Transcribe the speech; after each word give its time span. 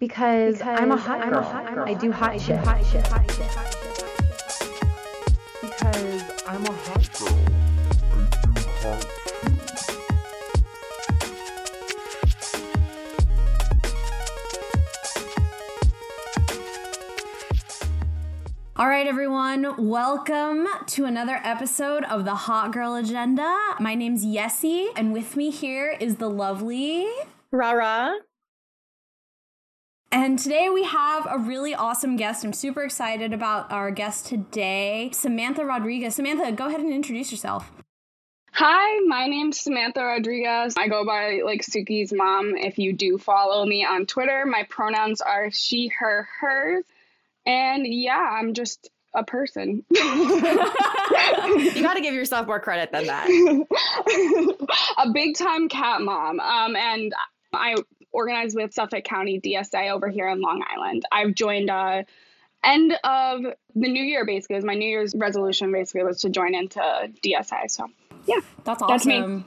Because, 0.00 0.56
because 0.56 0.80
I'm 0.80 0.92
a 0.92 0.96
hot 0.96 1.20
I'm 1.20 1.28
girl. 1.28 1.40
A 1.40 1.42
hot 1.42 1.74
girl. 1.74 1.86
I 1.86 1.92
do 1.92 2.10
hot 2.10 2.30
I 2.30 2.38
shit. 2.38 2.58
Do 2.58 2.70
hot 2.70 2.86
shit. 2.86 3.06
Hot 3.08 3.30
shit. 3.30 3.46
Hot 3.48 3.70
shit. 3.70 3.90
Because 5.60 6.22
I'm 6.46 6.64
a 6.64 6.72
hot 6.72 7.10
girl. 7.18 7.28
I 8.08 8.24
do 8.40 8.48
hot 8.88 9.06
All 18.76 18.88
right, 18.88 19.06
everyone, 19.06 19.74
welcome 19.76 20.66
to 20.86 21.04
another 21.04 21.38
episode 21.44 22.04
of 22.04 22.24
the 22.24 22.34
Hot 22.34 22.72
Girl 22.72 22.94
Agenda. 22.94 23.74
My 23.78 23.94
name's 23.94 24.24
Yessie, 24.24 24.86
and 24.96 25.12
with 25.12 25.36
me 25.36 25.50
here 25.50 25.94
is 26.00 26.16
the 26.16 26.30
lovely 26.30 27.06
Rara. 27.50 28.20
And 30.12 30.40
today 30.40 30.68
we 30.70 30.82
have 30.82 31.28
a 31.30 31.38
really 31.38 31.72
awesome 31.72 32.16
guest. 32.16 32.44
I'm 32.44 32.52
super 32.52 32.82
excited 32.82 33.32
about 33.32 33.70
our 33.70 33.92
guest 33.92 34.26
today, 34.26 35.10
Samantha 35.12 35.64
Rodriguez. 35.64 36.16
Samantha, 36.16 36.50
go 36.50 36.66
ahead 36.66 36.80
and 36.80 36.92
introduce 36.92 37.30
yourself. 37.30 37.70
Hi, 38.50 38.98
my 39.06 39.28
name's 39.28 39.60
Samantha 39.60 40.02
Rodriguez. 40.02 40.74
I 40.76 40.88
go 40.88 41.06
by 41.06 41.42
like 41.44 41.62
Suki's 41.62 42.12
mom. 42.12 42.56
If 42.56 42.76
you 42.78 42.92
do 42.92 43.18
follow 43.18 43.64
me 43.64 43.84
on 43.84 44.04
Twitter, 44.06 44.44
my 44.46 44.64
pronouns 44.68 45.20
are 45.20 45.52
she, 45.52 45.92
her, 46.00 46.28
hers. 46.40 46.84
And 47.46 47.86
yeah, 47.86 48.18
I'm 48.18 48.54
just 48.54 48.90
a 49.14 49.22
person. 49.22 49.84
you 49.90 50.40
got 51.82 51.94
to 51.94 52.00
give 52.02 52.14
yourself 52.14 52.48
more 52.48 52.58
credit 52.58 52.90
than 52.90 53.06
that. 53.06 53.28
a 54.98 55.12
big 55.12 55.36
time 55.36 55.68
cat 55.68 56.00
mom. 56.00 56.40
Um, 56.40 56.74
and 56.74 57.14
I 57.52 57.76
organized 58.12 58.56
with 58.56 58.72
Suffolk 58.72 59.04
County 59.04 59.40
DSA 59.40 59.90
over 59.90 60.08
here 60.08 60.28
in 60.28 60.40
Long 60.40 60.62
Island. 60.68 61.04
I've 61.12 61.34
joined 61.34 61.70
uh 61.70 62.02
end 62.62 62.92
of 63.04 63.42
the 63.74 63.88
new 63.88 64.02
year 64.02 64.24
basically 64.26 64.56
was 64.56 64.64
my 64.64 64.74
new 64.74 64.88
year's 64.88 65.14
resolution 65.14 65.72
basically 65.72 66.04
was 66.04 66.20
to 66.20 66.30
join 66.30 66.54
into 66.54 66.80
DSA. 67.24 67.70
So 67.70 67.86
yeah. 68.26 68.40
That's 68.64 68.82
awesome. 68.82 68.88
That's 68.88 69.06
me. 69.06 69.44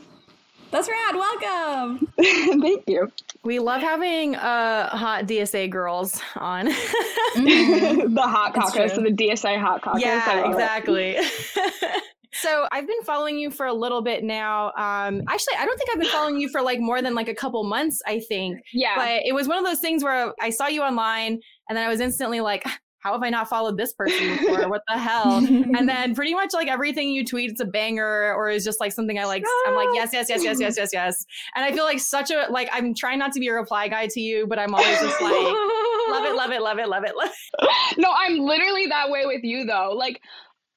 That's 0.72 0.90
rad. 0.90 1.16
Welcome. 1.16 2.08
Thank 2.18 2.86
you. 2.88 3.12
We 3.44 3.60
love 3.60 3.82
having 3.82 4.36
uh, 4.36 4.90
hot 4.90 5.26
DSA 5.26 5.70
girls 5.70 6.20
on. 6.36 6.68
mm-hmm. 6.68 8.14
the 8.16 8.22
hot 8.22 8.56
caucus, 8.56 8.94
the 8.94 9.12
DSA 9.12 9.60
hot 9.62 9.84
caucus. 9.84 10.02
Yeah, 10.02 10.50
exactly. 10.50 11.18
So 12.34 12.68
I've 12.72 12.88
been 12.88 13.02
following 13.04 13.38
you 13.38 13.52
for 13.52 13.66
a 13.66 13.74
little 13.74 14.02
bit 14.02 14.24
now. 14.24 14.68
Um, 14.78 15.22
actually, 15.28 15.56
I 15.60 15.66
don't 15.66 15.78
think 15.78 15.90
I've 15.94 16.00
been 16.00 16.10
following 16.10 16.40
you 16.40 16.50
for 16.50 16.62
like 16.62 16.80
more 16.80 17.02
than 17.02 17.16
like 17.16 17.30
a 17.30 17.36
couple 17.36 17.64
months. 17.64 18.02
I 18.06 18.20
think. 18.20 18.60
Yeah. 18.74 18.96
But 18.96 19.26
it 19.26 19.34
was 19.34 19.48
one 19.48 19.58
of 19.58 19.66
those 19.66 19.80
things 19.80 20.04
where 20.04 20.34
I 20.42 20.50
saw 20.50 20.68
you 20.68 20.82
online, 20.82 21.40
and 21.70 21.78
then 21.78 21.86
I 21.86 21.90
was 21.90 22.00
instantly 22.00 22.42
like, 22.42 22.66
how 23.04 23.12
have 23.12 23.22
I 23.22 23.30
not 23.30 23.50
followed 23.50 23.78
this 23.78 23.94
person 23.94 24.38
before? 24.38 24.70
what 24.70 24.82
the 24.88 24.98
hell? 24.98 25.36
and 25.46 25.90
then 25.90 26.16
pretty 26.16 26.34
much 26.34 26.54
like 26.54 26.70
everything 26.70 27.10
you 27.10 27.26
tweet, 27.26 27.52
it's 27.52 27.60
a 27.60 27.66
banger 27.66 28.34
or 28.34 28.50
is 28.50 28.64
just 28.64 28.80
like 28.80 28.94
something 28.94 29.20
I 29.20 29.26
like. 29.26 29.44
I'm 29.68 29.76
like, 29.76 29.90
yes, 29.94 30.12
yes, 30.14 30.30
yes, 30.30 30.42
yes, 30.42 30.58
yes, 30.58 30.78
yes, 30.78 30.90
yes. 30.94 31.26
And 31.56 31.66
I 31.66 31.74
feel 31.74 31.84
like 31.84 32.00
such 32.00 32.32
a, 32.32 32.48
like, 32.50 32.70
I'm 32.72 32.96
trying 32.96 33.20
not 33.20 33.34
to 33.34 33.42
be 33.42 33.50
a 33.50 33.54
reply 33.54 33.90
guy 33.90 34.08
to 34.08 34.22
you, 34.22 34.48
but 34.48 34.58
I'm 34.58 34.74
always 34.74 35.00
just 35.02 35.22
like, 35.22 35.34
love 35.34 36.24
it, 36.26 36.34
love 36.34 36.52
it, 36.52 36.62
love 36.62 36.80
it, 36.80 36.88
love 36.88 37.04
it, 37.04 37.14
love 37.18 37.30
it. 37.62 37.98
no, 37.98 38.10
I'm 38.16 38.40
literally 38.40 38.88
that 38.88 39.10
way 39.10 39.26
with 39.26 39.44
you 39.44 39.66
though. 39.66 39.92
Like, 39.94 40.22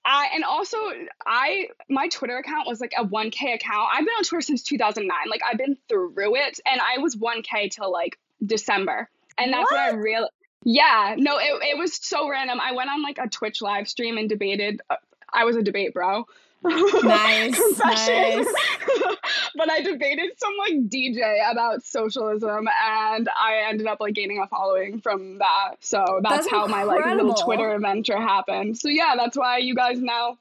I 0.06 0.28
and 0.34 0.44
also 0.44 0.78
I 1.26 1.68
my 1.90 2.06
Twitter 2.08 2.38
account 2.38 2.68
was 2.68 2.80
like 2.80 2.92
a 2.96 3.04
1k 3.04 3.54
account. 3.54 3.88
I've 3.92 4.04
been 4.04 4.14
on 4.16 4.22
Twitter 4.22 4.40
since 4.40 4.62
2009. 4.62 5.10
Like 5.28 5.40
I've 5.44 5.58
been 5.58 5.76
through 5.88 6.36
it 6.36 6.60
and 6.64 6.80
I 6.80 6.98
was 6.98 7.16
1k 7.16 7.72
till 7.72 7.90
like 7.90 8.16
December. 8.44 9.10
And 9.36 9.52
that's 9.52 9.70
what? 9.70 9.92
when 9.92 9.96
I 9.96 9.98
real 9.98 10.28
Yeah, 10.62 11.16
no, 11.18 11.38
it 11.38 11.50
it 11.62 11.76
was 11.76 11.94
so 11.94 12.30
random. 12.30 12.60
I 12.60 12.72
went 12.72 12.88
on 12.88 13.02
like 13.02 13.18
a 13.18 13.28
Twitch 13.28 13.60
live 13.60 13.88
stream 13.88 14.16
and 14.16 14.28
debated 14.28 14.80
uh, 14.88 14.96
I 15.34 15.44
was 15.44 15.56
a 15.56 15.62
debate 15.62 15.92
bro. 15.92 16.26
Nice. 16.66 17.78
nice. 17.78 18.46
but 19.56 19.70
I 19.70 19.80
debated 19.82 20.30
some 20.38 20.52
like 20.58 20.74
DJ 20.88 21.50
about 21.50 21.84
socialism 21.84 22.68
and 22.68 23.28
I 23.28 23.64
ended 23.68 23.86
up 23.86 24.00
like 24.00 24.14
gaining 24.14 24.40
a 24.40 24.46
following 24.46 25.00
from 25.00 25.38
that. 25.38 25.76
So 25.80 26.04
that's, 26.22 26.36
that's 26.36 26.50
how 26.50 26.64
incredible. 26.64 26.94
my 26.94 27.04
like 27.04 27.16
little 27.16 27.34
Twitter 27.34 27.74
adventure 27.74 28.18
happened. 28.18 28.78
So 28.78 28.88
yeah, 28.88 29.14
that's 29.16 29.36
why 29.36 29.58
you 29.58 29.74
guys 29.74 30.00
now 30.00 30.38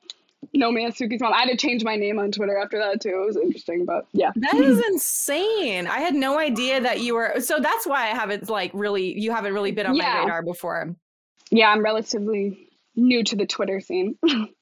know 0.54 0.72
me 0.72 0.86
as 0.86 0.96
Suki's 0.96 1.22
mom. 1.22 1.34
I 1.34 1.42
had 1.42 1.50
to 1.50 1.58
change 1.58 1.84
my 1.84 1.96
name 1.96 2.20
on 2.20 2.32
Twitter 2.32 2.58
after 2.58 2.78
that 2.80 3.02
too. 3.02 3.22
It 3.22 3.26
was 3.26 3.38
interesting, 3.38 3.86
but 3.86 4.08
yeah. 4.14 4.32
That 4.36 4.56
is 4.56 4.80
insane. 4.88 5.88
I 5.88 6.00
had 6.00 6.16
no 6.16 6.40
idea 6.40 6.82
that 6.82 7.02
you 7.02 7.16
were 7.16 7.40
so 7.40 7.60
that's 7.60 7.86
why 7.86 8.04
I 8.04 8.16
haven't 8.16 8.50
like 8.50 8.72
really 8.74 9.20
you 9.20 9.32
haven't 9.32 9.54
really 9.54 9.72
been 9.72 9.86
on 9.86 9.96
yeah. 9.96 10.14
my 10.14 10.20
radar 10.22 10.42
before. 10.42 10.96
Yeah, 11.52 11.70
I'm 11.70 11.84
relatively 11.84 12.70
new 12.96 13.24
to 13.24 13.36
the 13.36 13.46
Twitter 13.46 13.80
scene. 13.80 14.18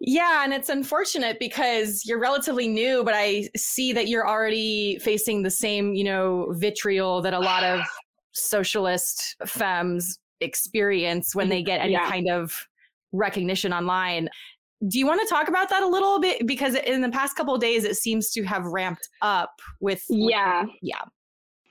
Yeah, 0.00 0.44
and 0.44 0.52
it's 0.52 0.68
unfortunate 0.68 1.38
because 1.38 2.02
you're 2.04 2.18
relatively 2.18 2.68
new, 2.68 3.02
but 3.02 3.14
I 3.14 3.48
see 3.56 3.92
that 3.92 4.08
you're 4.08 4.28
already 4.28 4.98
facing 4.98 5.42
the 5.42 5.50
same, 5.50 5.94
you 5.94 6.04
know, 6.04 6.48
vitriol 6.50 7.22
that 7.22 7.32
a 7.32 7.38
lot 7.38 7.64
of 7.64 7.80
socialist 8.32 9.36
femmes 9.46 10.18
experience 10.40 11.34
when 11.34 11.48
they 11.48 11.62
get 11.62 11.80
any 11.80 11.92
yeah. 11.92 12.08
kind 12.08 12.28
of 12.28 12.66
recognition 13.12 13.72
online. 13.72 14.28
Do 14.86 14.98
you 14.98 15.06
want 15.06 15.22
to 15.22 15.26
talk 15.26 15.48
about 15.48 15.70
that 15.70 15.82
a 15.82 15.88
little 15.88 16.20
bit? 16.20 16.46
Because 16.46 16.74
in 16.74 17.00
the 17.00 17.08
past 17.08 17.34
couple 17.34 17.56
days, 17.56 17.84
it 17.84 17.96
seems 17.96 18.30
to 18.32 18.42
have 18.42 18.64
ramped 18.64 19.08
up 19.22 19.52
with. 19.80 20.04
Yeah. 20.10 20.66
Yeah. 20.82 21.00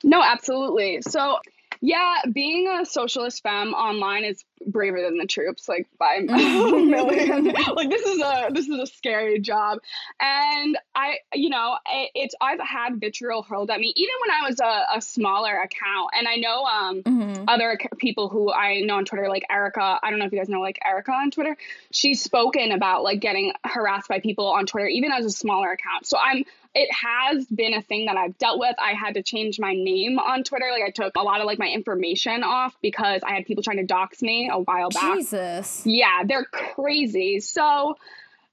No, 0.03 0.23
absolutely. 0.23 1.01
So 1.03 1.37
yeah, 1.81 2.21
being 2.33 2.67
a 2.67 2.85
socialist 2.85 3.43
femme 3.43 3.73
online 3.73 4.23
is 4.23 4.43
braver 4.65 5.01
than 5.01 5.17
the 5.17 5.25
troops, 5.25 5.67
like 5.67 5.87
by 5.97 6.15
a 6.15 6.21
million. 6.23 7.45
like 7.45 7.89
this 7.89 8.05
is 8.05 8.21
a 8.21 8.49
this 8.51 8.67
is 8.67 8.79
a 8.79 8.87
scary 8.87 9.39
job, 9.39 9.79
and 10.19 10.77
I, 10.93 11.19
you 11.33 11.49
know, 11.49 11.77
it's 12.13 12.35
I've 12.41 12.59
had 12.59 12.99
vitriol 12.99 13.43
hurled 13.43 13.69
at 13.69 13.79
me 13.79 13.93
even 13.95 14.13
when 14.21 14.31
I 14.31 14.49
was 14.49 14.59
a, 14.59 14.97
a 14.97 15.01
smaller 15.01 15.55
account, 15.55 16.11
and 16.17 16.27
I 16.27 16.35
know 16.35 16.63
um 16.63 17.03
mm-hmm. 17.03 17.43
other 17.47 17.77
people 17.97 18.29
who 18.29 18.51
I 18.51 18.81
know 18.81 18.97
on 18.97 19.05
Twitter, 19.05 19.29
like 19.29 19.45
Erica. 19.49 19.99
I 20.01 20.09
don't 20.09 20.19
know 20.19 20.25
if 20.25 20.31
you 20.31 20.39
guys 20.39 20.49
know 20.49 20.61
like 20.61 20.79
Erica 20.83 21.11
on 21.11 21.31
Twitter. 21.31 21.57
She's 21.91 22.21
spoken 22.21 22.71
about 22.71 23.03
like 23.03 23.19
getting 23.19 23.53
harassed 23.63 24.09
by 24.09 24.19
people 24.19 24.47
on 24.47 24.65
Twitter, 24.65 24.87
even 24.87 25.11
as 25.11 25.25
a 25.25 25.31
smaller 25.31 25.69
account. 25.69 26.05
So 26.05 26.17
I'm 26.17 26.45
it 26.75 26.89
has 26.91 27.45
been 27.47 27.73
a 27.73 27.81
thing 27.81 28.05
that 28.07 28.17
I've 28.17 28.37
dealt 28.37 28.59
with. 28.59 28.75
I 28.77 28.91
had 28.91 29.13
to 29.13 29.23
change 29.23 29.59
my 29.59 29.73
name 29.73 30.19
on 30.19 30.43
Twitter. 30.43 30.67
Like 30.69 30.83
I 30.83 30.89
took 30.89 31.15
a 31.15 31.21
lot 31.21 31.39
of 31.39 31.45
like 31.45 31.57
my 31.57 31.69
information 31.69 32.43
off 32.43 32.75
because 32.81 33.21
I 33.23 33.33
had 33.33 33.45
people 33.45 33.63
trying 33.63 33.77
to 33.77 33.85
dox 33.85 34.21
me 34.21 34.49
a 34.51 34.59
while 34.59 34.89
back. 34.89 35.15
Jesus. 35.15 35.83
Yeah, 35.85 36.23
they're 36.25 36.45
crazy. 36.45 37.39
So 37.39 37.95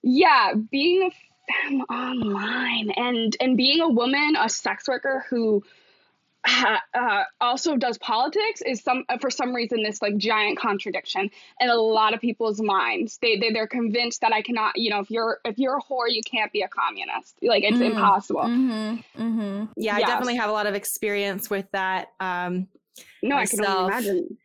yeah, 0.03 0.55
being 0.55 1.03
a 1.03 1.69
femme 1.69 1.81
online 1.83 2.91
and 2.97 3.37
and 3.41 3.57
being 3.57 3.81
a 3.81 3.89
woman, 3.89 4.37
a 4.39 4.49
sex 4.49 4.87
worker 4.87 5.25
who 5.29 5.65
uh, 6.45 7.23
also 7.41 7.77
does 7.77 7.99
politics 7.99 8.63
is 8.63 8.83
some 8.83 9.05
for 9.21 9.31
some 9.31 9.55
reason 9.55 9.83
this 9.83 10.03
like 10.03 10.17
giant 10.17 10.59
contradiction 10.59 11.31
in 11.61 11.69
a 11.69 11.75
lot 11.75 12.15
of 12.15 12.21
people's 12.21 12.61
minds. 12.61 13.19
They, 13.23 13.39
they 13.39 13.51
they're 13.51 13.69
convinced 13.69 14.23
that 14.23 14.33
I 14.33 14.43
cannot, 14.43 14.77
you 14.77 14.91
know, 14.91 15.01
if 15.01 15.11
you're 15.11 15.39
if 15.45 15.59
you're 15.59 15.77
a 15.77 15.83
whore, 15.83 16.11
you 16.11 16.21
can't 16.23 16.53
be 16.53 16.63
a 16.63 16.69
communist. 16.69 17.37
Like 17.43 17.63
it's 17.63 17.77
mm. 17.77 17.93
impossible. 17.93 18.43
Mm-hmm. 18.43 19.23
Mm-hmm. 19.23 19.65
Yeah, 19.77 19.99
yes. 19.99 20.09
I 20.09 20.11
definitely 20.11 20.37
have 20.37 20.51
a 20.51 20.53
lot 20.53 20.67
of 20.67 20.75
experience 20.75 21.49
with 21.49 21.67
that. 21.73 22.09
Um, 22.19 22.67
no, 23.23 23.37
myself. 23.37 23.61
I 23.61 23.65
can 23.65 23.77
only 23.77 23.93
imagine. 23.93 24.39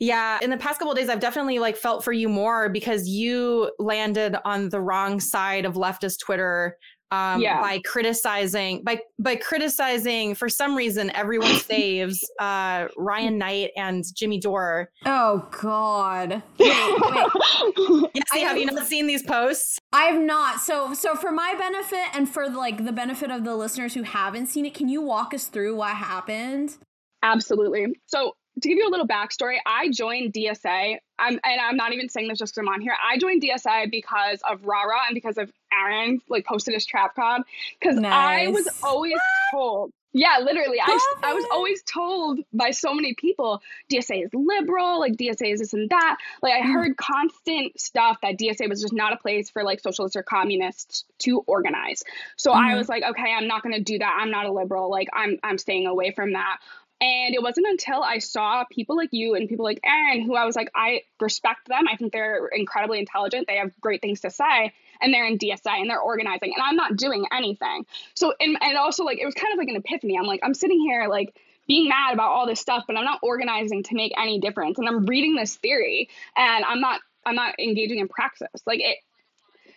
Yeah, 0.00 0.38
in 0.42 0.50
the 0.50 0.56
past 0.56 0.80
couple 0.80 0.94
days, 0.94 1.08
I've 1.08 1.20
definitely 1.20 1.60
like 1.60 1.76
felt 1.76 2.02
for 2.02 2.12
you 2.12 2.28
more 2.28 2.68
because 2.68 3.06
you 3.06 3.70
landed 3.78 4.36
on 4.44 4.68
the 4.68 4.80
wrong 4.80 5.20
side 5.20 5.64
of 5.64 5.74
leftist 5.74 6.18
Twitter 6.18 6.76
um, 7.10 7.40
yeah. 7.40 7.60
by 7.60 7.78
criticizing 7.80 8.82
by 8.82 9.00
by 9.18 9.36
criticizing 9.36 10.34
for 10.34 10.48
some 10.48 10.74
reason 10.76 11.10
everyone 11.14 11.54
saves 11.56 12.28
uh, 12.40 12.88
Ryan 12.96 13.38
Knight 13.38 13.70
and 13.76 14.04
Jimmy 14.14 14.38
Dore. 14.38 14.90
Oh 15.04 15.48
God! 15.60 16.42
Wait, 16.58 16.68
wait. 16.68 18.10
yes, 18.14 18.42
have 18.42 18.58
you 18.58 18.66
not 18.66 18.86
seen 18.86 19.06
these 19.06 19.22
posts? 19.22 19.78
I've 19.92 20.20
not. 20.20 20.60
So 20.60 20.94
so 20.94 21.14
for 21.14 21.30
my 21.30 21.54
benefit 21.58 22.14
and 22.14 22.28
for 22.28 22.48
like 22.48 22.84
the 22.84 22.92
benefit 22.92 23.30
of 23.30 23.44
the 23.44 23.54
listeners 23.54 23.94
who 23.94 24.02
haven't 24.02 24.46
seen 24.46 24.66
it, 24.66 24.74
can 24.74 24.88
you 24.88 25.02
walk 25.02 25.34
us 25.34 25.46
through 25.46 25.76
what 25.76 25.96
happened? 25.96 26.76
Absolutely. 27.22 27.86
So 28.06 28.32
to 28.62 28.68
give 28.68 28.78
you 28.78 28.88
a 28.88 28.90
little 28.90 29.06
backstory, 29.06 29.58
I 29.66 29.90
joined 29.90 30.32
DSA. 30.32 30.96
I'm, 31.18 31.40
and 31.44 31.60
I'm 31.60 31.76
not 31.76 31.92
even 31.92 32.08
saying 32.08 32.28
this 32.28 32.38
just 32.38 32.54
because 32.54 32.66
I'm 32.66 32.72
on 32.72 32.80
here. 32.80 32.94
I 33.06 33.18
joined 33.18 33.42
DSA 33.42 33.90
because 33.90 34.40
of 34.50 34.64
Rara 34.64 34.98
and 35.06 35.14
because 35.14 35.36
of 35.36 35.50
Aaron, 35.76 36.20
like 36.28 36.46
posted 36.46 36.74
his 36.74 36.86
trap 36.86 37.14
card. 37.14 37.42
Because 37.78 37.96
nice. 37.96 38.48
I 38.48 38.50
was 38.50 38.68
always 38.82 39.18
told, 39.52 39.92
yeah, 40.12 40.38
literally, 40.42 40.80
I, 40.80 41.14
I 41.22 41.34
was 41.34 41.44
always 41.52 41.82
told 41.82 42.40
by 42.52 42.70
so 42.70 42.94
many 42.94 43.14
people 43.14 43.60
DSA 43.92 44.24
is 44.24 44.30
liberal, 44.32 44.98
like 44.98 45.12
DSA 45.12 45.52
is 45.52 45.60
this 45.60 45.74
and 45.74 45.90
that. 45.90 46.16
Like 46.42 46.54
I 46.54 46.60
mm. 46.60 46.72
heard 46.72 46.96
constant 46.96 47.78
stuff 47.78 48.18
that 48.22 48.38
DSA 48.38 48.68
was 48.68 48.80
just 48.80 48.94
not 48.94 49.12
a 49.12 49.16
place 49.16 49.50
for 49.50 49.62
like 49.62 49.80
socialists 49.80 50.16
or 50.16 50.22
communists 50.22 51.04
to 51.20 51.40
organize. 51.46 52.02
So 52.36 52.50
mm. 52.50 52.54
I 52.54 52.68
mm-hmm. 52.68 52.78
was 52.78 52.88
like, 52.88 53.02
okay, 53.02 53.34
I'm 53.36 53.46
not 53.46 53.62
going 53.62 53.74
to 53.74 53.82
do 53.82 53.98
that. 53.98 54.18
I'm 54.20 54.30
not 54.30 54.46
a 54.46 54.52
liberal. 54.52 54.90
Like 54.90 55.08
I'm 55.12 55.38
I'm 55.42 55.58
staying 55.58 55.86
away 55.86 56.12
from 56.12 56.32
that 56.32 56.58
And 57.00 57.34
it 57.34 57.42
wasn't 57.42 57.66
until 57.66 58.02
I 58.02 58.18
saw 58.18 58.64
people 58.70 58.96
like 58.96 59.10
you 59.12 59.34
and 59.34 59.48
people 59.48 59.64
like 59.64 59.80
Aaron, 59.84 60.22
who 60.22 60.34
I 60.34 60.46
was 60.46 60.56
like, 60.56 60.70
I 60.74 61.02
respect 61.20 61.68
them. 61.68 61.86
I 61.90 61.96
think 61.96 62.12
they're 62.12 62.46
incredibly 62.46 62.98
intelligent. 62.98 63.46
They 63.46 63.56
have 63.56 63.78
great 63.80 64.00
things 64.00 64.20
to 64.22 64.30
say. 64.30 64.72
And 65.00 65.12
they're 65.12 65.26
in 65.26 65.36
DSA 65.36 65.80
and 65.80 65.90
they're 65.90 66.00
organizing. 66.00 66.54
And 66.56 66.62
I'm 66.64 66.76
not 66.76 66.96
doing 66.96 67.26
anything. 67.30 67.84
So, 68.14 68.32
and, 68.40 68.56
and 68.62 68.78
also, 68.78 69.04
like, 69.04 69.18
it 69.18 69.26
was 69.26 69.34
kind 69.34 69.52
of 69.52 69.58
like 69.58 69.68
an 69.68 69.76
epiphany. 69.76 70.16
I'm 70.18 70.26
like, 70.26 70.40
I'm 70.42 70.54
sitting 70.54 70.80
here, 70.80 71.06
like, 71.08 71.36
being 71.66 71.88
mad 71.88 72.14
about 72.14 72.30
all 72.30 72.46
this 72.46 72.60
stuff, 72.60 72.84
but 72.86 72.96
I'm 72.96 73.04
not 73.04 73.20
organizing 73.22 73.82
to 73.84 73.94
make 73.94 74.12
any 74.16 74.40
difference. 74.40 74.78
And 74.78 74.88
I'm 74.88 75.04
reading 75.04 75.34
this 75.34 75.56
theory 75.56 76.08
and 76.36 76.64
I'm 76.64 76.80
not 76.80 77.00
I'm 77.26 77.34
not 77.34 77.58
engaging 77.58 77.98
in 77.98 78.06
praxis. 78.08 78.48
Like 78.66 78.80
it 78.80 78.98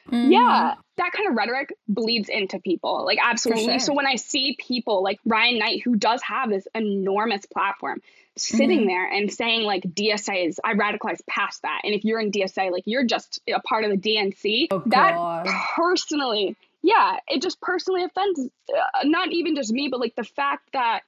Mm-hmm. 0.07 0.31
Yeah, 0.31 0.73
that 0.97 1.11
kind 1.11 1.29
of 1.29 1.35
rhetoric 1.35 1.73
bleeds 1.87 2.29
into 2.29 2.59
people, 2.59 3.05
like 3.05 3.19
absolutely. 3.23 3.65
Sure. 3.65 3.79
So 3.79 3.93
when 3.93 4.07
I 4.07 4.15
see 4.15 4.57
people 4.59 5.03
like 5.03 5.19
Ryan 5.25 5.59
Knight, 5.59 5.81
who 5.83 5.95
does 5.95 6.21
have 6.23 6.49
this 6.49 6.67
enormous 6.73 7.45
platform, 7.45 8.01
sitting 8.37 8.79
mm-hmm. 8.79 8.87
there 8.87 9.11
and 9.11 9.31
saying 9.31 9.63
like 9.63 9.83
DSA 9.83 10.47
is, 10.47 10.59
I 10.63 10.73
radicalized 10.73 11.25
past 11.27 11.61
that, 11.61 11.81
and 11.83 11.93
if 11.93 12.03
you're 12.03 12.19
in 12.19 12.31
DSA, 12.31 12.71
like 12.71 12.83
you're 12.85 13.05
just 13.05 13.41
a 13.47 13.59
part 13.59 13.83
of 13.83 13.91
the 13.91 13.97
DNC. 13.97 14.67
Oh, 14.71 14.83
that 14.87 15.45
personally, 15.75 16.55
yeah, 16.81 17.17
it 17.27 17.41
just 17.41 17.61
personally 17.61 18.03
offends 18.03 18.39
uh, 18.39 19.03
not 19.03 19.31
even 19.31 19.55
just 19.55 19.71
me, 19.71 19.89
but 19.89 19.99
like 19.99 20.15
the 20.15 20.23
fact 20.23 20.69
that 20.73 21.01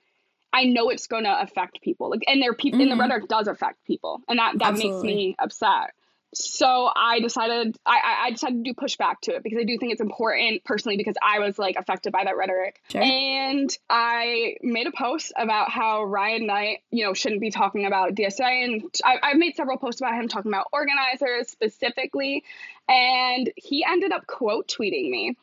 I 0.53 0.65
know 0.65 0.89
it's 0.89 1.07
going 1.07 1.23
to 1.23 1.41
affect 1.41 1.81
people. 1.81 2.09
Like, 2.09 2.23
and 2.27 2.41
their 2.41 2.53
people, 2.53 2.79
mm-hmm. 2.79 2.91
and 2.91 2.99
the 2.99 3.01
rhetoric 3.01 3.29
does 3.29 3.47
affect 3.47 3.83
people, 3.85 4.21
and 4.27 4.39
that 4.39 4.59
that 4.59 4.73
Absolutely. 4.73 5.07
makes 5.07 5.15
me 5.15 5.35
upset 5.39 5.93
so 6.33 6.89
I 6.95 7.19
decided 7.19 7.77
I, 7.85 8.23
I 8.25 8.31
decided 8.31 8.63
to 8.63 8.71
do 8.71 8.73
pushback 8.73 9.19
to 9.23 9.35
it 9.35 9.43
because 9.43 9.59
I 9.59 9.63
do 9.63 9.77
think 9.77 9.91
it's 9.91 10.01
important 10.01 10.63
personally 10.63 10.95
because 10.95 11.15
I 11.21 11.39
was 11.39 11.59
like 11.59 11.75
affected 11.75 12.13
by 12.13 12.23
that 12.23 12.37
rhetoric. 12.37 12.81
Sure. 12.89 13.01
And 13.01 13.75
I 13.89 14.55
made 14.61 14.87
a 14.87 14.91
post 14.91 15.33
about 15.37 15.69
how 15.69 16.03
Ryan 16.03 16.47
Knight, 16.47 16.79
you 16.89 17.05
know, 17.05 17.13
shouldn't 17.13 17.41
be 17.41 17.51
talking 17.51 17.85
about 17.85 18.15
DSA. 18.15 18.63
And 18.63 18.83
I, 19.03 19.17
I've 19.21 19.37
made 19.37 19.55
several 19.55 19.77
posts 19.77 19.99
about 19.99 20.15
him 20.15 20.29
talking 20.29 20.51
about 20.51 20.67
organizers 20.71 21.49
specifically. 21.49 22.43
And 22.87 23.51
he 23.57 23.83
ended 23.83 24.11
up 24.13 24.25
quote 24.25 24.69
tweeting 24.69 25.09
me 25.09 25.35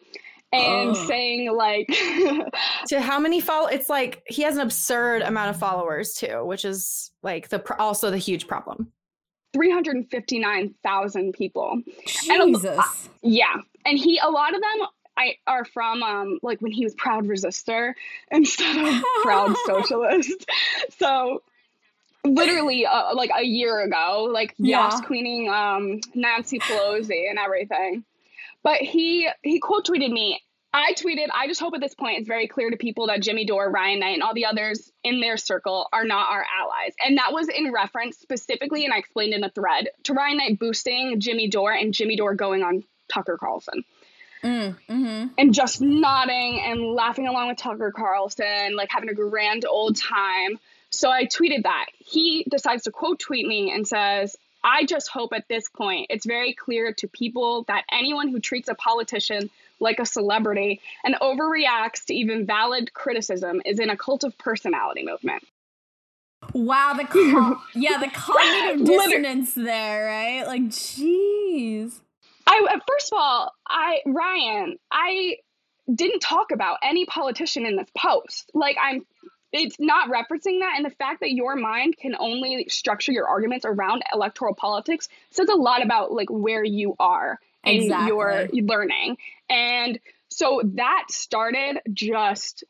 and 0.51 0.91
oh. 0.91 1.07
saying 1.07 1.55
like 1.55 1.87
to 2.89 3.01
how 3.03 3.19
many 3.19 3.39
follow 3.39 3.67
it's 3.67 3.91
like 3.91 4.23
he 4.27 4.41
has 4.41 4.57
an 4.57 4.63
absurd 4.63 5.21
amount 5.21 5.51
of 5.51 5.59
followers 5.59 6.15
too 6.15 6.43
which 6.47 6.65
is 6.65 7.11
like 7.23 7.51
the 7.51 7.63
also 7.79 8.11
the 8.11 8.17
huge 8.17 8.47
problem 8.47 8.91
359,000 9.53 11.33
people. 11.33 11.83
Jesus. 12.07 12.65
And, 12.65 12.83
yeah. 13.23 13.57
And 13.85 13.99
he, 13.99 14.19
a 14.19 14.31
lot 14.31 14.55
of 14.55 14.61
them 14.61 14.89
I, 15.17 15.37
are 15.47 15.65
from 15.65 16.03
um, 16.03 16.39
like 16.43 16.61
when 16.61 16.73
he 16.73 16.85
was 16.85 16.95
proud 16.95 17.27
resistor 17.27 17.95
instead 18.31 18.77
of 18.77 19.03
proud 19.23 19.57
socialist. 19.67 20.47
So 20.99 21.43
literally 22.25 22.87
uh, 22.87 23.15
like 23.15 23.31
a 23.37 23.45
year 23.45 23.81
ago, 23.81 24.29
like 24.33 24.55
yeah. 24.59 24.91
Yas 24.91 25.01
queening 25.03 25.49
um, 25.49 26.01
Nancy 26.15 26.59
Pelosi 26.59 27.29
and 27.29 27.39
everything. 27.39 28.05
But 28.63 28.79
he 28.79 29.29
he 29.43 29.61
quote 29.61 29.87
tweeted 29.87 30.11
me 30.11 30.41
I 30.73 30.93
tweeted, 30.93 31.29
I 31.33 31.47
just 31.47 31.61
hope 31.61 31.75
at 31.75 31.81
this 31.81 31.95
point 31.95 32.19
it's 32.19 32.29
very 32.29 32.47
clear 32.47 32.71
to 32.71 32.77
people 32.77 33.07
that 33.07 33.23
Jimmy 33.23 33.47
Dore, 33.47 33.71
Ryan 33.71 34.01
Knight, 34.01 34.15
and 34.15 34.23
all 34.23 34.35
the 34.35 34.47
others 34.47 34.93
in 35.03 35.21
their 35.21 35.39
circle 35.39 35.89
are 35.93 36.05
not 36.05 36.31
our 36.31 36.45
allies. 36.61 36.95
And 37.03 37.17
that 37.17 37.33
was 37.33 37.49
in 37.49 37.73
reference 37.73 38.19
specifically, 38.19 38.85
and 38.85 38.93
I 38.93 38.99
explained 38.99 39.33
in 39.33 39.45
a 39.45 39.51
thread, 39.51 39.89
to 40.05 40.13
Ryan 40.13 40.37
Knight 40.39 40.59
boosting 40.59 41.21
Jimmy 41.21 41.49
Dore 41.49 41.73
and 41.73 41.95
Jimmy 41.95 42.17
Dore 42.17 42.35
going 42.35 42.63
on 42.63 42.85
Tucker 43.09 43.39
Carlson. 43.39 43.85
Mm, 44.45 44.77
mm-hmm. 44.89 45.27
And 45.39 45.55
just 45.55 45.81
nodding 45.81 46.61
and 46.61 46.81
laughing 46.81 47.27
along 47.27 47.49
with 47.49 47.59
Tucker 47.59 47.91
Carlson, 47.91 48.77
like 48.77 48.91
having 48.91 49.09
a 49.09 49.15
grand 49.15 49.65
old 49.65 49.97
time. 49.97 50.59
So 50.91 51.11
I 51.11 51.25
tweeted 51.25 51.65
that. 51.65 51.87
He 51.99 52.45
decides 52.49 52.85
to 52.85 52.91
quote 52.91 53.19
tweet 53.19 53.47
me 53.47 53.73
and 53.73 53.87
says, 53.87 54.37
I 54.63 54.85
just 54.85 55.09
hope 55.09 55.33
at 55.33 55.49
this 55.49 55.69
point 55.69 56.09
it's 56.11 56.27
very 56.27 56.53
clear 56.53 56.93
to 56.95 57.09
people 57.09 57.65
that 57.69 57.85
anyone 57.91 58.29
who 58.29 58.41
treats 58.41 58.69
a 58.69 58.75
politician 58.75 59.51
like 59.81 59.99
a 59.99 60.07
celebrity 60.07 60.81
and 61.05 61.15
overreacts 61.17 62.05
to 62.07 62.15
even 62.15 62.47
valid 62.47 62.93
criticism 62.93 63.63
is 63.65 63.79
in 63.79 63.91
a 63.91 63.97
cult 63.97 64.25
of 64.25 64.37
personality 64.39 65.05
movement. 65.05 65.45
Wow, 66.53 66.95
the 66.95 67.05
co- 67.09 67.61
yeah, 67.75 67.99
the 67.99 68.09
cognitive 68.09 68.87
dissonance 68.87 69.55
there, 69.55 70.07
right? 70.07 70.47
Like, 70.47 70.63
jeez. 70.63 72.01
I 72.47 72.67
uh, 72.75 72.79
first 72.89 73.13
of 73.13 73.19
all, 73.19 73.53
I 73.69 74.01
Ryan, 74.07 74.79
I 74.91 75.37
didn't 75.93 76.21
talk 76.21 76.51
about 76.53 76.79
any 76.83 77.07
politician 77.07 77.67
in 77.67 77.77
this 77.77 77.89
post. 77.97 78.51
Like, 78.55 78.77
I'm 78.83 79.05
it's 79.53 79.77
not 79.79 80.11
referencing 80.11 80.61
that 80.61 80.75
and 80.77 80.85
the 80.85 80.95
fact 80.97 81.21
that 81.21 81.33
your 81.33 81.57
mind 81.57 81.97
can 81.97 82.15
only 82.19 82.67
structure 82.69 83.13
your 83.13 83.27
arguments 83.27 83.65
around 83.65 84.03
electoral 84.13 84.55
politics 84.55 85.09
says 85.31 85.49
a 85.49 85.55
lot 85.55 85.83
about 85.83 86.13
like 86.13 86.29
where 86.31 86.63
you 86.63 86.95
are 86.99 87.41
in 87.65 87.83
exactly. 87.83 88.09
your 88.09 88.49
learning 88.53 89.17
and 89.51 89.99
so 90.31 90.61
that 90.65 91.05
started 91.11 91.81
just 91.93 92.65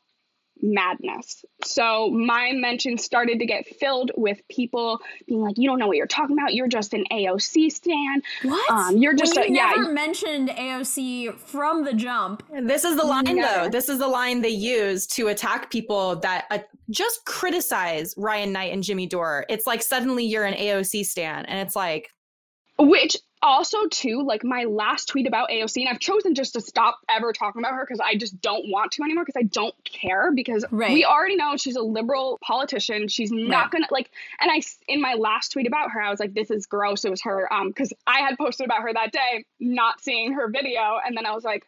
madness. 0.61 1.45
So 1.63 2.09
my 2.09 2.51
mentions 2.53 3.03
started 3.03 3.39
to 3.39 3.45
get 3.45 3.65
filled 3.65 4.11
with 4.15 4.39
people 4.49 4.99
being 5.27 5.41
like, 5.41 5.57
"You 5.57 5.69
don't 5.69 5.79
know 5.79 5.87
what 5.87 5.97
you're 5.97 6.07
talking 6.07 6.37
about. 6.37 6.53
You're 6.53 6.67
just 6.67 6.93
an 6.93 7.05
AOC 7.11 7.71
stan. 7.71 8.21
What? 8.43 8.71
Um, 8.71 8.97
you're 8.97 9.13
just 9.13 9.35
well, 9.35 9.45
you 9.45 9.51
a, 9.51 9.55
never 9.55 9.83
yeah." 9.83 9.91
mentioned 9.91 10.49
AOC 10.49 11.37
from 11.37 11.83
the 11.83 11.93
jump. 11.93 12.43
This 12.61 12.83
is 12.83 12.95
the 12.97 13.05
line, 13.05 13.39
though. 13.39 13.69
This 13.69 13.89
is 13.89 13.99
the 13.99 14.07
line 14.07 14.41
they 14.41 14.49
use 14.49 15.07
to 15.07 15.27
attack 15.27 15.71
people 15.71 16.17
that 16.17 16.45
uh, 16.49 16.59
just 16.89 17.25
criticize 17.25 18.13
Ryan 18.17 18.51
Knight 18.51 18.73
and 18.73 18.83
Jimmy 18.83 19.05
Dore. 19.05 19.45
It's 19.49 19.67
like 19.67 19.81
suddenly 19.81 20.25
you're 20.25 20.45
an 20.45 20.55
AOC 20.55 21.05
stan, 21.05 21.45
and 21.45 21.59
it's 21.65 21.75
like, 21.75 22.09
which 22.77 23.15
also 23.41 23.87
too 23.87 24.23
like 24.23 24.43
my 24.43 24.65
last 24.65 25.07
tweet 25.07 25.27
about 25.27 25.49
AOC 25.49 25.81
and 25.81 25.89
I've 25.89 25.99
chosen 25.99 26.35
just 26.35 26.53
to 26.53 26.61
stop 26.61 26.99
ever 27.07 27.31
talking 27.31 27.61
about 27.61 27.73
her 27.73 27.85
because 27.85 27.99
I 27.99 28.15
just 28.15 28.41
don't 28.41 28.69
want 28.69 28.91
to 28.93 29.03
anymore 29.03 29.23
because 29.23 29.39
I 29.39 29.43
don't 29.43 29.75
care 29.83 30.31
because 30.33 30.65
right. 30.71 30.91
we 30.91 31.05
already 31.05 31.37
know 31.37 31.55
she's 31.55 31.77
a 31.77 31.81
liberal 31.81 32.37
politician 32.41 33.07
she's 33.07 33.31
not 33.31 33.63
right. 33.63 33.71
gonna 33.71 33.87
like 33.91 34.11
and 34.39 34.51
I 34.51 34.61
in 34.87 35.01
my 35.01 35.13
last 35.13 35.53
tweet 35.53 35.67
about 35.67 35.91
her 35.91 36.01
I 36.01 36.09
was 36.09 36.19
like 36.19 36.33
this 36.33 36.51
is 36.51 36.65
gross 36.65 37.05
it 37.05 37.11
was 37.11 37.21
her 37.21 37.51
um 37.53 37.69
because 37.69 37.93
I 38.05 38.19
had 38.19 38.37
posted 38.37 38.65
about 38.65 38.81
her 38.81 38.93
that 38.93 39.11
day 39.11 39.45
not 39.59 40.01
seeing 40.01 40.33
her 40.33 40.49
video 40.49 40.99
and 41.05 41.15
then 41.15 41.25
I 41.25 41.33
was 41.33 41.43
like 41.45 41.65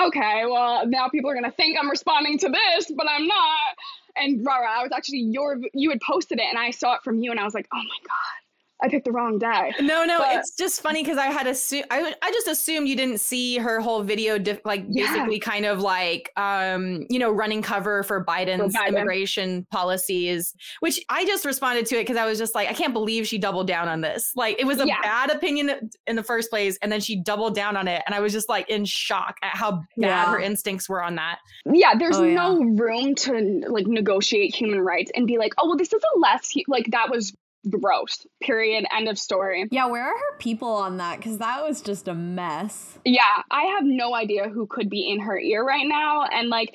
okay 0.00 0.44
well 0.46 0.86
now 0.86 1.08
people 1.08 1.30
are 1.30 1.34
gonna 1.34 1.52
think 1.52 1.78
I'm 1.78 1.90
responding 1.90 2.38
to 2.38 2.48
this 2.48 2.90
but 2.90 3.08
I'm 3.08 3.26
not 3.28 3.76
and 4.16 4.44
Rara 4.44 4.68
I 4.68 4.82
was 4.82 4.90
actually 4.90 5.20
your 5.20 5.60
you 5.74 5.90
had 5.90 6.00
posted 6.00 6.40
it 6.40 6.46
and 6.48 6.58
I 6.58 6.72
saw 6.72 6.96
it 6.96 7.02
from 7.04 7.20
you 7.20 7.30
and 7.30 7.38
I 7.38 7.44
was 7.44 7.54
like 7.54 7.68
oh 7.72 7.76
my 7.76 7.98
god 8.02 8.43
I 8.84 8.88
picked 8.88 9.06
the 9.06 9.12
wrong 9.12 9.38
day. 9.38 9.72
No, 9.80 10.04
no, 10.04 10.18
but, 10.18 10.36
it's 10.36 10.54
just 10.56 10.82
funny 10.82 11.02
because 11.02 11.16
I 11.16 11.28
had 11.28 11.46
assumed 11.46 11.86
I, 11.90 12.14
I 12.20 12.30
just 12.32 12.46
assumed 12.46 12.86
you 12.86 12.96
didn't 12.96 13.18
see 13.18 13.56
her 13.56 13.80
whole 13.80 14.02
video, 14.02 14.38
like 14.66 14.84
yeah. 14.90 15.10
basically 15.10 15.38
kind 15.38 15.64
of 15.64 15.80
like 15.80 16.30
um 16.36 17.06
you 17.08 17.18
know 17.18 17.30
running 17.30 17.62
cover 17.62 18.02
for 18.02 18.22
Biden's 18.22 18.76
for 18.76 18.82
Biden. 18.82 18.88
immigration 18.88 19.66
policies, 19.70 20.54
which 20.80 21.00
I 21.08 21.24
just 21.24 21.46
responded 21.46 21.86
to 21.86 21.96
it 21.96 22.02
because 22.02 22.18
I 22.18 22.26
was 22.26 22.38
just 22.38 22.54
like 22.54 22.68
I 22.68 22.74
can't 22.74 22.92
believe 22.92 23.26
she 23.26 23.38
doubled 23.38 23.66
down 23.66 23.88
on 23.88 24.02
this. 24.02 24.32
Like 24.36 24.60
it 24.60 24.66
was 24.66 24.78
a 24.80 24.86
yeah. 24.86 25.00
bad 25.00 25.30
opinion 25.30 25.90
in 26.06 26.16
the 26.16 26.22
first 26.22 26.50
place, 26.50 26.76
and 26.82 26.92
then 26.92 27.00
she 27.00 27.16
doubled 27.16 27.54
down 27.54 27.78
on 27.78 27.88
it, 27.88 28.02
and 28.04 28.14
I 28.14 28.20
was 28.20 28.34
just 28.34 28.50
like 28.50 28.68
in 28.68 28.84
shock 28.84 29.38
at 29.40 29.56
how 29.56 29.72
bad 29.72 29.86
yeah. 29.96 30.30
her 30.30 30.40
instincts 30.40 30.90
were 30.90 31.02
on 31.02 31.14
that. 31.14 31.38
Yeah, 31.64 31.94
there's 31.98 32.18
oh, 32.18 32.24
no 32.26 32.62
room 32.62 33.14
to 33.14 33.62
like 33.66 33.86
negotiate 33.86 34.54
human 34.54 34.80
rights 34.80 35.10
and 35.14 35.26
be 35.26 35.38
like, 35.38 35.54
oh 35.56 35.68
well, 35.68 35.78
this 35.78 35.90
is 35.94 36.02
a 36.02 36.18
less 36.18 36.52
like 36.68 36.90
that 36.90 37.10
was 37.10 37.34
gross. 37.68 38.26
Period. 38.40 38.86
End 38.96 39.08
of 39.08 39.18
story. 39.18 39.66
Yeah, 39.70 39.86
where 39.86 40.04
are 40.04 40.16
her 40.16 40.38
people 40.38 40.68
on 40.68 40.98
that? 40.98 41.18
Because 41.18 41.38
that 41.38 41.64
was 41.64 41.80
just 41.80 42.08
a 42.08 42.14
mess. 42.14 42.98
Yeah, 43.04 43.22
I 43.50 43.62
have 43.76 43.84
no 43.84 44.14
idea 44.14 44.48
who 44.48 44.66
could 44.66 44.90
be 44.90 45.10
in 45.10 45.20
her 45.20 45.38
ear 45.38 45.64
right 45.64 45.86
now. 45.86 46.24
And 46.24 46.48
like, 46.48 46.74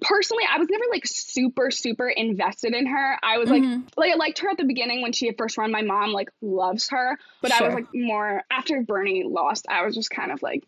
personally, 0.00 0.44
I 0.50 0.58
was 0.58 0.68
never 0.70 0.84
like 0.90 1.06
super, 1.06 1.70
super 1.70 2.08
invested 2.08 2.74
in 2.74 2.86
her. 2.86 3.18
I 3.22 3.38
was 3.38 3.48
mm-hmm. 3.48 3.82
like, 3.82 3.96
like 3.96 4.12
I 4.12 4.16
liked 4.16 4.38
her 4.40 4.50
at 4.50 4.58
the 4.58 4.64
beginning 4.64 5.02
when 5.02 5.12
she 5.12 5.26
had 5.26 5.36
first 5.38 5.58
run. 5.58 5.70
My 5.70 5.82
mom 5.82 6.12
like 6.12 6.30
loves 6.40 6.88
her, 6.90 7.18
but 7.40 7.52
sure. 7.52 7.64
I 7.64 7.68
was 7.68 7.74
like 7.74 7.94
more 7.94 8.42
after 8.50 8.82
Bernie 8.82 9.24
lost. 9.24 9.66
I 9.68 9.84
was 9.84 9.94
just 9.94 10.10
kind 10.10 10.32
of 10.32 10.42
like, 10.42 10.64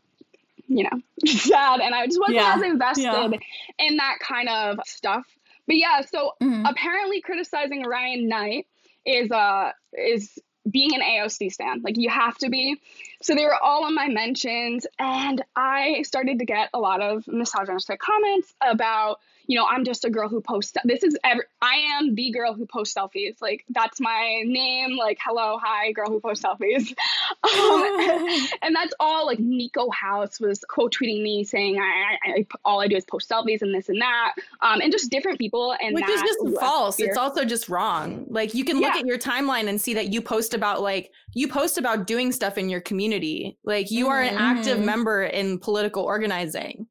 you 0.66 0.84
know, 0.84 1.00
sad, 1.26 1.80
and 1.80 1.94
I 1.94 2.06
just 2.06 2.18
wasn't 2.18 2.36
yeah. 2.36 2.54
as 2.56 2.62
invested 2.62 3.02
yeah. 3.04 3.38
in 3.78 3.96
that 3.98 4.18
kind 4.20 4.48
of 4.48 4.78
stuff. 4.86 5.24
But 5.66 5.76
yeah, 5.76 6.00
so 6.02 6.32
mm-hmm. 6.40 6.64
apparently 6.64 7.20
criticizing 7.20 7.82
Ryan 7.82 8.28
Knight 8.28 8.66
is 9.06 9.30
uh 9.30 9.72
is 9.96 10.38
being 10.70 10.94
an 10.94 11.00
AOC 11.00 11.52
stand. 11.52 11.84
Like 11.84 11.96
you 11.96 12.10
have 12.10 12.36
to 12.38 12.50
be. 12.50 12.80
So 13.22 13.34
they 13.34 13.44
were 13.44 13.54
all 13.54 13.84
on 13.84 13.94
my 13.94 14.08
mentions 14.08 14.86
and 14.98 15.42
I 15.54 16.02
started 16.02 16.40
to 16.40 16.44
get 16.44 16.70
a 16.74 16.78
lot 16.78 17.00
of 17.00 17.24
misogynistic 17.28 18.00
comments 18.00 18.52
about, 18.60 19.20
you 19.46 19.56
know, 19.56 19.66
I'm 19.66 19.84
just 19.84 20.04
a 20.04 20.10
girl 20.10 20.28
who 20.28 20.40
posts. 20.40 20.72
This 20.84 21.02
is 21.02 21.16
every, 21.24 21.44
I 21.62 21.74
am 21.98 22.14
the 22.14 22.30
girl 22.32 22.52
who 22.54 22.66
posts 22.66 22.94
selfies. 22.94 23.36
Like 23.40 23.64
that's 23.70 24.00
my 24.00 24.42
name. 24.46 24.96
Like 24.96 25.18
hello, 25.24 25.58
hi, 25.62 25.92
girl 25.92 26.08
who 26.08 26.20
posts 26.20 26.44
selfies. 26.44 26.92
Um, 27.42 27.98
and 28.62 28.74
that's 28.74 28.94
all. 29.00 29.26
Like 29.26 29.38
Niko 29.38 29.92
House 29.92 30.40
was 30.40 30.60
quote 30.68 30.94
tweeting 30.94 31.22
me 31.22 31.44
saying 31.44 31.78
I, 31.78 31.82
I, 31.82 32.30
I, 32.38 32.46
all 32.64 32.80
I 32.80 32.88
do 32.88 32.96
is 32.96 33.04
post 33.04 33.28
selfies 33.30 33.62
and 33.62 33.74
this 33.74 33.88
and 33.88 34.00
that, 34.00 34.34
um, 34.60 34.80
and 34.80 34.90
just 34.92 35.10
different 35.10 35.38
people. 35.38 35.74
And 35.80 35.94
which 35.94 36.08
is 36.08 36.20
just 36.22 36.60
false. 36.60 36.96
fear. 36.96 37.08
It's 37.08 37.16
also 37.18 37.44
just 37.44 37.68
wrong. 37.68 38.26
Like 38.28 38.54
you 38.54 38.64
can 38.64 38.76
look 38.80 38.94
Yeah. 38.94 39.00
at 39.00 39.06
your 39.06 39.18
timeline 39.18 39.68
and 39.68 39.80
see 39.80 39.94
that 39.94 40.12
you 40.12 40.20
post 40.22 40.54
about 40.54 40.82
like 40.82 41.10
you 41.34 41.48
post 41.48 41.78
about 41.78 42.06
doing 42.06 42.32
stuff 42.32 42.58
in 42.58 42.68
your 42.68 42.80
community. 42.80 43.58
Like 43.64 43.90
you 43.90 44.08
are 44.08 44.22
an 44.22 44.34
active 44.36 44.78
Mhm. 44.78 44.84
member 44.84 45.22
in 45.24 45.58
political 45.58 46.02
organizing. 46.02 46.86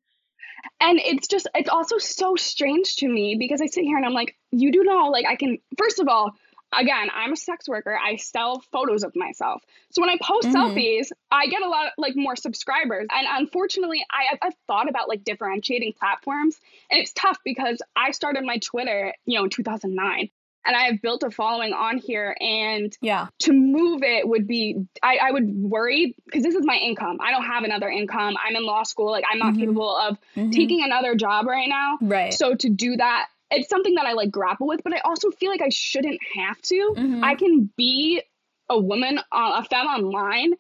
And 0.86 1.00
it's 1.00 1.28
just, 1.28 1.48
it's 1.56 1.70
also 1.70 1.98
so 1.98 2.36
strange 2.36 2.98
to 2.98 3.08
me 3.10 3.36
because 3.40 3.60
I 3.62 3.66
sit 3.66 3.84
here 3.86 3.98
and 3.98 4.06
I'm 4.06 4.14
like, 4.14 4.36
you 4.52 4.72
do 4.72 4.84
know, 4.84 5.08
like, 5.10 5.26
I 5.26 5.36
can, 5.36 5.58
first 5.80 6.00
of 6.00 6.08
all, 6.08 6.32
again, 6.72 7.10
I'm 7.14 7.34
a 7.34 7.36
sex 7.38 7.68
worker. 7.68 7.98
I 7.98 8.18
sell 8.18 8.62
photos 8.72 9.04
of 9.04 9.14
myself. 9.16 9.64
So 9.92 10.02
when 10.02 10.10
I 10.12 10.18
post 10.22 10.50
Mhm. 10.50 10.54
selfies, 10.54 11.12
I 11.32 11.48
get 11.48 11.64
a 11.64 11.68
lot, 11.68 11.94
like, 11.98 12.16
more 12.16 12.36
subscribers. 12.36 13.08
And 13.12 13.28
unfortunately, 13.30 14.06
I, 14.12 14.34
I've, 14.34 14.40
I've 14.44 14.56
thought 14.68 14.90
about, 14.90 15.10
like, 15.10 15.24
differentiating 15.24 15.94
platforms. 16.00 16.60
And 16.92 17.02
it's 17.02 17.14
tough 17.14 17.40
because 17.44 17.82
I 17.96 18.12
started 18.12 18.44
my 18.44 18.58
Twitter, 18.60 19.14
you 19.26 19.40
know, 19.40 19.46
in 19.46 19.50
2009. 19.50 20.30
And 20.66 20.76
I 20.76 20.86
have 20.86 21.02
built 21.02 21.24
a 21.24 21.30
following 21.32 21.74
on 21.74 21.98
here. 21.98 22.36
And 22.40 22.96
Yeah. 23.02 23.28
to 23.40 23.54
move 23.54 24.02
it 24.04 24.28
would 24.28 24.48
be 24.48 24.86
I, 25.04 25.18
I 25.18 25.32
would 25.32 25.48
worry 25.54 26.16
because 26.26 26.44
this 26.44 26.56
is 26.56 26.66
my 26.66 26.76
income. 26.76 27.18
I 27.22 27.32
don't 27.32 27.46
have 27.46 27.64
another 27.64 27.90
income. 27.90 28.36
I'm 28.44 28.56
in 28.56 28.66
law 28.66 28.84
school. 28.84 29.12
Like 29.12 29.26
I'm 29.32 29.40
not 29.40 29.54
Mhm. 29.54 29.60
capable 29.60 29.96
of 29.96 30.18
Mhm. 30.36 30.52
taking 30.52 30.84
another 30.84 31.16
job 31.16 31.46
right 31.46 31.70
now. 31.70 31.98
Right. 32.02 32.34
So 32.34 32.56
to 32.56 32.70
do 32.70 32.96
that, 32.98 33.28
it's 33.52 33.70
something 33.70 33.96
that 33.96 34.06
I 34.06 34.14
like 34.14 34.32
grapple 34.32 34.68
with, 34.68 34.82
but 34.84 34.94
I 34.94 35.00
also 35.06 35.30
feel 35.32 35.52
like 35.52 35.62
I 35.62 35.70
shouldn't 35.70 36.20
have 36.36 36.60
to. 36.64 36.96
Mhm. 36.98 37.24
I 37.24 37.36
can 37.36 37.70
be 37.78 38.22
a 38.70 38.80
woman, 38.80 39.20
uh, 39.32 39.62
a 39.62 39.64
femme 39.66 39.86
online 39.86 40.54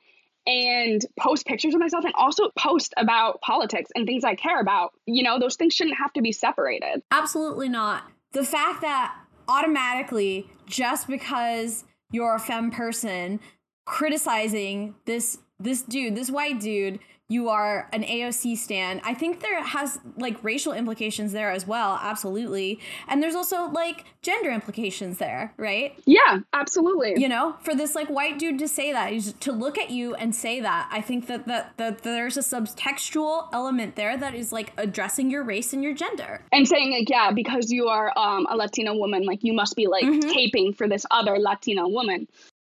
and 0.47 1.03
post 1.19 1.47
pictures 1.47 1.73
of 1.73 1.79
myself 1.79 2.05
and 2.05 2.13
also 2.13 2.51
post 2.55 2.93
about 2.97 3.41
politics 3.41 3.89
and 3.95 4.05
things 4.05 4.23
I 4.23 4.35
care 4.35 4.59
about. 4.59 4.93
You 5.07 5.23
know, 5.23 5.39
those 5.39 5.55
things 5.55 5.73
shouldn't 5.73 5.97
have 5.97 6.13
to 6.13 6.21
be 6.21 6.31
separated. 6.31 7.01
Absolutely 7.09 7.69
not. 7.69 8.03
The 8.33 8.43
fact 8.43 8.81
that 8.81 9.15
automatically, 9.47 10.49
just 10.65 11.07
because 11.07 11.83
you're 12.11 12.35
a 12.35 12.39
femme 12.39 12.71
person, 12.71 13.39
criticizing 13.85 14.95
this 15.05 15.39
this 15.59 15.81
dude, 15.81 16.15
this 16.15 16.29
white 16.29 16.59
dude, 16.59 16.99
you 17.27 17.49
are 17.49 17.89
an 17.91 18.03
AOC 18.03 18.55
stan. 18.55 19.01
I 19.03 19.15
think 19.15 19.39
there 19.41 19.63
has 19.63 19.99
like 20.17 20.43
racial 20.43 20.73
implications 20.73 21.31
there 21.31 21.49
as 21.49 21.65
well, 21.65 21.99
absolutely. 22.01 22.79
And 23.07 23.21
there's 23.23 23.33
also 23.33 23.65
like 23.71 24.05
gender 24.21 24.51
implications 24.51 25.17
there, 25.17 25.51
right? 25.57 25.97
Yeah, 26.05 26.39
absolutely. 26.53 27.15
You 27.17 27.27
know, 27.27 27.55
for 27.63 27.73
this 27.73 27.95
like 27.95 28.09
white 28.09 28.37
dude 28.37 28.59
to 28.59 28.67
say 28.67 28.91
that, 28.91 29.11
he's- 29.11 29.33
to 29.39 29.51
look 29.51 29.77
at 29.79 29.89
you 29.89 30.13
and 30.15 30.35
say 30.35 30.59
that, 30.61 30.87
I 30.91 31.01
think 31.01 31.25
that 31.25 31.47
that, 31.47 31.73
that 31.77 32.03
there's 32.03 32.37
a 32.37 32.41
subtextual 32.41 33.49
element 33.53 33.95
there 33.95 34.17
that 34.17 34.35
is 34.35 34.51
like 34.51 34.71
addressing 34.77 35.31
your 35.31 35.43
race 35.43 35.73
and 35.73 35.83
your 35.83 35.93
gender. 35.93 36.41
and 36.51 36.67
saying 36.67 36.91
like 36.91 37.09
yeah 37.09 37.31
because 37.31 37.71
you 37.71 37.87
are 37.87 38.13
um, 38.17 38.45
a 38.49 38.55
latina 38.55 38.95
woman 38.95 39.23
like 39.25 39.43
you 39.43 39.53
must 39.53 39.75
be 39.75 39.87
like 39.87 40.03
Mhm. 40.03 40.31
taping 40.31 40.73
for 40.73 40.87
this 40.87 41.05
other 41.11 41.37
latina 41.39 41.87
woman 41.87 42.27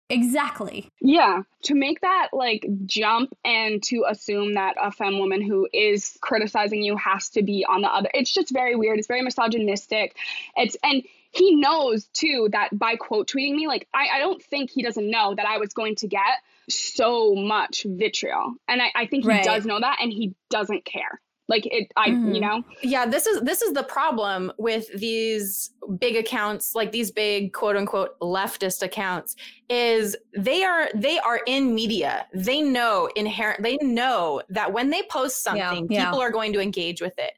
Exactly. 0.10 0.90
yeah 1.02 1.42
to 1.64 1.76
make 1.76 2.00
that 2.02 2.30
like 2.32 2.66
jump 2.86 3.36
and 3.44 3.84
to 3.84 4.06
assume 4.10 4.54
that 4.54 4.76
a 4.82 4.92
femme 4.92 5.20
woman 5.20 5.42
who 5.42 5.68
is 5.74 6.18
criticizing 6.22 6.82
you 6.82 6.96
has 6.96 7.30
to 7.30 7.44
be 7.44 7.66
on 7.68 7.82
the 7.82 7.90
other 7.90 8.10
it's 8.14 8.32
just 8.32 8.52
very 8.54 8.76
weird 8.76 9.00
it's 9.00 9.08
very 9.08 9.22
misogynistic 9.22 10.16
it's 10.56 10.78
and 10.82 11.04
he 11.32 11.56
knows 11.56 12.06
too 12.14 12.48
that 12.54 12.70
by 12.78 12.96
quote 12.96 13.28
tweeting 13.28 13.56
me 13.56 13.68
like 13.68 13.86
I, 13.94 14.08
I 14.16 14.20
don't 14.20 14.42
think 14.42 14.72
he 14.72 14.82
doesn't 14.82 15.10
know 15.10 15.36
that 15.36 15.46
i 15.46 15.58
was 15.58 15.74
going 15.74 15.96
to 15.96 16.08
get 16.08 16.22
so 16.70 17.36
much 17.36 17.86
vitriol 17.88 18.54
and 18.68 18.82
i, 18.82 18.92
I 18.96 19.08
think 19.08 19.24
he 19.26 19.30
Right. 19.30 19.44
does 19.44 19.66
know 19.66 19.80
that 19.80 19.98
and 20.02 20.12
he 20.12 20.34
doesn't 20.50 20.86
care 20.86 21.20
like 21.48 21.66
it 21.66 21.92
i 21.96 22.10
Mhm. 22.10 22.36
you 22.36 22.42
know 22.42 22.63
yeah 22.82 23.06
this 23.06 23.25
is 23.25 23.42
this 23.42 23.62
is 23.62 23.74
the 23.74 23.84
problem 23.84 24.51
with 24.58 24.88
these 24.98 25.72
big 26.00 26.16
accounts 26.16 26.75
like 26.75 26.92
these 26.92 27.12
big 27.12 27.54
quote 27.54 27.75
unquote 27.75 28.20
leftist 28.20 28.82
accounts 28.84 29.36
is 29.70 30.16
they 30.38 30.63
are 30.63 30.89
they 30.94 31.20
are 31.20 31.42
in 31.48 31.74
media 31.74 32.27
they 32.34 32.62
know 32.62 33.10
inherent 33.16 33.63
they 33.63 33.77
know 33.77 34.42
that 34.50 34.72
when 34.72 34.89
they 34.89 35.04
post 35.04 35.44
something 35.44 35.88
yeah. 35.89 36.06
people 36.06 36.22
are 36.22 36.32
going 36.32 36.51
to 36.54 36.60
engage 36.60 37.01
with 37.01 37.18
it 37.18 37.34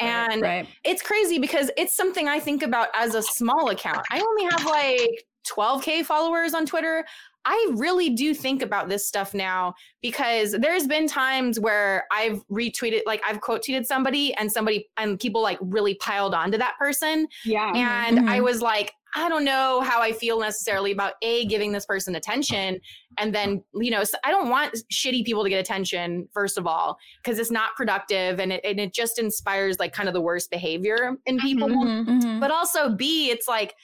and 0.00 0.42
right. 0.42 0.66
it's 0.84 1.02
crazy 1.02 1.38
because 1.38 1.70
it's 1.76 1.94
something 1.94 2.28
i 2.28 2.40
think 2.40 2.62
about 2.62 2.88
as 2.94 3.14
a 3.14 3.22
small 3.22 3.70
account 3.70 4.04
i 4.10 4.20
only 4.20 4.44
have 4.44 4.64
like 4.66 5.24
12k 5.46 6.04
followers 6.04 6.54
on 6.54 6.66
twitter 6.66 7.04
I 7.44 7.72
really 7.74 8.10
do 8.10 8.34
think 8.34 8.62
about 8.62 8.88
this 8.88 9.06
stuff 9.06 9.34
now 9.34 9.74
because 10.00 10.52
there's 10.52 10.86
been 10.86 11.08
times 11.08 11.58
where 11.58 12.06
I've 12.12 12.46
retweeted, 12.48 13.02
like 13.06 13.20
I've 13.26 13.40
quote 13.40 13.62
tweeted 13.64 13.84
somebody 13.86 14.32
and 14.34 14.50
somebody 14.52 14.88
and 14.96 15.18
people 15.18 15.42
like 15.42 15.58
really 15.60 15.94
piled 15.96 16.34
onto 16.34 16.58
that 16.58 16.76
person. 16.78 17.26
yeah 17.44 17.72
And 17.74 18.20
I 18.28 18.40
Mhm. 18.40 18.44
was 18.44 18.62
like, 18.62 18.92
I 19.14 19.28
don't 19.28 19.44
know 19.44 19.82
how 19.82 20.00
I 20.00 20.12
feel 20.12 20.40
necessarily 20.40 20.90
about 20.90 21.14
A, 21.22 21.44
giving 21.46 21.72
this 21.72 21.84
person 21.84 22.14
attention. 22.14 22.80
And 23.18 23.34
then, 23.34 23.62
you 23.74 23.90
know, 23.90 24.04
I 24.24 24.30
don't 24.30 24.48
want 24.48 24.74
shitty 24.90 25.24
people 25.26 25.42
to 25.44 25.50
get 25.50 25.58
attention, 25.60 26.28
first 26.32 26.56
of 26.56 26.66
all, 26.66 26.96
because 27.22 27.38
it's 27.38 27.50
not 27.50 27.74
productive 27.76 28.40
and 28.40 28.52
it, 28.54 28.64
and 28.64 28.80
it 28.80 28.94
just 28.94 29.18
inspires 29.18 29.78
like 29.78 29.92
kind 29.92 30.08
of 30.08 30.14
the 30.14 30.22
worst 30.22 30.50
behavior 30.50 31.16
in 31.26 31.38
people 31.40 31.68
Mhm, 31.68 32.06
mhm. 32.06 32.40
but 32.40 32.50
also 32.50 32.88
b 32.88 33.30
it's 33.30 33.46
like 33.48 33.74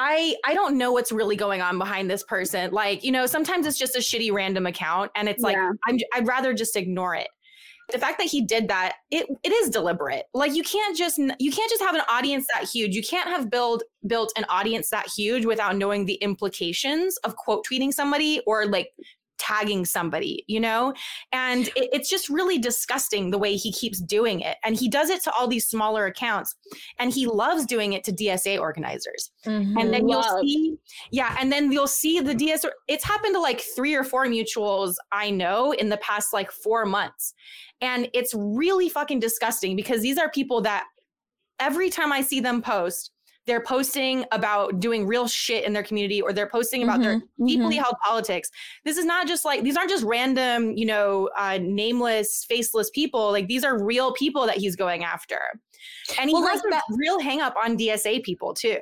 i 0.00 0.34
i 0.44 0.54
don't 0.54 0.76
know 0.76 0.90
what's 0.90 1.12
really 1.12 1.36
going 1.36 1.60
on 1.60 1.78
behind 1.78 2.10
this 2.10 2.24
person. 2.24 2.72
Like 2.72 3.04
you 3.04 3.12
know 3.12 3.26
sometimes 3.26 3.66
it's 3.66 3.78
just 3.78 3.94
a 3.94 4.00
shitty 4.00 4.32
random 4.32 4.66
account 4.66 5.12
and 5.14 5.28
it's 5.28 5.42
like 5.42 5.54
Yeah. 5.56 5.70
I'm, 5.86 5.98
i'd 6.14 6.26
rather 6.26 6.52
just 6.54 6.74
ignore 6.74 7.14
it. 7.14 7.28
The 7.92 7.98
fact 7.98 8.18
that 8.18 8.28
he 8.28 8.40
did 8.40 8.68
that 8.68 8.94
it 9.10 9.26
it 9.44 9.52
is 9.52 9.68
deliberate. 9.68 10.24
Like 10.32 10.54
you 10.54 10.62
can't 10.62 10.96
just 10.96 11.18
you 11.18 11.52
can't 11.52 11.70
just 11.70 11.82
have 11.82 11.94
an 11.94 12.02
audience 12.08 12.46
that 12.54 12.68
huge. 12.68 12.94
You 12.96 13.02
can't 13.02 13.28
have 13.28 13.50
build 13.50 13.82
built 14.06 14.32
an 14.36 14.44
audience 14.48 14.90
that 14.90 15.06
huge 15.14 15.44
without 15.44 15.76
knowing 15.76 16.06
the 16.06 16.14
implications 16.14 17.16
of 17.18 17.36
quote 17.36 17.64
tweeting 17.70 17.92
somebody 17.92 18.40
or 18.46 18.66
like 18.66 18.88
tagging 19.40 19.84
somebody 19.84 20.44
you 20.46 20.60
know? 20.60 20.92
And 21.32 21.68
it, 21.68 21.88
it's 21.92 22.08
just 22.10 22.28
really 22.28 22.58
disgusting 22.58 23.30
the 23.30 23.38
way 23.38 23.56
he 23.56 23.72
keeps 23.72 24.00
doing 24.00 24.40
it 24.40 24.58
and 24.64 24.76
he 24.76 24.88
does 24.88 25.10
it 25.10 25.22
to 25.24 25.32
all 25.32 25.48
these 25.48 25.66
smaller 25.66 26.06
accounts 26.06 26.54
and 26.98 27.12
he 27.12 27.26
loves 27.26 27.64
doing 27.66 27.92
it 27.94 28.04
to 28.04 28.12
dsa 28.12 28.60
organizers. 28.60 29.30
Mhm. 29.46 29.80
and 29.80 29.92
then 29.92 30.08
you'll 30.08 30.22
see 30.22 30.76
yeah 31.10 31.36
and 31.40 31.50
then 31.50 31.72
you'll 31.72 31.86
see 31.86 32.20
the 32.20 32.34
DSA, 32.34 32.70
it's 32.88 33.04
happened 33.04 33.34
to 33.34 33.40
like 33.40 33.62
three 33.74 33.94
or 33.94 34.04
four 34.04 34.26
mutuals 34.26 34.94
i 35.12 35.30
know 35.30 35.72
in 35.72 35.88
the 35.88 35.96
past 35.98 36.32
like 36.32 36.50
four 36.50 36.84
months 36.84 37.34
and 37.80 38.08
it's 38.12 38.34
really 38.34 38.88
fucking 38.88 39.20
disgusting 39.20 39.76
because 39.76 40.02
these 40.02 40.18
are 40.18 40.30
people 40.30 40.60
that 40.60 40.84
every 41.58 41.90
time 41.90 42.12
i 42.12 42.20
see 42.20 42.40
them 42.40 42.60
post 42.60 43.12
they're 43.50 43.62
posting 43.62 44.24
about 44.32 44.80
doing 44.80 45.06
real 45.06 45.26
shit 45.28 45.64
in 45.64 45.72
their 45.74 45.82
community 45.82 46.22
or 46.22 46.32
they're 46.32 46.48
posting 46.48 46.82
about 46.82 47.02
their 47.02 47.16
Mhm, 47.16 47.28
deeply 47.46 47.76
held 47.76 47.96
politics. 48.06 48.50
This 48.84 48.96
is 48.96 49.04
not 49.04 49.26
just 49.26 49.44
like 49.44 49.62
these 49.64 49.76
aren't 49.76 49.90
just 49.90 50.04
random 50.04 50.72
you 50.76 50.86
know 50.86 51.28
uh, 51.36 51.58
nameless 51.60 52.44
faceless 52.48 52.90
people. 52.90 53.32
Like 53.32 53.48
these 53.48 53.64
are 53.64 53.82
real 53.82 54.12
people 54.14 54.46
that 54.46 54.56
he's 54.58 54.76
going 54.76 55.04
after. 55.04 55.40
And 56.18 56.30
he 56.30 56.34
Well, 56.34 56.42
has 56.42 56.60
like 56.64 56.74
a 56.74 56.82
real 56.96 57.20
hang 57.20 57.40
up 57.40 57.54
on 57.62 57.76
dsa 57.78 58.22
people 58.22 58.54
too 58.54 58.78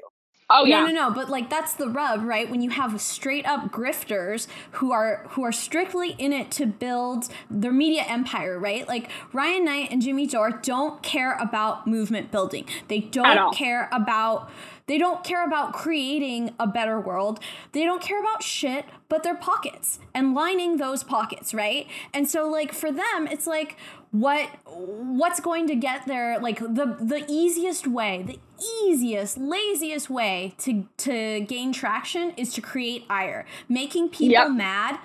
oh 0.50 0.64
yeah 0.64 0.81
No, 0.81 0.87
no, 0.87 1.09
no. 1.09 1.11
But 1.14 1.28
like 1.28 1.50
that's 1.50 1.75
the 1.75 1.88
rub, 1.88 2.25
right? 2.25 2.49
When 2.50 2.62
you 2.62 2.71
have 2.71 3.00
straight 3.00 3.47
up 3.47 3.71
grifters 3.71 4.47
who 4.73 4.93
are 4.93 5.26
who 5.31 5.43
are 5.45 5.52
strictly 5.52 6.11
in 6.19 6.33
it 6.33 6.50
to 6.52 6.67
build 6.67 7.28
their 7.50 7.73
media 7.73 8.02
empire, 8.07 8.59
right? 8.59 8.87
Like 8.88 9.11
Ryan 9.33 9.64
Knight 9.64 9.90
and 9.90 10.00
Jimmy 10.02 10.26
Dore 10.26 10.50
don't 10.50 11.02
care 11.02 11.37
about 11.38 11.87
movement 11.87 12.31
building. 12.31 12.67
They 12.88 13.00
don't 13.00 13.25
care 13.52 13.88
about 13.93 14.50
they 14.88 14.99
don't 14.99 15.23
care 15.23 15.45
about 15.45 15.73
creating 15.73 16.54
a 16.59 16.66
better 16.66 17.00
world. 17.00 17.38
They 17.73 17.85
don't 17.85 18.02
care 18.02 18.21
about 18.21 18.42
shit 18.42 18.85
but 19.09 19.23
their 19.23 19.37
pockets 19.37 19.99
and 20.14 20.35
lining 20.35 20.76
those 20.76 21.02
pockets, 21.02 21.54
right? 21.54 21.87
And 22.12 22.28
so 22.28 22.49
like 22.49 22.73
for 22.73 22.92
them, 22.92 23.26
it's 23.30 23.47
like 23.47 23.76
what 24.11 24.49
what's 24.66 25.40
going 25.40 25.66
to 25.68 25.75
get 25.75 26.07
there 26.07 26.38
like 26.40 26.59
the 26.59 26.97
the 27.00 27.25
easiest 27.28 27.87
way, 27.87 28.23
the 28.26 28.38
easiest, 28.85 29.38
laziest 29.38 30.11
way 30.11 30.54
to 30.59 30.88
to 30.99 31.40
gain 31.40 31.73
traction 31.73 32.33
is 32.37 32.52
to 32.54 32.61
create 32.61 33.04
ire. 33.09 33.47
Making 33.68 34.09
people 34.09 34.33
Yep. 34.33 34.50
mad 34.52 34.99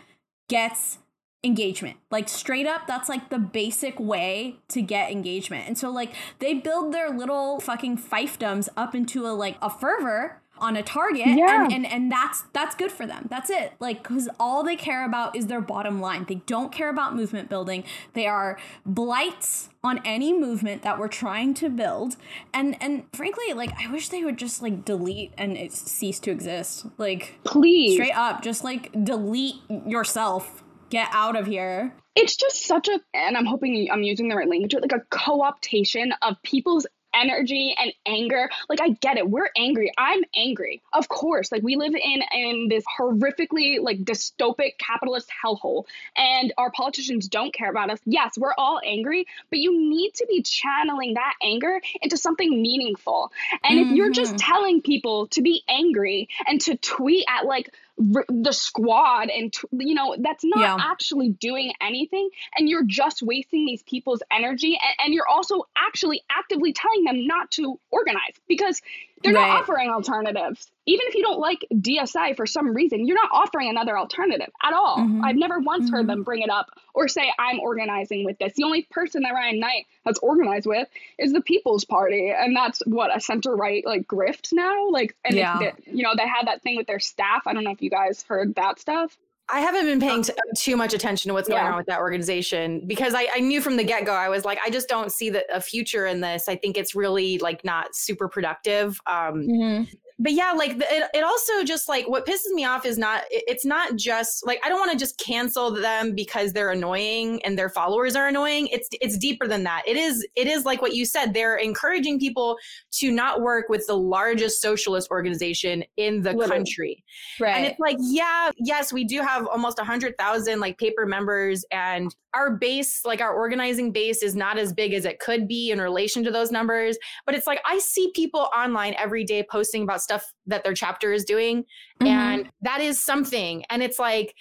gets 0.49 0.99
engagement. 1.43 1.97
Like 2.09 2.29
straight 2.29 2.65
up, 2.67 2.87
that's 2.87 3.09
like 3.09 3.29
the 3.29 3.39
basic 3.39 3.99
way 3.99 4.57
to 4.69 4.81
get 4.81 5.11
engagement. 5.11 5.67
And 5.67 5.77
so 5.77 5.89
like 5.89 6.13
they 6.39 6.53
build 6.53 6.93
their 6.93 7.09
little 7.09 7.59
fucking 7.59 7.97
fiefdoms 7.97 8.69
up 8.77 8.95
into 8.95 9.25
a 9.27 9.31
like 9.33 9.57
a 9.61 9.69
fervor 9.69 10.39
on 10.59 10.77
a 10.77 10.83
target 10.83 11.25
Yeah. 11.25 11.63
and, 11.65 11.73
and 11.73 11.85
and 11.85 12.11
that's 12.11 12.43
that's 12.53 12.75
good 12.75 12.91
for 12.91 13.07
them 13.07 13.25
that's 13.29 13.49
it 13.49 13.73
like 13.79 14.03
because 14.03 14.29
all 14.39 14.63
they 14.63 14.75
care 14.75 15.03
about 15.03 15.35
is 15.35 15.47
their 15.47 15.59
bottom 15.59 15.99
line 15.99 16.25
they 16.27 16.35
don't 16.45 16.71
care 16.71 16.89
about 16.89 17.15
movement 17.15 17.49
building 17.49 17.83
they 18.13 18.27
are 18.27 18.57
blights 18.85 19.69
on 19.83 19.99
any 20.05 20.31
movement 20.31 20.83
that 20.83 20.99
we're 20.99 21.07
trying 21.07 21.55
to 21.55 21.69
build 21.69 22.15
and 22.53 22.77
and 22.81 23.03
frankly 23.13 23.51
like 23.53 23.71
i 23.81 23.91
wish 23.91 24.09
they 24.09 24.23
would 24.23 24.37
just 24.37 24.61
like 24.61 24.85
delete 24.85 25.33
and 25.39 25.57
it 25.57 25.73
cease 25.73 26.19
to 26.19 26.29
exist 26.29 26.85
like 26.99 27.39
Please. 27.43 27.95
straight 27.95 28.15
up 28.15 28.43
just 28.43 28.63
like 28.63 28.91
delete 29.03 29.55
yourself 29.87 30.62
get 30.93 31.09
out 31.11 31.35
of 31.35 31.47
here. 31.47 31.91
It's 32.15 32.35
just 32.35 32.67
such 32.67 32.87
a 32.87 32.99
and 33.15 33.35
i'm 33.35 33.47
hoping 33.47 33.89
i'm 33.91 34.03
using 34.03 34.29
the 34.29 34.35
right 34.35 34.47
language 34.47 34.75
like 34.75 34.91
a 34.91 35.03
co-optation 35.09 36.11
of 36.21 36.35
people's 36.43 36.85
energy 37.15 37.75
and 37.77 37.93
anger. 38.07 38.49
Like 38.69 38.81
i 38.81 38.89
get 38.89 39.17
it. 39.17 39.29
We're 39.29 39.49
angry. 39.55 39.91
I'm 39.97 40.23
angry. 40.35 40.81
Of 40.93 41.07
course. 41.07 41.51
Like 41.51 41.61
we 41.61 41.75
live 41.75 41.93
in 41.93 42.23
in 42.33 42.67
this 42.69 42.83
horrifically 42.99 43.79
like 43.79 44.03
dystopic 44.03 44.79
capitalist 44.79 45.29
hellhole 45.43 45.85
and 46.15 46.53
our 46.57 46.71
politicians 46.71 47.27
don't 47.27 47.53
care 47.53 47.69
about 47.69 47.89
us. 47.89 47.99
Yes 48.05 48.33
we're 48.37 48.53
all 48.57 48.79
angry 48.85 49.25
but 49.49 49.59
you 49.59 49.89
need 49.89 50.13
to 50.15 50.25
be 50.27 50.43
channeling 50.43 51.15
that 51.15 51.33
anger 51.43 51.81
into 52.01 52.17
something 52.17 52.61
meaningful. 52.61 53.31
And 53.63 53.79
if 53.79 53.87
you're 53.91 54.11
just 54.11 54.35
mm-hmm. 54.35 54.51
telling 54.53 54.81
people 54.81 55.27
to 55.29 55.41
be 55.41 55.63
angry 55.67 56.29
and 56.47 56.61
to 56.61 56.77
tweet 56.77 57.25
at 57.27 57.45
like 57.45 57.73
r- 58.15 58.25
the 58.29 58.51
squad 58.51 59.29
and 59.29 59.53
t- 59.53 59.67
you 59.73 59.93
know 59.93 60.15
that's 60.19 60.43
not 60.43 60.59
Yeah. 60.59 60.77
actually 60.79 61.29
doing 61.29 61.73
anything 61.81 62.29
and 62.57 62.67
you're 62.67 62.83
just 62.85 63.21
wasting 63.21 63.65
these 63.65 63.83
people's 63.83 64.23
energy 64.31 64.73
and, 64.81 65.05
and 65.05 65.13
you're 65.13 65.27
also 65.27 65.63
actually 65.77 66.21
actively 66.29 66.73
telling 66.73 67.03
them 67.03 67.27
not 67.27 67.51
to 67.51 67.79
organize 67.91 68.33
because 68.47 68.81
they're 69.23 69.33
Right. 69.33 69.47
not 69.47 69.61
offering 69.61 69.89
alternatives 69.89 70.69
even 70.85 71.05
if 71.07 71.15
you 71.15 71.21
don't 71.23 71.39
like 71.39 71.65
dsa 71.75 72.35
for 72.35 72.45
some 72.45 72.73
reason 72.73 73.05
you're 73.07 73.15
not 73.15 73.29
offering 73.31 73.69
another 73.69 73.97
alternative 73.97 74.49
at 74.63 74.73
all 74.73 74.97
Mhm. 74.97 75.21
i've 75.23 75.35
never 75.35 75.59
once 75.59 75.89
heard 75.89 76.07
them 76.07 76.23
bring 76.23 76.41
it 76.41 76.49
up 76.49 76.69
or 76.93 77.07
say 77.07 77.31
i'm 77.39 77.59
organizing 77.59 78.25
with 78.25 78.37
this 78.39 78.53
the 78.55 78.63
only 78.63 78.83
person 78.91 79.21
that 79.23 79.33
ryan 79.33 79.59
knight 79.59 79.85
has 80.05 80.17
organized 80.19 80.65
with 80.67 80.87
is 81.17 81.31
the 81.31 81.41
people's 81.41 81.85
party 81.85 82.33
and 82.35 82.55
that's 82.55 82.81
what 82.85 83.15
a 83.15 83.19
center 83.21 83.55
right 83.55 83.85
like 83.85 84.05
grift 84.07 84.51
now 84.51 84.89
like 84.89 85.15
and 85.23 85.35
Yeah. 85.35 85.59
it's 85.61 85.85
the- 85.85 85.95
you 85.95 86.03
know 86.03 86.13
they 86.17 86.27
had 86.27 86.47
that 86.47 86.61
thing 86.63 86.75
with 86.75 86.87
their 86.87 86.99
staff 86.99 87.43
i 87.45 87.53
don't 87.53 87.63
know 87.63 87.71
if 87.71 87.81
you 87.81 87.89
guys 87.89 88.23
heard 88.23 88.55
that 88.55 88.79
stuff 88.79 89.17
I 89.49 89.59
haven't 89.59 89.85
been 89.85 89.99
paying 89.99 90.23
t- 90.23 90.31
too 90.55 90.77
much 90.77 90.93
attention 90.93 91.27
to 91.27 91.33
what's 91.33 91.49
going 91.49 91.61
Yeah. 91.61 91.71
on 91.71 91.77
with 91.77 91.87
that 91.87 91.99
organization 91.99 92.81
because 92.87 93.13
I, 93.13 93.27
I 93.35 93.39
knew 93.41 93.59
from 93.59 93.75
the 93.75 93.83
get 93.83 94.05
go, 94.05 94.13
I 94.13 94.29
was 94.29 94.45
like, 94.45 94.57
I 94.65 94.69
just 94.69 94.87
don't 94.87 95.11
see 95.11 95.29
the, 95.29 95.43
a 95.53 95.59
future 95.59 96.05
in 96.05 96.21
this. 96.21 96.47
I 96.47 96.55
think 96.55 96.77
it's 96.77 96.95
really 96.95 97.39
like 97.39 97.65
not 97.65 97.93
super 97.93 98.29
productive. 98.29 99.01
Um, 99.05 99.85
but 100.19 100.33
yeah, 100.33 100.51
like 100.51 100.77
the, 100.77 100.85
it, 100.93 101.09
it 101.13 101.23
also 101.23 101.63
just 101.63 101.89
like 101.89 102.07
what 102.07 102.25
pisses 102.25 102.51
me 102.53 102.65
off 102.65 102.85
is 102.85 102.97
not, 102.97 103.23
it- 103.31 103.43
it's 103.47 103.65
not 103.65 103.95
just 103.95 104.45
like, 104.45 104.59
I 104.63 104.69
don't 104.69 104.79
want 104.79 104.91
to 104.91 104.97
just 104.97 105.17
cancel 105.19 105.71
them 105.71 106.13
because 106.15 106.53
they're 106.53 106.71
annoying 106.71 107.41
and 107.43 107.57
their 107.57 107.69
followers 107.69 108.15
are 108.15 108.27
annoying. 108.27 108.67
It's, 108.67 108.87
it's 109.01 109.17
deeper 109.17 109.47
than 109.47 109.63
that. 109.63 109.83
It 109.87 109.97
is, 109.97 110.25
it 110.35 110.47
is 110.47 110.65
like 110.65 110.81
what 110.81 110.93
you 110.93 111.05
said, 111.05 111.33
they're 111.33 111.57
encouraging 111.57 112.19
people 112.19 112.57
to 112.93 113.11
not 113.11 113.41
work 113.41 113.69
with 113.69 113.85
the 113.87 113.97
largest 113.97 114.61
socialist 114.61 115.09
organization 115.11 115.83
in 115.97 116.21
the 116.21 116.31
Literally. 116.33 116.49
country. 116.49 117.03
right 117.39 117.55
And 117.57 117.65
it's 117.65 117.79
like, 117.79 117.97
yeah, 117.99 118.51
yes, 118.57 118.93
we 118.93 119.03
do 119.03 119.21
have 119.21 119.47
almost 119.47 119.77
100,000 119.77 120.59
like 120.59 120.77
paper 120.77 121.05
members 121.05 121.65
and 121.71 122.13
our 122.33 122.55
base, 122.55 123.01
like 123.05 123.21
our 123.21 123.33
organizing 123.33 123.91
base 123.91 124.23
is 124.23 124.35
not 124.35 124.57
as 124.57 124.73
big 124.73 124.93
as 124.93 125.05
it 125.05 125.19
could 125.19 125.47
be 125.47 125.69
in 125.69 125.79
relation 125.79 126.23
to 126.23 126.31
those 126.31 126.51
numbers, 126.51 126.97
but 127.27 127.35
it's 127.35 127.45
like 127.45 127.61
I 127.65 127.77
see 127.79 128.11
people 128.15 128.49
online 128.57 128.95
every 128.97 129.23
day 129.23 129.43
posting 129.49 129.83
about 129.83 130.01
stuff 130.03 130.31
that 130.45 130.63
their 130.63 130.73
chapter 130.73 131.11
is 131.13 131.23
doing 131.25 131.65
Mhm. 132.01 132.07
and 132.07 132.51
that 132.61 132.81
is 132.81 133.03
something. 133.03 133.63
And 133.69 133.81
it's 133.81 133.97
like 133.99 134.35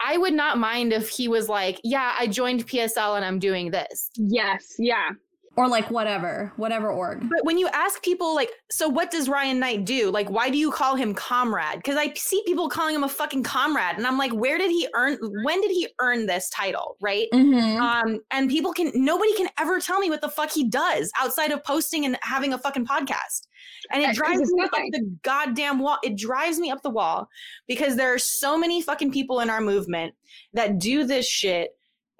I 0.00 0.16
would 0.16 0.34
not 0.34 0.58
mind 0.58 0.92
if 0.92 1.08
he 1.08 1.26
was 1.26 1.48
like, 1.48 1.80
yeah, 1.82 2.14
I 2.16 2.28
joined 2.28 2.64
PSL 2.68 3.16
and 3.16 3.24
I'm 3.24 3.40
doing 3.40 3.72
this. 3.72 4.10
yes 4.14 4.76
yeah 4.78 5.10
or 5.58 5.66
like 5.66 5.90
whatever 5.90 6.52
whatever 6.54 6.88
org 6.88 7.28
But 7.28 7.44
when 7.44 7.58
you 7.58 7.68
ask 7.72 8.00
people, 8.00 8.32
like, 8.32 8.50
so 8.70 8.88
what 8.88 9.10
does 9.10 9.28
Ryan 9.28 9.58
Knight 9.58 9.84
do? 9.84 10.08
Like, 10.08 10.30
why 10.30 10.50
do 10.50 10.56
you 10.56 10.70
call 10.70 10.94
him 10.94 11.14
comrade? 11.14 11.76
Because 11.76 11.96
I 11.96 12.12
see 12.14 12.42
people 12.46 12.68
calling 12.68 12.94
him 12.94 13.02
a 13.02 13.08
fucking 13.08 13.42
comrade. 13.42 13.96
And 13.96 14.06
I'm 14.06 14.16
like, 14.16 14.32
where 14.32 14.56
did 14.56 14.70
he 14.70 14.88
earn, 14.94 15.18
when 15.42 15.60
did 15.60 15.72
he 15.72 15.88
earn 16.00 16.26
this 16.26 16.48
title? 16.50 16.96
Right. 17.00 17.26
mm-hmm. 17.34 17.82
Um, 17.82 18.20
and 18.30 18.48
people 18.48 18.72
can, 18.72 18.92
nobody 18.94 19.34
can 19.34 19.48
ever 19.58 19.80
tell 19.80 19.98
me 19.98 20.10
what 20.10 20.20
the 20.20 20.28
fuck 20.28 20.52
he 20.52 20.68
does 20.68 21.10
outside 21.20 21.50
of 21.50 21.64
posting 21.64 22.04
and 22.04 22.16
having 22.22 22.52
a 22.52 22.58
fucking 22.58 22.86
podcast. 22.86 23.48
And 23.90 24.02
it 24.02 24.14
drives 24.14 24.52
me 24.52 24.62
up 24.62 24.70
the 24.70 25.10
goddamn 25.22 25.80
wall. 25.80 25.98
It 26.04 26.16
drives 26.16 26.60
me 26.60 26.70
up 26.70 26.82
the 26.82 26.90
wall 26.90 27.28
because 27.66 27.96
there 27.96 28.14
are 28.14 28.18
so 28.18 28.56
many 28.56 28.80
fucking 28.80 29.10
people 29.10 29.40
in 29.40 29.50
our 29.50 29.60
movement 29.60 30.14
that 30.52 30.78
do 30.78 31.04
this 31.04 31.26
shit 31.28 31.77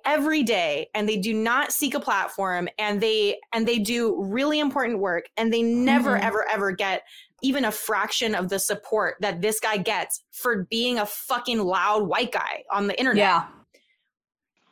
every 0.08 0.42
day 0.42 0.88
and 0.94 1.06
they 1.06 1.18
do 1.18 1.34
not 1.34 1.70
seek 1.70 1.92
a 1.94 2.00
platform 2.00 2.66
and 2.78 2.98
they 3.00 3.38
and 3.52 3.68
they 3.68 3.78
do 3.78 4.16
really 4.24 4.58
important 4.58 4.98
work 5.00 5.26
and 5.36 5.52
they 5.52 5.62
never 5.62 6.16
Mhm. 6.16 6.22
ever 6.22 6.48
ever 6.48 6.72
get 6.72 7.02
even 7.42 7.66
a 7.66 7.70
fraction 7.70 8.34
of 8.34 8.48
the 8.48 8.58
support 8.58 9.16
that 9.20 9.42
this 9.42 9.60
guy 9.60 9.76
gets 9.76 10.24
for 10.32 10.64
being 10.70 10.98
a 10.98 11.04
fucking 11.04 11.58
loud 11.60 12.08
white 12.08 12.32
guy 12.32 12.64
on 12.70 12.86
the 12.86 12.98
internet. 12.98 13.22
yeah 13.22 13.44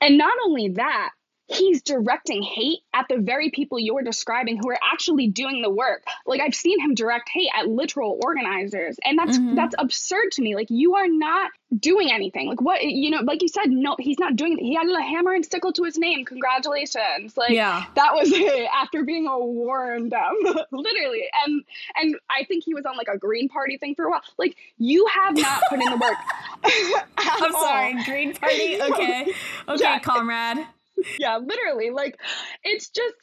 And 0.01 0.17
not 0.19 0.33
only 0.45 0.69
that, 0.71 1.11
he's 1.49 1.83
directing 1.83 2.43
hate 2.43 2.81
at 2.93 3.07
the 3.09 3.19
very 3.19 3.51
people 3.51 3.79
you're 3.79 4.03
describing 4.03 4.57
who 4.57 4.69
are 4.71 4.79
actually 4.93 5.29
doing 5.29 5.63
the 5.63 5.71
work. 5.71 6.05
Like 6.27 6.41
I've 6.41 6.55
seen 6.55 6.81
him 6.81 6.95
direct 6.95 7.29
hate 7.29 7.51
at 7.57 7.69
literal 7.69 8.19
organizers, 8.25 8.97
and 9.05 9.19
that's 9.19 9.39
Mhm. 9.39 9.55
that's 9.57 9.75
absurd 9.79 10.33
to 10.33 10.43
me. 10.43 10.55
Like 10.55 10.71
you 10.71 10.97
are 10.97 11.09
not 11.09 11.51
doing 11.79 12.11
anything. 12.13 12.49
Like 12.49 12.61
what 12.61 12.83
you 12.85 13.11
know, 13.11 13.21
like 13.23 13.43
you 13.43 13.49
said, 13.49 13.71
no, 13.71 13.97
he's 13.99 14.19
not 14.19 14.37
doing. 14.37 14.57
He 14.59 14.75
had 14.75 14.87
a 14.89 15.03
hammer 15.03 15.33
and 15.35 15.45
sickle 15.45 15.73
to 15.75 15.85
his 15.85 15.99
name. 15.99 16.25
Congratulations. 16.25 17.37
Like 17.37 17.51
yeah 17.51 17.85
that 17.95 18.15
was 18.15 18.31
it 18.33 18.69
after 18.75 19.05
being 19.05 19.27
a 19.27 19.39
warned 19.39 20.13
um 20.15 20.35
literally 20.73 21.25
and 21.45 21.63
and 21.97 22.17
i 22.31 22.45
think 22.45 22.65
he 22.65 22.75
was 22.75 22.85
on 22.85 22.97
like 22.97 23.09
a 23.09 23.17
green 23.19 23.49
party 23.49 23.79
thing 23.79 23.95
for 23.95 24.07
a 24.07 24.11
while 24.11 24.21
like 24.39 24.57
you 24.79 25.07
have 25.07 25.37
not 25.37 25.63
put 25.69 25.81
in 25.81 25.89
the 25.91 25.97
work 25.97 26.17
i'm 27.19 27.55
all. 27.55 27.61
sorry 27.63 27.95
green 28.05 28.35
party 28.35 28.81
okay 28.83 29.27
okay 29.69 29.83
Yeah. 29.83 29.99
comrade 30.01 30.67
yeah 31.19 31.39
literally 31.39 31.91
like 31.91 32.19
it's 32.65 32.89
just 32.89 33.17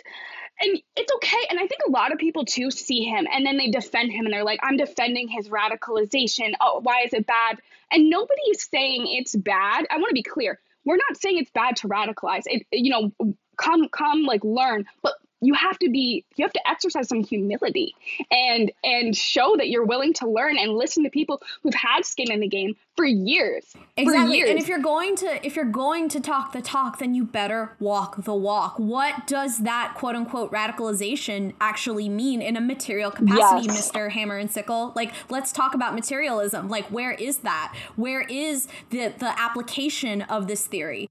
and 0.59 0.79
it's 0.95 1.11
okay 1.15 1.47
and 1.49 1.59
i 1.59 1.67
think 1.67 1.81
a 1.87 1.91
lot 1.91 2.11
of 2.11 2.17
people 2.19 2.45
too 2.45 2.69
see 2.71 3.03
him 3.03 3.27
and 3.31 3.45
then 3.45 3.57
they 3.57 3.69
defend 3.69 4.11
him 4.11 4.25
and 4.25 4.33
they're 4.33 4.43
like 4.43 4.59
i'm 4.63 4.77
defending 4.77 5.27
his 5.27 5.49
radicalization. 5.49 6.53
Oh 6.61 6.79
why 6.83 7.03
is 7.05 7.13
it 7.13 7.25
bad? 7.25 7.59
And 7.91 8.09
nobody 8.09 8.41
is 8.51 8.63
saying 8.63 9.05
it's 9.07 9.35
bad. 9.35 9.85
I 9.89 9.97
want 9.97 10.09
to 10.09 10.13
be 10.13 10.23
clear 10.23 10.59
we're 10.85 10.97
not 10.97 11.17
saying 11.17 11.37
it's 11.37 11.51
bad 11.51 11.77
to 11.77 11.87
radicalize. 11.87 12.43
It 12.45 12.65
you 12.71 12.91
know 12.91 13.11
come 13.57 13.87
come 13.89 14.23
like 14.23 14.43
learn 14.43 14.85
but 15.01 15.13
you 15.43 15.53
have 15.53 15.77
to 15.79 15.89
be 15.89 16.23
you 16.35 16.43
have 16.45 16.53
to 16.53 16.67
exercise 16.69 17.07
some 17.09 17.23
humility 17.23 17.95
and 18.31 18.71
and 18.83 19.15
show 19.15 19.55
that 19.57 19.69
you're 19.69 19.85
willing 19.85 20.13
to 20.13 20.27
learn 20.27 20.57
and 20.57 20.73
listen 20.73 21.03
to 21.03 21.09
people 21.09 21.41
who've 21.61 21.73
had 21.73 22.05
skin 22.05 22.31
in 22.31 22.39
the 22.39 22.47
game 22.47 22.75
for 22.95 23.05
years 23.05 23.75
Exactly. 23.97 24.37
years. 24.37 24.49
And 24.51 24.59
if 24.59 24.67
you're 24.67 24.79
going 24.79 25.15
to 25.17 25.45
if 25.45 25.55
you're 25.55 25.65
going 25.65 26.09
to 26.09 26.19
talk 26.19 26.53
the 26.53 26.61
talk, 26.61 26.99
then 26.99 27.13
you 27.15 27.25
better 27.25 27.75
walk 27.79 28.23
the 28.23 28.33
walk. 28.33 28.77
What 28.77 29.27
does 29.27 29.59
that 29.59 29.93
quote 29.95 30.15
unquote 30.15 30.51
radicalization 30.51 31.53
actually 31.59 32.09
mean 32.09 32.41
in 32.41 32.55
a 32.55 32.61
material 32.61 33.11
capacity, 33.11 33.67
Yes. 33.67 33.91
Mr. 33.91 34.11
Hammer 34.11 34.37
and 34.37 34.51
Sickle? 34.51 34.93
Like 34.95 35.11
let's 35.29 35.51
talk 35.51 35.73
about 35.75 35.93
materialism. 35.95 36.69
Like 36.69 36.85
where 36.85 37.11
is 37.13 37.37
that? 37.39 37.75
Where 37.95 38.21
is 38.21 38.67
the 38.91 39.13
the 39.17 39.33
application 39.39 40.21
of 40.23 40.47
this 40.47 40.65
theory? 40.67 41.09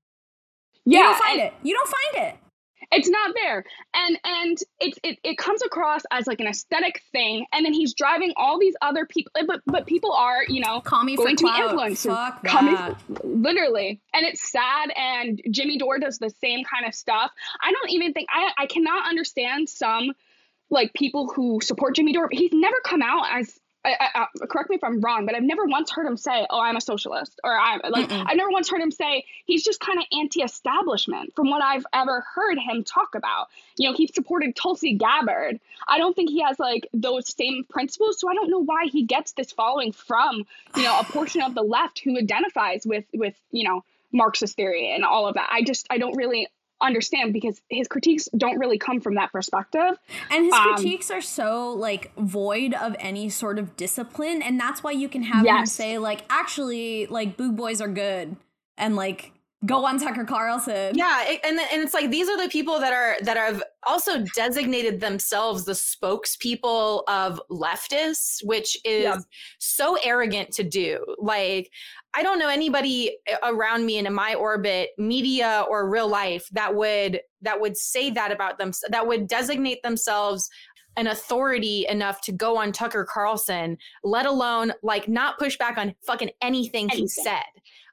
yeah 0.85 0.99
you 0.99 1.05
don't 1.05 1.19
find 1.19 1.41
and- 1.41 1.49
it. 1.49 1.55
You 1.63 1.75
don't 1.75 1.89
find 1.89 2.29
it. 2.29 2.37
It's 2.93 3.09
not 3.09 3.35
there. 3.35 3.65
And 3.95 4.19
and 4.25 4.59
it's 4.81 4.99
it, 5.03 5.19
it 5.25 5.39
comes 5.39 5.63
across 5.63 6.03
as 6.11 6.27
like 6.27 6.41
an 6.41 6.47
aesthetic 6.47 7.03
thing. 7.13 7.47
And 7.53 7.65
then 7.65 7.73
he's 7.73 7.95
driving 7.95 8.33
all 8.37 8.59
these 8.59 8.75
other 8.83 9.07
people 9.07 9.33
eh, 9.37 9.45
but 9.47 9.61
but 9.67 9.87
people 9.87 10.13
are 10.13 10.45
you 10.47 10.61
know 10.61 10.81
Call 10.81 11.05
me 11.05 11.17
going 11.17 11.37
for 11.37 11.39
to 11.39 11.45
be 11.45 11.51
clout. 11.51 11.75
influencers. 11.77 12.15
Fuck 12.15 12.45
coming 12.45 12.75
that. 12.75 12.97
literally. 13.25 14.01
And 14.15 14.27
it's 14.27 14.51
sad. 14.51 14.91
And 14.97 15.41
jimmy 15.51 15.79
dore 15.79 15.99
does 15.99 16.19
the 16.19 16.31
same 16.41 16.65
kind 16.65 16.87
of 16.87 16.95
stuff. 16.95 17.31
I 17.61 17.73
don't 17.73 17.91
even 17.91 18.13
think 18.13 18.29
i 18.33 18.51
i 18.59 18.67
cannot 18.67 19.09
understand 19.09 19.69
some 19.69 20.13
like 20.71 20.93
people 20.95 21.31
who 21.35 21.61
support 21.63 21.95
jimmy 21.97 22.13
dore. 22.13 22.29
He's 22.31 22.53
never 22.53 22.77
come 22.85 23.03
out 23.03 23.27
as 23.33 23.59
I, 23.85 23.97
I, 23.99 24.09
I- 24.43 24.47
correct 24.47 24.71
me 24.71 24.77
if 24.77 24.85
I'm 24.85 25.01
wrong, 25.01 25.27
but 25.27 25.35
I've 25.35 25.43
never 25.43 25.65
once 25.67 25.91
heard 25.91 26.07
him 26.07 26.17
say, 26.17 26.47
"Oh, 26.49 26.61
I'm 26.61 26.77
a 26.77 26.81
socialist," 26.81 27.41
or 27.43 27.53
"I'm 27.57 27.81
like." 27.91 28.09
Mm-mm. 28.09 28.25
I've 28.27 28.37
never 28.37 28.51
once 28.51 28.71
heard 28.71 28.81
him 28.81 28.91
say 28.91 29.25
he's 29.45 29.65
just 29.65 29.81
kind 29.81 29.99
of 29.99 30.05
anti-establishment. 30.13 31.35
From 31.35 31.51
what 31.51 31.63
I've 31.63 31.85
ever 31.93 32.25
heard 32.35 32.59
him 32.59 32.85
talk 32.85 33.15
about, 33.15 33.49
you 33.77 33.89
know, 33.89 33.97
he 33.97 34.07
supported 34.07 34.55
Tulsi 34.55 34.95
Gabbard. 34.95 35.61
I 35.89 35.99
don't 35.99 36.15
think 36.15 36.31
he 36.31 36.43
has 36.43 36.59
like 36.59 36.89
those 36.93 37.35
same 37.35 37.65
principles, 37.69 38.21
so 38.21 38.29
I 38.29 38.35
don't 38.35 38.51
know 38.51 38.63
why 38.65 38.87
he 38.87 39.03
gets 39.05 39.33
this 39.33 39.53
following 39.53 39.93
from 39.93 40.47
you 40.77 40.83
know 40.83 40.99
a 41.01 41.05
portion 41.05 41.43
of 41.43 41.55
the 41.55 41.63
left 41.63 41.99
who 42.01 42.17
identifies 42.19 42.87
with 42.87 43.05
with 43.13 43.35
you 43.51 43.69
know 43.69 43.85
Marxist 44.13 44.57
theory 44.57 44.93
and 44.95 45.05
all 45.05 45.27
of 45.27 45.35
that. 45.35 45.49
I 45.51 45.63
just 45.63 45.87
I 45.91 45.99
don't 45.99 46.17
really 46.17 46.49
understand 46.83 47.33
because 47.33 47.61
his 47.69 47.89
critiques 47.89 48.29
don't 48.37 48.59
really 48.59 48.79
come 48.79 49.01
from 49.01 49.15
that 49.15 49.33
perspective. 49.33 49.97
And 50.31 50.45
his 50.45 50.55
Um, 50.55 50.75
critiques 50.75 51.11
are 51.11 51.21
so 51.21 51.73
like 51.73 52.15
void 52.17 52.75
of 52.75 52.97
any 52.99 53.29
sort 53.29 53.59
of 53.59 53.77
discipline, 53.77 54.43
and 54.43 54.59
that's 54.59 54.83
why 54.83 54.91
you 54.91 55.09
can 55.09 55.23
have 55.23 55.47
him 55.47 55.67
say 55.67 55.99
like, 55.99 56.23
actually, 56.29 57.07
like 57.07 57.37
boog 57.37 57.57
boys 57.57 57.81
are 57.81 57.89
good, 57.89 58.37
and 58.77 58.97
like 58.97 59.33
go 59.65 59.85
on 59.87 59.99
Tucker 59.99 60.25
Carlson. 60.25 60.97
Yeah, 60.97 61.25
it, 61.29 61.41
and 61.45 61.59
and 61.59 61.83
it's 61.83 61.95
like 61.95 62.11
these 62.11 62.29
are 62.29 62.37
the 62.43 62.49
people 62.49 62.81
that 62.81 62.93
are 62.93 63.17
that 63.23 63.37
have 63.37 63.63
also 63.87 64.25
designated 64.35 65.01
themselves 65.01 65.65
the 65.65 65.73
spokespeople 65.73 67.03
of 67.09 67.41
leftists, 67.51 68.45
which 68.45 68.77
is 68.85 69.05
Yeah. 69.05 69.19
so 69.59 69.97
arrogant 70.05 70.53
to 70.53 70.63
do. 70.63 71.05
Like 71.19 71.71
I 72.15 72.23
don't 72.23 72.39
know 72.39 72.49
anybody 72.49 73.17
around 73.43 73.87
me 73.87 73.99
and 73.99 74.07
in 74.07 74.13
my 74.15 74.35
orbit, 74.35 74.91
media 74.99 75.65
or 75.71 75.89
real 75.89 76.09
life, 76.09 76.49
that 76.53 76.75
would 76.75 77.21
that 77.41 77.61
would 77.61 77.77
say 77.77 78.11
that 78.11 78.31
about 78.31 78.59
them, 78.59 78.73
that 78.91 79.07
would 79.07 79.27
designate 79.27 79.83
themselves 79.83 80.49
an 80.97 81.07
authority 81.07 81.87
enough 81.89 82.21
to 82.23 82.33
go 82.33 82.57
on 82.57 82.73
Tucker 82.73 83.05
Carlson, 83.05 83.79
let 84.05 84.27
alone 84.27 84.73
like 84.83 85.09
not 85.09 85.39
push 85.39 85.57
back 85.57 85.79
on 85.79 85.95
fucking 86.07 86.31
anything, 86.41 86.89
he 86.89 87.07
said. 87.09 87.43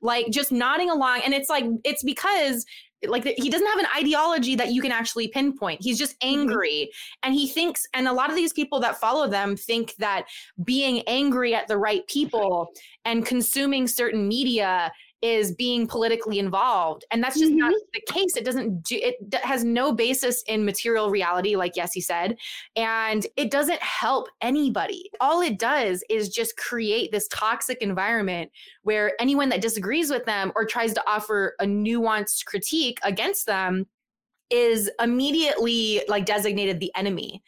Like 0.01 0.29
just 0.29 0.51
nodding 0.51 0.89
along. 0.89 1.21
And 1.25 1.33
it's 1.33 1.49
like, 1.49 1.65
it's 1.83 2.03
because 2.03 2.65
like 3.07 3.23
he 3.23 3.49
doesn't 3.49 3.67
have 3.67 3.79
an 3.79 3.87
ideology 3.97 4.55
that 4.55 4.71
you 4.71 4.81
can 4.81 4.91
actually 4.91 5.29
pinpoint. 5.29 5.81
He's 5.81 5.97
just 5.97 6.19
mm-hmm. 6.19 6.39
angry. 6.39 6.91
And 7.23 7.33
he 7.33 7.47
thinks, 7.47 7.87
and 7.93 8.07
a 8.07 8.13
lot 8.13 8.29
of 8.29 8.35
these 8.35 8.53
people 8.53 8.79
that 8.81 8.99
follow 8.99 9.27
them 9.27 9.55
think 9.55 9.95
that 9.95 10.25
being 10.63 11.01
angry 11.07 11.55
at 11.55 11.67
the 11.67 11.77
right 11.77 12.05
people 12.07 12.69
and 13.05 13.25
consuming 13.25 13.87
certain 13.87 14.27
media 14.27 14.91
is 15.21 15.51
being 15.51 15.85
politically 15.85 16.39
involved. 16.39 17.03
And 17.11 17.21
that's 17.21 17.37
just 17.37 17.51
not 17.51 17.71
mm-hmm. 17.71 17.89
the 17.93 18.13
case. 18.13 18.37
It 18.37 18.45
doesn't 18.45 18.83
do 18.83 18.97
it 19.01 19.33
has 19.43 19.63
no 19.63 19.91
basis 19.91 20.43
in 20.43 20.63
material 20.63 21.09
reality 21.09 21.55
like 21.55 21.75
yes 21.75 21.93
he 21.93 22.01
said. 22.01 22.37
And 22.75 23.27
it 23.35 23.51
doesn't 23.51 23.81
help 23.81 24.27
anybody. 24.41 25.11
All 25.19 25.41
it 25.41 25.59
does 25.59 26.03
is 26.09 26.29
just 26.29 26.57
create 26.57 27.11
this 27.11 27.27
toxic 27.27 27.79
environment 27.81 28.51
where 28.83 29.13
anyone 29.19 29.49
that 29.49 29.61
disagrees 29.61 30.09
with 30.09 30.25
them 30.25 30.51
or 30.55 30.65
tries 30.65 30.93
to 30.93 31.03
offer 31.09 31.55
a 31.59 31.65
nuanced 31.65 32.45
critique 32.45 32.99
against 33.03 33.45
them 33.45 33.87
is 34.49 34.89
immediately 35.01 36.01
like 36.07 36.25
designated 36.25 36.79
the 36.79 36.91
enemy. 36.95 37.43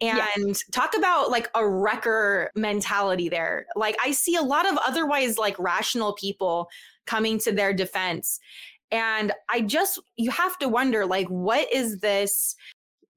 And 0.00 0.48
Yes. 0.48 0.64
talk 0.72 0.96
about 0.96 1.30
like 1.30 1.48
a 1.54 1.66
wrecker 1.66 2.50
mentality 2.56 3.28
there. 3.28 3.66
Like 3.76 3.96
i 4.04 4.10
see 4.10 4.34
a 4.34 4.42
lot 4.42 4.70
of 4.70 4.76
otherwise 4.84 5.38
like 5.38 5.56
rational 5.58 6.14
people 6.14 6.68
coming 7.06 7.38
to 7.40 7.52
their 7.52 7.72
defense. 7.72 8.40
And 8.90 9.32
i 9.48 9.62
just 9.62 9.98
you 10.16 10.30
have 10.30 10.58
to 10.58 10.68
wonder 10.68 11.06
like 11.06 11.26
what 11.28 11.72
is 11.72 12.00
this 12.00 12.54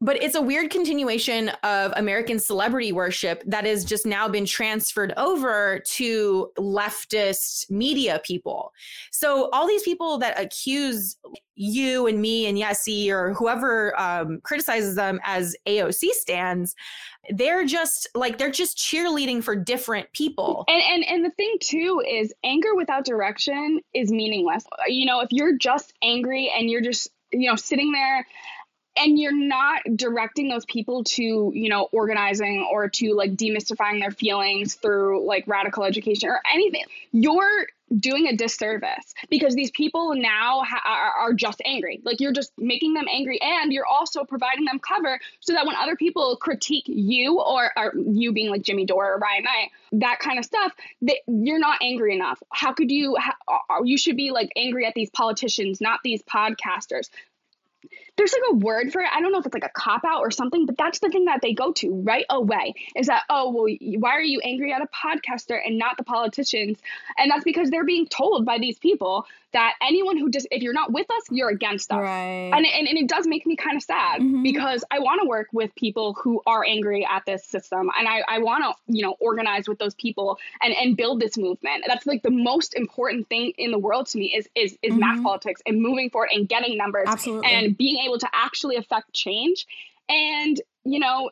but 0.05 0.21
it's 0.21 0.35
a 0.35 0.41
weird 0.41 0.69
continuation 0.69 1.49
of 1.63 1.91
American 1.95 2.37
celebrity 2.37 2.91
worship 2.91 3.41
that 3.47 3.65
has 3.65 3.83
just 3.83 4.05
now 4.05 4.27
been 4.27 4.45
transferred 4.45 5.11
over 5.17 5.79
to 5.79 6.51
leftist 6.59 7.71
media 7.71 8.21
people. 8.23 8.71
So 9.11 9.49
all 9.51 9.67
these 9.67 9.81
people 9.81 10.19
that 10.19 10.39
accuse 10.39 11.17
you 11.55 12.05
and 12.05 12.21
me 12.21 12.45
and 12.45 12.55
Yessie 12.55 13.09
or 13.09 13.33
whoever 13.33 13.99
um, 13.99 14.41
criticizes 14.43 14.93
them 14.93 15.19
as 15.23 15.55
AOC 15.65 16.11
stands, 16.11 16.75
they're 17.31 17.65
just 17.65 18.07
like 18.13 18.37
they're 18.37 18.51
just 18.51 18.77
cheerleading 18.77 19.43
for 19.43 19.55
different 19.55 20.11
people. 20.13 20.65
And 20.67 20.83
and 20.83 21.05
and 21.05 21.25
the 21.25 21.31
thing 21.31 21.55
too 21.61 22.03
is 22.07 22.31
anger 22.43 22.75
without 22.75 23.05
direction 23.05 23.79
is 23.95 24.11
meaningless. 24.11 24.65
You 24.85 25.07
know, 25.07 25.21
if 25.21 25.29
you're 25.31 25.57
just 25.57 25.93
angry 26.03 26.53
and 26.55 26.69
you're 26.69 26.81
just, 26.81 27.09
you 27.31 27.49
know, 27.49 27.55
sitting 27.55 27.91
there 27.91 28.27
and 28.97 29.19
you're 29.19 29.35
not 29.35 29.81
directing 29.95 30.49
those 30.49 30.65
people 30.65 31.03
to, 31.03 31.51
you 31.53 31.69
know, 31.69 31.87
organizing 31.91 32.67
or 32.71 32.89
to 32.89 33.13
like 33.13 33.35
demystifying 33.35 33.99
their 33.99 34.11
feelings 34.11 34.75
through 34.75 35.25
like 35.25 35.45
radical 35.47 35.83
education 35.83 36.29
or 36.29 36.41
anything, 36.51 36.83
you're 37.11 37.67
doing 37.99 38.27
a 38.27 38.35
disservice 38.35 39.13
because 39.29 39.53
these 39.53 39.69
people 39.69 40.15
now 40.15 40.63
ha- 40.65 41.11
are, 41.17 41.33
just 41.33 41.61
angry. 41.65 42.01
Like 42.03 42.19
you're 42.19 42.31
just 42.31 42.51
making 42.57 42.93
them 42.93 43.05
angry 43.11 43.39
and 43.41 43.73
you're 43.73 43.85
also 43.85 44.23
providing 44.23 44.65
them 44.65 44.79
cover 44.79 45.19
so 45.39 45.53
that 45.53 45.65
when 45.65 45.75
other 45.75 45.95
people 45.95 46.37
critique 46.37 46.85
you 46.87 47.39
or, 47.39 47.71
or 47.77 47.93
you 47.95 48.31
being 48.31 48.49
like 48.49 48.61
Jimmy 48.61 48.85
Dore 48.85 49.13
or 49.13 49.17
Ryan 49.19 49.43
Knight, 49.43 49.71
that 50.01 50.19
kind 50.19 50.39
of 50.39 50.45
stuff, 50.45 50.73
that 51.03 51.17
you're 51.27 51.59
not 51.59 51.79
angry 51.81 52.15
enough. 52.15 52.41
How 52.51 52.73
could 52.73 52.89
you, 52.89 53.17
ha- 53.19 53.37
you 53.83 53.97
should 53.97 54.15
be 54.15 54.31
like 54.31 54.51
angry 54.55 54.85
at 54.85 54.93
these 54.95 55.09
politicians, 55.09 55.81
not 55.81 55.99
these 56.03 56.23
podcasters 56.23 57.09
there's 58.17 58.33
like 58.33 58.51
a 58.51 58.55
word 58.55 58.91
for 58.93 59.01
it. 59.01 59.09
I 59.13 59.19
don't 59.21 59.31
know 59.31 59.39
if 59.39 59.45
it's 59.45 59.53
like 59.53 59.65
a 59.65 59.69
cop 59.69 60.03
out 60.05 60.21
or 60.21 60.31
something, 60.31 60.65
but 60.65 60.77
that's 60.77 60.99
the 60.99 61.09
thing 61.09 61.25
that 61.25 61.41
they 61.41 61.53
go 61.53 61.71
to 61.73 61.91
right 62.03 62.25
away 62.29 62.73
is 62.95 63.07
that, 63.07 63.23
oh, 63.29 63.51
well, 63.51 63.75
why 63.99 64.11
are 64.11 64.21
you 64.21 64.39
angry 64.41 64.71
at 64.73 64.81
a 64.81 64.87
podcaster 64.87 65.59
and 65.63 65.77
not 65.77 65.97
the 65.97 66.03
politicians? 66.03 66.79
And 67.17 67.29
that's 67.29 67.43
because 67.43 67.69
they're 67.69 67.83
being 67.85 68.07
told 68.07 68.45
by 68.45 68.57
these 68.57 68.79
people 68.79 69.25
that 69.51 69.73
anyone 69.81 70.17
who 70.17 70.29
just, 70.29 70.47
if 70.51 70.61
you're 70.61 70.73
not 70.73 70.91
with 70.91 71.09
us, 71.09 71.23
you're 71.31 71.49
against 71.49 71.89
us. 71.91 71.97
Right. 72.01 72.51
And, 72.53 72.65
and, 72.65 72.87
and 72.89 72.97
it 72.97 73.07
does 73.07 73.25
make 73.25 73.45
me 73.45 73.55
kind 73.55 73.77
of 73.77 73.83
sad 73.83 74.21
Mhm. 74.21 74.43
because 74.43 74.83
I 74.91 74.99
want 74.99 75.21
to 75.21 75.27
work 75.27 75.47
with 75.53 75.73
people 75.75 76.13
who 76.13 76.41
are 76.45 76.63
angry 76.65 77.05
at 77.09 77.25
this 77.25 77.45
system. 77.45 77.89
And 77.97 78.05
I, 78.07 78.21
I 78.27 78.39
want 78.39 78.63
to, 78.65 78.73
you 78.93 79.01
know, 79.01 79.15
organize 79.19 79.67
with 79.69 79.79
those 79.79 79.93
people 79.93 80.39
and, 80.61 80.73
and 80.73 80.97
build 80.97 81.21
this 81.21 81.37
movement. 81.37 81.85
That's 81.87 82.05
like 82.05 82.21
the 82.21 82.31
most 82.31 82.73
important 82.75 83.29
thing 83.29 83.53
in 83.57 83.71
the 83.71 83.79
world 83.79 84.07
to 84.07 84.17
me 84.17 84.33
is, 84.35 84.49
is, 84.55 84.77
is 84.81 84.93
mass 84.93 85.19
Mhm. 85.19 85.23
politics 85.23 85.61
and 85.65 85.81
moving 85.81 86.09
forward 86.09 86.29
and 86.33 86.49
getting 86.49 86.77
numbers 86.77 87.05
Absolutely. 87.07 87.49
and 87.49 87.77
being 87.77 88.04
able 88.05 88.19
to 88.19 88.29
actually 88.33 88.77
affect 88.77 89.13
change. 89.13 89.65
And, 90.07 90.59
you 90.83 90.99
know, 90.99 91.31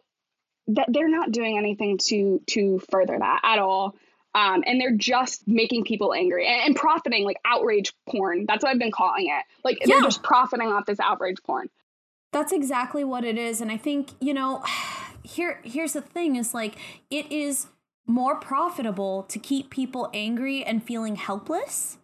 that 0.67 0.87
they're 0.89 1.09
not 1.09 1.31
doing 1.31 1.57
anything 1.57 1.97
to, 2.05 2.41
to 2.47 2.79
further 2.89 3.17
that 3.17 3.41
at 3.43 3.59
all. 3.59 3.95
Um, 4.35 4.63
and 4.65 4.81
they're 4.81 4.95
just 4.95 5.47
making 5.47 5.83
people 5.83 6.13
angry 6.13 6.47
and, 6.47 6.61
and 6.67 6.75
profiting 6.75 7.23
like 7.23 7.37
outrage 7.45 7.93
porn. 8.09 8.45
That's 8.47 8.63
what 8.63 8.71
I've 8.71 8.79
been 8.79 8.91
calling 8.91 9.27
it. 9.27 9.43
Like 9.63 9.79
they're 9.85 10.01
just 10.01 10.23
profiting 10.23 10.71
off 10.71 10.85
this 10.85 10.99
outrage 10.99 11.37
porn. 11.45 11.69
That's 12.31 12.51
exactly 12.51 13.03
what 13.03 13.23
it 13.23 13.37
is. 13.37 13.61
And 13.61 13.71
I 13.71 13.77
think, 13.77 14.09
you 14.19 14.33
know, 14.33 14.63
here 15.23 15.61
here's 15.63 15.93
the 15.93 16.01
thing 16.01 16.35
is 16.35 16.53
like 16.53 16.75
it 17.09 17.31
is 17.31 17.67
more 18.05 18.35
profitable 18.35 19.23
to 19.23 19.39
keep 19.39 19.69
people 19.69 20.09
angry 20.13 20.63
and 20.63 20.83
feeling 20.83 21.15
helpless. 21.15 21.97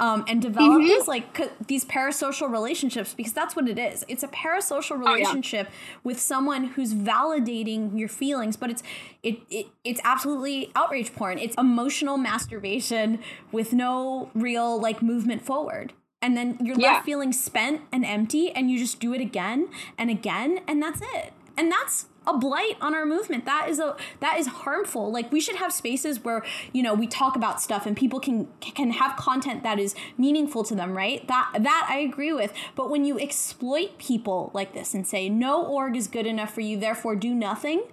Um, 0.00 0.24
and 0.26 0.42
develop 0.42 0.82
Mhm. 0.82 0.86
these 0.88 1.06
like 1.06 1.36
c- 1.38 1.50
these 1.68 1.84
parasocial 1.84 2.50
relationships 2.50 3.14
because 3.14 3.32
that's 3.32 3.54
what 3.54 3.68
it 3.68 3.78
is. 3.78 4.04
It's 4.08 4.24
a 4.24 4.28
parasocial 4.28 5.00
yeah. 5.00 5.12
relationship 5.12 5.70
with 6.02 6.18
someone 6.18 6.64
who's 6.64 6.92
validating 6.92 7.96
your 7.96 8.08
feelings, 8.08 8.56
but 8.56 8.70
it's 8.70 8.82
it, 9.22 9.38
it 9.50 9.66
it's 9.84 10.00
absolutely 10.02 10.72
outrage 10.74 11.14
porn. 11.14 11.38
It's 11.38 11.54
emotional 11.56 12.16
masturbation 12.16 13.20
with 13.52 13.72
no 13.72 14.30
real 14.34 14.80
like 14.80 15.00
movement 15.00 15.42
forward 15.42 15.92
and 16.20 16.36
then 16.36 16.58
you're 16.60 16.76
Yeah. 16.78 16.94
left 16.94 17.04
feeling 17.04 17.32
spent 17.32 17.82
and 17.92 18.04
empty 18.04 18.50
and 18.50 18.70
you 18.72 18.78
just 18.78 18.98
do 18.98 19.12
it 19.14 19.20
again 19.20 19.68
and 19.96 20.10
again 20.10 20.58
and 20.66 20.82
that's 20.82 21.00
it 21.14 21.32
and 21.56 21.70
that's 21.70 22.06
a 22.26 22.36
blight 22.36 22.76
on 22.80 22.94
our 22.94 23.04
movement. 23.04 23.44
That 23.44 23.68
is 23.68 23.78
a 23.78 23.96
that 24.20 24.38
is 24.38 24.46
harmful. 24.46 25.12
Like 25.12 25.30
we 25.30 25.40
should 25.40 25.56
have 25.56 25.72
spaces 25.72 26.22
where 26.24 26.44
you 26.72 26.82
know 26.82 26.94
we 26.94 27.06
talk 27.06 27.36
about 27.36 27.60
stuff 27.60 27.86
and 27.86 27.96
people 27.96 28.20
can 28.20 28.48
can 28.60 28.92
have 28.92 29.16
content 29.16 29.62
that 29.62 29.78
is 29.78 29.94
meaningful 30.16 30.64
to 30.64 30.74
them 30.74 30.96
right? 30.96 31.26
That 31.28 31.50
that 31.60 31.86
i 31.90 31.98
agree 31.98 32.32
with. 32.32 32.52
But 32.74 32.90
when 32.90 33.04
you 33.04 33.18
exploit 33.18 33.98
people 33.98 34.50
like 34.54 34.74
this 34.74 34.94
and 34.94 35.06
say 35.06 35.28
no 35.28 35.64
org 35.64 35.96
is 35.96 36.08
good 36.08 36.26
enough 36.26 36.52
for 36.52 36.60
you 36.60 36.78
therefore 36.78 37.16
do 37.16 37.34
nothing 37.34 37.84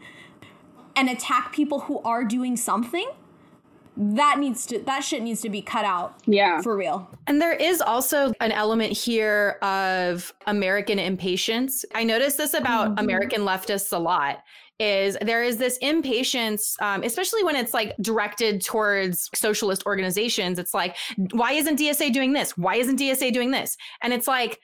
and 0.95 1.09
attack 1.09 1.53
people 1.53 1.81
who 1.81 1.99
are 1.99 2.23
doing 2.23 2.57
something 2.57 3.09
that 3.97 4.39
needs 4.39 4.65
to 4.67 4.79
that 4.79 5.01
shit 5.01 5.21
needs 5.21 5.41
to 5.41 5.49
be 5.49 5.61
cut 5.61 5.83
out 5.85 6.15
Yeah. 6.25 6.61
for 6.61 6.75
real 6.77 7.09
And 7.27 7.41
there 7.41 7.53
is 7.53 7.81
also 7.81 8.33
an 8.39 8.51
element 8.51 8.93
here 8.93 9.57
of 9.61 10.33
American 10.47 10.97
impatience. 10.99 11.83
I 11.93 12.03
notice 12.03 12.35
this 12.35 12.53
about 12.53 12.95
Mhm. 12.95 12.99
American 13.01 13.41
leftists 13.41 13.91
a 13.91 13.99
lot. 13.99 14.43
Is 14.79 15.15
there 15.21 15.43
is 15.43 15.57
this 15.57 15.77
impatience, 15.77 16.75
um, 16.81 17.03
especially 17.03 17.43
when 17.43 17.55
it's 17.55 17.73
like 17.73 17.93
directed 18.01 18.63
towards 18.65 19.29
socialist 19.35 19.83
organizations? 19.85 20.57
It's 20.57 20.73
like, 20.73 20.95
why 21.33 21.51
isn't 21.53 21.77
DSA 21.77 22.09
doing 22.11 22.33
this? 22.33 22.57
Why 22.57 22.75
isn't 22.77 22.95
DSA 22.97 23.31
doing 23.31 23.51
this? 23.51 23.77
And 24.01 24.11
it's 24.13 24.27
like, 24.27 24.59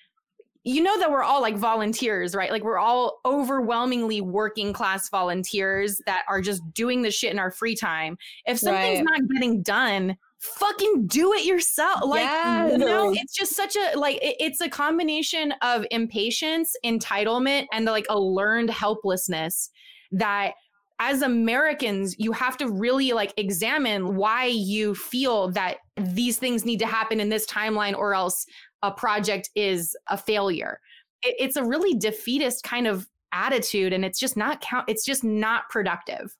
you 0.67 0.83
know 0.83 0.99
that 0.99 1.09
we're 1.09 1.23
all 1.23 1.41
like 1.41 1.55
volunteers, 1.55 2.35
right? 2.35 2.51
Like 2.51 2.63
we're 2.63 2.77
all 2.77 3.19
overwhelmingly 3.25 4.19
working 4.19 4.73
class 4.73 5.07
volunteers 5.09 6.01
that 6.05 6.23
are 6.27 6.41
just 6.41 6.61
doing 6.73 7.03
the 7.03 7.11
shit 7.11 7.31
in 7.31 7.39
our 7.39 7.51
free 7.51 7.75
time. 7.75 8.17
If 8.45 8.59
something's 8.59 8.99
Right. 8.99 9.19
not 9.21 9.29
getting 9.29 9.61
done, 9.63 10.17
fucking 10.39 11.07
do 11.07 11.31
it 11.31 11.45
yourself. 11.45 12.01
Like 12.03 12.23
Yes. 12.23 12.71
you 12.73 12.77
know, 12.79 13.13
it's 13.13 13.33
just 13.33 13.55
such 13.55 13.77
a 13.77 13.97
like 13.97 14.17
it- 14.17 14.35
it's 14.41 14.59
a 14.59 14.67
combination 14.69 15.53
of 15.61 15.85
impatience, 15.89 16.75
entitlement, 16.83 17.67
and 17.71 17.85
like 17.85 18.05
a 18.09 18.19
learned 18.19 18.69
helplessness 18.69 19.69
that 20.11 20.53
as 20.99 21.21
Americans, 21.21 22.15
you 22.17 22.31
have 22.31 22.57
to 22.57 22.67
really 22.67 23.13
like 23.13 23.31
examine 23.37 24.15
why 24.15 24.45
you 24.45 24.95
feel 24.95 25.49
that 25.51 25.77
these 25.95 26.37
things 26.39 26.65
need 26.65 26.79
to 26.79 26.87
happen 26.87 27.19
in 27.19 27.29
this 27.29 27.45
timeline 27.45 27.95
or 27.95 28.15
else 28.15 28.45
a 28.81 28.91
project 28.91 29.49
is 29.55 29.95
a 30.09 30.17
failure. 30.17 30.79
it, 31.23 31.35
it's 31.39 31.55
a 31.55 31.63
really 31.63 31.97
defeatist 31.97 32.63
kind 32.63 32.87
of 32.87 33.07
attitude 33.33 33.91
and 33.91 34.05
it's 34.05 34.19
just 34.19 34.37
not 34.37 34.61
count 34.61 34.85
it's 34.87 35.05
just 35.05 35.21
not 35.23 35.67
productive 35.69 36.33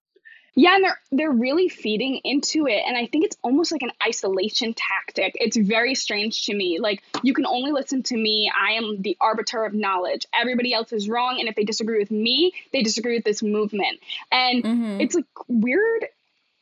yeah, 0.57 0.73
and 0.73 0.83
they're 0.83 0.99
they're 1.11 1.31
really 1.31 1.69
feeding 1.69 2.19
into 2.23 2.65
it 2.65 2.81
and 2.87 2.97
I 2.97 3.05
think 3.05 3.25
it's 3.25 3.37
almost 3.43 3.71
like 3.71 3.83
an 3.83 3.91
isolation 4.03 4.73
tactic. 4.73 5.33
It's 5.35 5.55
very 5.55 5.93
strange 5.93 6.45
to 6.45 6.55
me. 6.55 6.79
Like 6.79 7.03
you 7.21 7.35
can 7.35 7.45
only 7.45 7.71
listen 7.71 8.01
to 8.03 8.17
me. 8.17 8.51
I 8.59 8.71
am 8.71 9.03
the 9.03 9.15
arbiter 9.21 9.65
of 9.65 9.75
knowledge. 9.75 10.25
Everybody 10.33 10.73
else 10.73 10.91
is 10.91 11.07
wrong 11.07 11.39
and 11.39 11.47
if 11.47 11.55
they 11.55 11.63
disagree 11.63 11.99
with 11.99 12.09
me, 12.09 12.53
they 12.73 12.81
disagree 12.81 13.17
with 13.17 13.23
this 13.23 13.43
movement. 13.43 13.99
And 14.31 14.63
mm-hmm. 14.63 14.99
it's 14.99 15.13
like 15.13 15.25
weird 15.47 16.07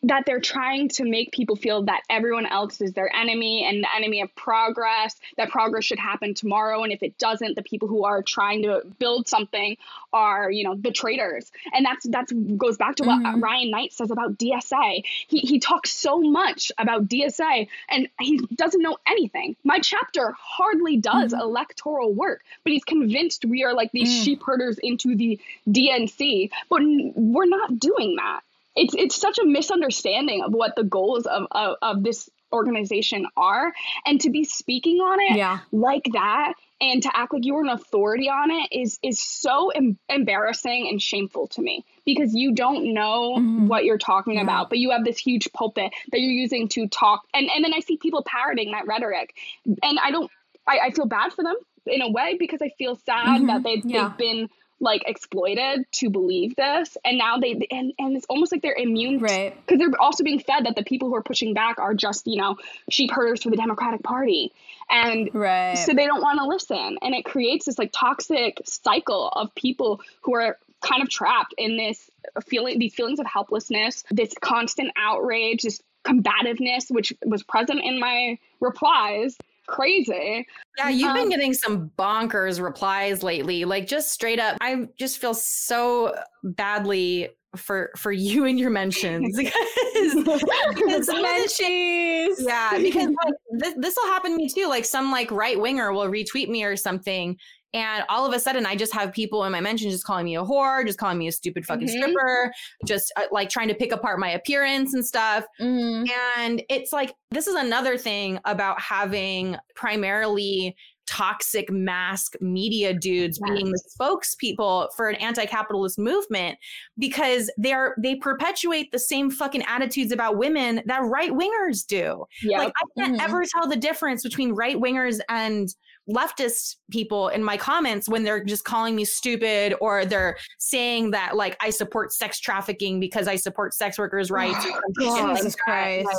that 0.07 0.25
they're 0.25 0.39
trying 0.39 0.89
to 0.89 1.03
make 1.03 1.31
people 1.31 1.55
feel 1.55 1.83
that 1.83 2.01
everyone 2.09 2.45
else 2.45 2.79
is 2.79 2.93
their 2.93 3.13
enemy 3.13 3.65
and 3.67 3.83
the 3.83 3.87
enemy 3.95 4.21
of 4.21 4.33
progress, 4.35 5.15
that 5.37 5.49
progress 5.49 5.83
should 5.83 5.99
happen 5.99 6.33
tomorrow. 6.33 6.83
And 6.83 6.91
if 6.91 7.01
it 7.01 7.17
doesn't, 7.17 7.55
the 7.55 7.63
people 7.63 7.87
who 7.87 8.05
are 8.05 8.21
trying 8.21 8.63
to 8.63 8.81
build 8.99 9.27
something 9.27 9.77
are, 10.13 10.49
you 10.51 10.63
know, 10.63 10.75
the 10.75 10.91
traitors. 10.91 11.51
And 11.73 11.85
that's 11.85 12.05
that's 12.07 12.31
goes 12.31 12.77
back 12.77 12.97
to 12.97 13.03
what 13.03 13.21
mm-hmm. 13.21 13.39
Ryan 13.39 13.71
Knight 13.71 13.93
says 13.93 14.11
about 14.11 14.37
DSA. 14.37 15.03
He 15.27 15.39
he 15.39 15.59
talks 15.59 15.91
so 15.91 16.21
much 16.21 16.71
about 16.77 17.07
DSA 17.07 17.67
and 17.89 18.07
he 18.19 18.37
doesn't 18.53 18.81
know 18.81 18.97
anything. 19.07 19.55
My 19.63 19.79
chapter 19.79 20.35
hardly 20.37 20.97
does 20.97 21.33
mm-hmm. 21.33 21.41
electoral 21.41 22.13
work, 22.13 22.43
but 22.63 22.73
he's 22.73 22.83
convinced 22.83 23.43
we 23.45 23.63
are 23.63 23.73
like 23.73 23.91
these 23.91 24.09
mm. 24.09 24.23
sheep 24.23 24.43
herders 24.43 24.77
into 24.77 25.15
the 25.15 25.39
DNC, 25.67 26.51
but 26.69 26.81
we're 27.15 27.45
not 27.47 27.79
doing 27.79 28.17
that 28.17 28.41
it's 28.75 28.93
it's 28.95 29.15
such 29.15 29.39
a 29.39 29.45
misunderstanding 29.45 30.43
of 30.43 30.53
what 30.53 30.75
the 30.75 30.83
goals 30.83 31.25
of, 31.25 31.47
of, 31.51 31.75
of 31.81 32.03
this 32.03 32.29
organization 32.53 33.25
are 33.35 33.73
and 34.05 34.21
to 34.21 34.29
be 34.29 34.43
speaking 34.43 34.97
on 34.97 35.19
it 35.19 35.37
yeah. 35.37 35.59
like 35.71 36.05
that 36.13 36.53
and 36.79 37.03
to 37.03 37.09
act 37.13 37.33
like 37.33 37.45
you 37.45 37.53
were 37.53 37.63
an 37.63 37.69
authority 37.69 38.29
on 38.29 38.51
it 38.51 38.69
is 38.71 38.99
is 39.03 39.21
so 39.21 39.69
em- 39.69 39.97
embarrassing 40.09 40.87
and 40.89 41.01
shameful 41.01 41.47
to 41.47 41.61
me 41.61 41.83
because 42.05 42.33
you 42.33 42.53
don't 42.53 42.93
know 42.93 43.35
mm-hmm. 43.37 43.67
what 43.67 43.83
you're 43.83 43.97
talking 43.97 44.35
yeah. 44.35 44.43
about 44.43 44.69
but 44.69 44.77
you 44.77 44.91
have 44.91 45.03
this 45.03 45.17
huge 45.17 45.51
pulpit 45.53 45.91
that 46.11 46.21
you're 46.21 46.31
using 46.31 46.67
to 46.67 46.87
talk 46.87 47.23
and 47.33 47.49
and 47.53 47.63
then 47.63 47.73
i 47.73 47.79
see 47.79 47.97
people 47.97 48.23
parroting 48.25 48.71
that 48.71 48.87
rhetoric 48.87 49.35
and 49.65 49.99
i 50.01 50.11
don't 50.11 50.31
i, 50.67 50.79
I 50.85 50.91
feel 50.91 51.05
bad 51.05 51.33
for 51.33 51.43
them 51.43 51.55
in 51.87 52.01
a 52.01 52.09
way 52.09 52.37
because 52.39 52.61
i 52.61 52.69
feel 52.77 52.95
sad 52.95 53.25
mm-hmm. 53.25 53.47
that 53.47 53.63
they, 53.63 53.81
yeah. 53.83 54.07
they've 54.07 54.17
been 54.17 54.49
like 54.79 55.03
exploited 55.05 55.85
to 55.91 56.09
believe 56.09 56.55
this 56.55 56.97
and 57.05 57.17
now 57.17 57.37
they 57.37 57.51
and, 57.71 57.93
and 57.97 58.17
it's 58.17 58.25
almost 58.27 58.51
like 58.51 58.61
they're 58.61 58.75
immune 58.75 59.19
right. 59.19 59.55
because 59.65 59.79
they're 59.79 60.01
also 60.01 60.23
being 60.23 60.39
fed 60.39 60.65
that 60.65 60.75
the 60.75 60.83
people 60.83 61.07
who 61.07 61.15
are 61.15 61.23
pushing 61.23 61.53
back 61.53 61.79
are 61.79 61.93
just 61.93 62.27
you 62.27 62.37
know 62.37 62.57
sheep 62.89 63.11
herders 63.11 63.43
for 63.43 63.49
the 63.49 63.57
democratic 63.57 64.03
party. 64.03 64.51
And 64.89 65.33
right. 65.33 65.77
so 65.77 65.93
they 65.93 66.05
don't 66.05 66.21
want 66.21 66.39
to 66.39 66.45
listen 66.45 66.97
and 67.01 67.15
it 67.15 67.25
creates 67.25 67.65
this 67.65 67.79
like 67.79 67.91
toxic 67.91 68.61
cycle 68.65 69.29
of 69.29 69.55
people 69.55 70.01
who 70.21 70.35
are 70.35 70.57
kind 70.81 71.01
of 71.01 71.09
trapped 71.09 71.55
in 71.57 71.77
this 71.77 72.11
feeling 72.45 72.77
these 72.77 72.93
feelings 72.93 73.19
of 73.19 73.25
helplessness 73.25 74.03
this 74.11 74.33
constant 74.39 74.91
outrage 74.95 75.63
this 75.63 75.81
combativeness 76.03 76.89
which 76.89 77.13
was 77.25 77.41
present 77.41 77.81
in 77.83 77.99
my 77.99 78.37
replies 78.59 79.35
crazy. 79.67 80.45
Yeah, 80.77 80.89
you've 80.89 81.09
um, 81.09 81.15
been 81.15 81.29
getting 81.29 81.53
some 81.53 81.91
bonkers 81.97 82.61
replies 82.61 83.23
lately. 83.23 83.65
Like 83.65 83.87
just 83.87 84.11
straight 84.11 84.39
up, 84.39 84.57
I 84.61 84.87
just 84.97 85.19
feel 85.19 85.33
so 85.33 86.15
badly 86.43 87.29
for 87.55 87.91
for 87.95 88.11
you 88.11 88.45
and 88.45 88.59
your 88.59 88.69
mentions 88.69 89.37
because 89.37 89.53
it's 89.55 91.07
mentions. 91.07 92.45
Yeah, 92.45 92.77
because 92.77 93.07
like, 93.07 93.75
this 93.77 93.95
will 93.95 94.11
happen 94.11 94.31
to 94.31 94.37
me 94.37 94.49
too. 94.49 94.67
Like 94.67 94.85
some 94.85 95.11
like 95.11 95.31
right 95.31 95.59
winger 95.59 95.91
will 95.93 96.07
retweet 96.07 96.49
me 96.49 96.63
or 96.63 96.75
something, 96.75 97.37
and 97.75 98.05
all 98.07 98.25
of 98.25 98.33
a 98.33 98.39
sudden, 98.39 98.65
I 98.65 98.77
just 98.77 98.93
have 98.93 99.11
people 99.11 99.43
in 99.43 99.51
my 99.51 99.59
mentions 99.59 99.91
just 99.91 100.05
calling 100.05 100.23
me 100.23 100.37
a 100.37 100.43
whore, 100.45 100.85
just 100.87 100.97
calling 100.97 101.17
me 101.17 101.27
a 101.27 101.31
stupid 101.33 101.65
fucking 101.65 101.89
mm-hmm. 101.89 101.97
stripper, 101.97 102.53
just 102.85 103.11
uh, 103.17 103.23
like 103.33 103.49
trying 103.49 103.67
to 103.67 103.75
pick 103.75 103.91
apart 103.91 104.17
my 104.17 104.29
appearance 104.29 104.93
and 104.93 105.05
stuff. 105.05 105.43
Mm-hmm. 105.59 106.05
And 106.39 106.63
it's 106.69 106.93
like, 106.93 107.13
this 107.31 107.47
is 107.47 107.55
another 107.55 107.97
thing 107.97 108.39
about 108.45 108.79
having 108.79 109.57
primarily 109.75 110.73
toxic 111.07 111.69
mask 111.69 112.33
media 112.41 112.93
dudes 112.93 113.39
yes. 113.45 113.53
being 113.53 113.71
the 113.71 113.81
spokespeople 113.99 114.87
for 114.95 115.07
an 115.07 115.15
anti-capitalist 115.17 115.99
movement 115.99 116.57
because 116.97 117.51
they're 117.57 117.95
they 118.01 118.15
perpetuate 118.15 118.91
the 118.91 118.97
same 118.97 119.29
fucking 119.29 119.63
attitudes 119.67 120.11
about 120.11 120.37
women 120.37 120.81
that 120.85 121.03
right 121.03 121.31
wingers 121.31 121.85
do. 121.85 122.25
Yep. 122.41 122.57
Like 122.57 122.73
I 122.75 122.99
can't 122.99 123.13
mm-hmm. 123.17 123.21
ever 123.21 123.43
tell 123.45 123.67
the 123.67 123.75
difference 123.75 124.23
between 124.23 124.53
right 124.53 124.77
wingers 124.77 125.19
and 125.29 125.69
leftist 126.09 126.75
people 126.91 127.29
in 127.29 127.43
my 127.43 127.57
comments 127.57 128.07
when 128.07 128.23
they're 128.23 128.43
just 128.43 128.63
calling 128.63 128.95
me 128.95 129.05
stupid 129.05 129.75
or 129.81 130.05
they're 130.05 130.37
saying 130.59 131.11
that 131.11 131.35
like 131.35 131.57
I 131.61 131.69
support 131.69 132.13
sex 132.13 132.39
trafficking 132.39 132.99
because 132.99 133.27
I 133.27 133.35
support 133.35 133.73
sex 133.73 133.97
workers' 133.97 134.29
rights. 134.29 134.65
Oh, 135.01 135.33
Jesus 135.33 135.55
Christ. 135.55 136.05
Like, 136.05 136.17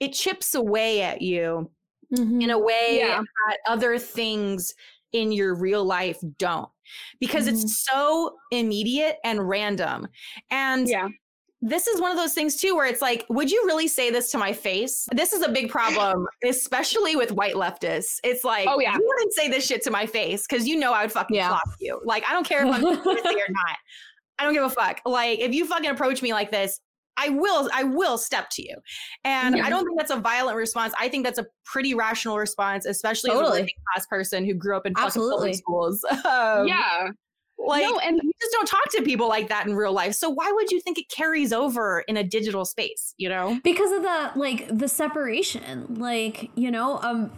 it 0.00 0.12
chips 0.12 0.54
away 0.54 1.02
at 1.02 1.22
you 1.22 1.70
mm-hmm. 2.14 2.40
in 2.40 2.50
a 2.50 2.58
way 2.58 2.98
yeah. 2.98 3.22
that 3.48 3.58
other 3.66 3.98
things 3.98 4.74
in 5.12 5.30
your 5.30 5.54
real 5.54 5.84
life 5.84 6.18
don't 6.38 6.68
because 7.20 7.46
mm-hmm. 7.46 7.54
it's 7.54 7.84
so 7.84 8.36
immediate 8.50 9.18
and 9.24 9.48
random. 9.48 10.08
And 10.50 10.88
yeah 10.88 11.08
this 11.66 11.86
is 11.86 11.98
one 11.98 12.10
of 12.10 12.18
those 12.18 12.34
things 12.34 12.56
too 12.56 12.76
where 12.76 12.86
it's 12.86 13.00
like 13.00 13.24
would 13.30 13.50
you 13.50 13.62
really 13.64 13.88
say 13.88 14.10
this 14.10 14.30
to 14.30 14.36
my 14.36 14.52
face 14.52 15.08
this 15.12 15.32
is 15.32 15.42
a 15.42 15.48
big 15.48 15.70
problem 15.70 16.26
especially 16.44 17.16
with 17.16 17.32
white 17.32 17.54
leftists 17.54 18.18
it's 18.22 18.44
like 18.44 18.68
oh 18.68 18.78
yeah 18.78 18.94
you 18.94 19.04
wouldn't 19.04 19.32
say 19.32 19.48
this 19.48 19.66
shit 19.66 19.82
to 19.82 19.90
my 19.90 20.04
face 20.04 20.46
because 20.46 20.68
you 20.68 20.76
know 20.76 20.92
i 20.92 21.02
would 21.02 21.10
fucking 21.10 21.36
yeah. 21.36 21.58
you 21.80 21.98
like 22.04 22.22
i 22.28 22.32
don't 22.32 22.46
care 22.46 22.66
if 22.66 22.72
i'm 22.72 22.82
guilty 23.04 23.40
or 23.40 23.50
not 23.50 23.76
i 24.38 24.44
don't 24.44 24.52
give 24.52 24.62
a 24.62 24.70
fuck 24.70 25.00
like 25.06 25.38
if 25.38 25.54
you 25.54 25.66
fucking 25.66 25.90
approach 25.90 26.20
me 26.22 26.32
like 26.32 26.50
this 26.50 26.80
I 27.16 27.28
will, 27.28 27.68
I 27.72 27.84
will 27.84 28.18
step 28.18 28.50
to 28.54 28.62
you. 28.62 28.74
And 29.22 29.56
yeah. 29.56 29.64
I 29.64 29.70
don't 29.70 29.84
think 29.84 29.96
that's 29.96 30.10
a 30.10 30.18
violent 30.18 30.56
response. 30.56 30.92
I 30.98 31.08
think 31.08 31.24
that's 31.24 31.38
a 31.38 31.46
pretty 31.64 31.94
rational 31.94 32.38
response, 32.38 32.86
especially 32.86 33.30
totally. 33.30 33.46
as 33.46 33.58
a 33.58 33.60
working 33.60 33.74
class 33.92 34.06
person 34.06 34.44
who 34.44 34.54
grew 34.54 34.76
up 34.76 34.84
in 34.84 34.94
Absolutely. 34.96 35.36
public 35.36 35.54
schools. 35.54 36.04
Um, 36.24 36.66
yeah. 36.66 37.10
Like, 37.66 37.82
no, 37.82 37.98
and 37.98 38.20
you 38.22 38.32
just 38.40 38.52
don't 38.52 38.68
talk 38.68 38.90
to 38.92 39.02
people 39.02 39.28
like 39.28 39.48
that 39.48 39.66
in 39.66 39.74
real 39.74 39.92
life. 39.92 40.14
So 40.14 40.30
why 40.30 40.50
would 40.52 40.70
you 40.70 40.80
think 40.80 40.98
it 40.98 41.08
carries 41.08 41.52
over 41.52 42.04
in 42.08 42.16
a 42.16 42.24
digital 42.24 42.64
space? 42.64 43.14
You 43.18 43.28
know, 43.28 43.60
because 43.64 43.92
of 43.92 44.02
the 44.02 44.32
like 44.36 44.66
the 44.68 44.88
separation. 44.88 45.96
Like, 45.98 46.50
you 46.54 46.70
know, 46.70 46.98
um, 47.02 47.30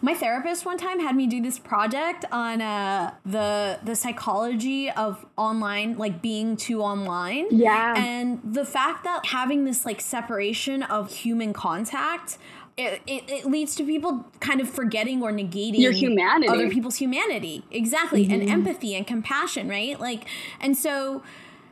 my 0.00 0.14
therapist 0.14 0.64
one 0.64 0.78
time 0.78 1.00
had 1.00 1.14
me 1.14 1.26
do 1.26 1.42
this 1.42 1.58
project 1.58 2.24
on 2.32 2.62
uh, 2.62 3.14
the 3.24 3.78
the 3.84 3.94
psychology 3.94 4.90
of 4.90 5.24
online, 5.36 5.96
like 5.98 6.22
being 6.22 6.56
too 6.56 6.82
online. 6.82 7.46
Yeah, 7.50 7.94
and 7.96 8.40
the 8.42 8.64
fact 8.64 9.04
that 9.04 9.26
having 9.26 9.64
this 9.64 9.84
like 9.84 10.00
separation 10.00 10.82
of 10.82 11.12
human 11.12 11.52
contact 11.52 12.38
it, 12.80 13.02
it, 13.06 13.30
it, 13.30 13.46
leads 13.46 13.74
to 13.76 13.84
people 13.84 14.26
kind 14.40 14.60
of 14.60 14.68
forgetting 14.68 15.22
or 15.22 15.30
negating 15.30 15.78
your 15.78 15.92
humanity. 15.92 16.48
other 16.48 16.70
people's 16.70 16.96
humanity. 16.96 17.64
Exactly. 17.70 18.24
Mm-hmm. 18.24 18.32
and 18.32 18.50
empathy 18.50 18.94
and 18.94 19.06
compassion 19.06 19.68
right? 19.68 20.00
Like 20.00 20.26
and 20.60 20.76
so 20.76 21.22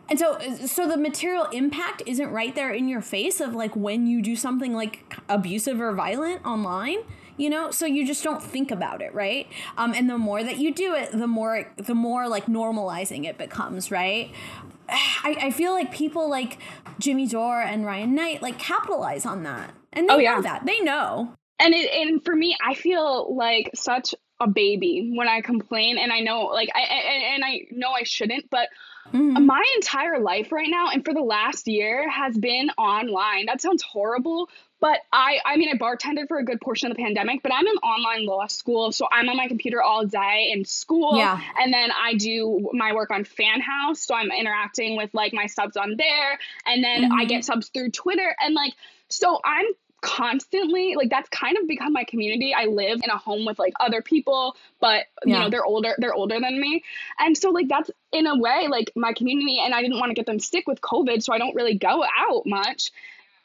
and 0.08 0.18
so 0.18 0.38
so 0.66 0.86
the 0.86 0.96
material 0.96 1.44
impact 1.46 2.02
isn't 2.06 2.30
right 2.30 2.54
there 2.54 2.72
in 2.72 2.88
your 2.88 3.00
face 3.00 3.40
of 3.40 3.54
like 3.54 3.74
when 3.74 4.06
you 4.06 4.22
do 4.22 4.36
something 4.36 4.74
like 4.74 5.14
abusive 5.28 5.80
or 5.80 5.92
violent 5.92 6.44
online 6.44 6.98
you 7.36 7.48
know? 7.48 7.70
So 7.70 7.86
you 7.86 8.04
just 8.04 8.24
don't 8.24 8.42
think 8.42 8.72
about 8.72 9.00
it 9.00 9.14
right? 9.14 9.46
Um, 9.76 9.94
and 9.94 10.10
the 10.10 10.18
more 10.18 10.42
that 10.42 10.58
you 10.58 10.74
do 10.74 10.94
it 10.94 11.12
the 11.12 11.28
more 11.28 11.72
the 11.76 11.94
more 11.94 12.28
like 12.28 12.46
normalizing 12.46 13.24
it 13.26 13.38
becomes 13.38 13.90
right? 13.90 14.30
I, 14.88 15.36
I 15.42 15.50
feel 15.50 15.72
like 15.72 15.92
people 15.92 16.28
like 16.28 16.58
Jimmy 16.98 17.26
Dore 17.26 17.60
and 17.60 17.86
Ryan 17.86 18.14
Knight 18.14 18.42
like 18.42 18.58
capitalize 18.58 19.24
on 19.24 19.42
that 19.44 19.72
and 19.92 20.08
they 20.08 20.14
oh, 20.14 20.18
yeah. 20.18 20.34
know 20.36 20.42
that. 20.42 20.66
They 20.66 20.80
know. 20.80 21.34
And 21.60 21.74
it, 21.74 21.90
and 21.92 22.24
for 22.24 22.34
me, 22.34 22.56
I 22.64 22.74
feel 22.74 23.34
like 23.34 23.70
such 23.74 24.14
a 24.40 24.46
baby 24.46 25.12
when 25.14 25.28
I 25.28 25.40
complain, 25.40 25.98
and 25.98 26.12
I 26.12 26.20
know 26.20 26.42
like 26.46 26.68
I, 26.74 26.80
I 26.80 27.34
and 27.34 27.44
I 27.44 27.66
know 27.72 27.90
I 27.90 28.04
shouldn't, 28.04 28.48
but 28.50 28.68
mm-hmm. 29.12 29.44
my 29.44 29.64
entire 29.76 30.20
life 30.20 30.52
right 30.52 30.68
now 30.70 30.90
and 30.90 31.04
for 31.04 31.12
the 31.12 31.22
last 31.22 31.66
year 31.66 32.08
has 32.08 32.38
been 32.38 32.70
online. 32.78 33.46
That 33.46 33.60
sounds 33.60 33.82
horrible, 33.82 34.48
but 34.80 35.00
I 35.12 35.38
I 35.44 35.56
mean 35.56 35.70
I 35.70 35.76
bartended 35.76 36.28
for 36.28 36.38
a 36.38 36.44
good 36.44 36.60
portion 36.60 36.88
of 36.88 36.96
the 36.96 37.02
pandemic, 37.02 37.42
but 37.42 37.52
I'm 37.52 37.66
in 37.66 37.74
online 37.78 38.26
law 38.26 38.46
school, 38.46 38.92
so 38.92 39.08
I'm 39.10 39.28
on 39.28 39.36
my 39.36 39.48
computer 39.48 39.82
all 39.82 40.06
day 40.06 40.50
in 40.52 40.64
school. 40.64 41.16
Yeah. 41.16 41.40
And 41.58 41.72
then 41.72 41.90
I 41.90 42.14
do 42.14 42.70
my 42.72 42.94
work 42.94 43.10
on 43.10 43.24
FanHouse, 43.24 43.96
so 43.96 44.14
I'm 44.14 44.30
interacting 44.30 44.96
with 44.96 45.12
like 45.14 45.32
my 45.32 45.46
subs 45.46 45.76
on 45.76 45.96
there, 45.96 46.38
and 46.64 46.84
then 46.84 47.02
mm-hmm. 47.02 47.18
I 47.18 47.24
get 47.24 47.44
subs 47.44 47.70
through 47.70 47.90
Twitter, 47.90 48.36
and 48.40 48.54
like 48.54 48.74
so 49.08 49.40
I'm 49.44 49.66
constantly 50.00 50.94
like 50.94 51.10
that's 51.10 51.28
kind 51.30 51.58
of 51.58 51.66
become 51.66 51.92
my 51.92 52.04
community. 52.04 52.54
I 52.54 52.66
live 52.66 53.00
in 53.02 53.10
a 53.10 53.18
home 53.18 53.44
with 53.44 53.58
like 53.58 53.72
other 53.80 54.00
people 54.00 54.56
but 54.80 55.06
you 55.24 55.34
yeah. 55.34 55.42
know 55.42 55.50
they're 55.50 55.64
older 55.64 55.94
they're 55.98 56.14
older 56.14 56.38
than 56.40 56.60
me. 56.60 56.84
And 57.18 57.36
so 57.36 57.50
like 57.50 57.68
that's 57.68 57.90
in 58.12 58.26
a 58.26 58.38
way 58.38 58.68
like 58.68 58.92
my 58.96 59.12
community 59.12 59.58
and 59.58 59.74
i 59.74 59.82
didn't 59.82 59.98
want 59.98 60.10
to 60.10 60.14
get 60.14 60.26
them 60.26 60.38
sick 60.38 60.66
with 60.66 60.80
covid 60.80 61.22
so 61.22 61.32
i 61.32 61.38
don't 61.38 61.54
really 61.54 61.74
go 61.74 62.02
out 62.04 62.46
much 62.46 62.90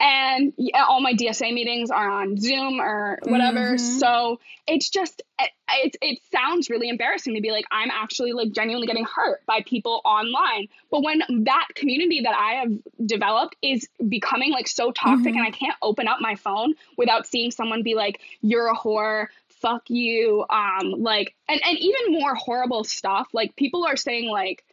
and 0.03 0.51
yeah, 0.57 0.83
all 0.83 0.99
my 1.01 1.13
DSA 1.13 1.53
meetings 1.53 1.89
are 1.89 2.09
on 2.09 2.37
Zoom 2.37 2.81
or 2.81 3.19
whatever. 3.23 3.75
Mhm. 3.75 3.79
So 3.79 4.39
it's 4.67 4.89
just 4.89 5.21
it, 5.39 5.51
it 5.69 5.95
it 6.01 6.19
sounds 6.31 6.69
really 6.69 6.89
embarrassing 6.89 7.35
to 7.35 7.41
be 7.41 7.51
like 7.51 7.65
I'm 7.71 7.89
actually 7.89 8.33
like 8.33 8.51
genuinely 8.51 8.87
getting 8.87 9.05
hurt 9.05 9.45
by 9.45 9.61
people 9.65 10.01
online. 10.03 10.67
But 10.91 11.03
when 11.03 11.21
that 11.45 11.67
community 11.75 12.21
that 12.21 12.35
I 12.37 12.55
have 12.55 12.73
developed 13.07 13.55
is 13.61 13.87
becoming 14.07 14.51
like 14.51 14.67
so 14.67 14.91
toxic 14.91 15.33
Mhm. 15.33 15.37
and 15.37 15.47
I 15.47 15.51
can't 15.51 15.75
open 15.81 16.07
up 16.09 16.19
my 16.19 16.35
phone 16.35 16.73
without 16.97 17.25
seeing 17.25 17.51
someone 17.51 17.81
be 17.81 17.95
like 17.95 18.19
you're 18.41 18.67
a 18.67 18.75
whore, 18.75 19.27
fuck 19.61 19.89
you, 19.89 20.45
um 20.49 20.91
like 20.97 21.33
and 21.47 21.61
and 21.65 21.77
even 21.79 22.19
more 22.19 22.35
horrible 22.35 22.83
stuff. 22.83 23.29
Like 23.33 23.55
people 23.55 23.85
are 23.85 23.95
saying 23.95 24.29
like 24.29 24.65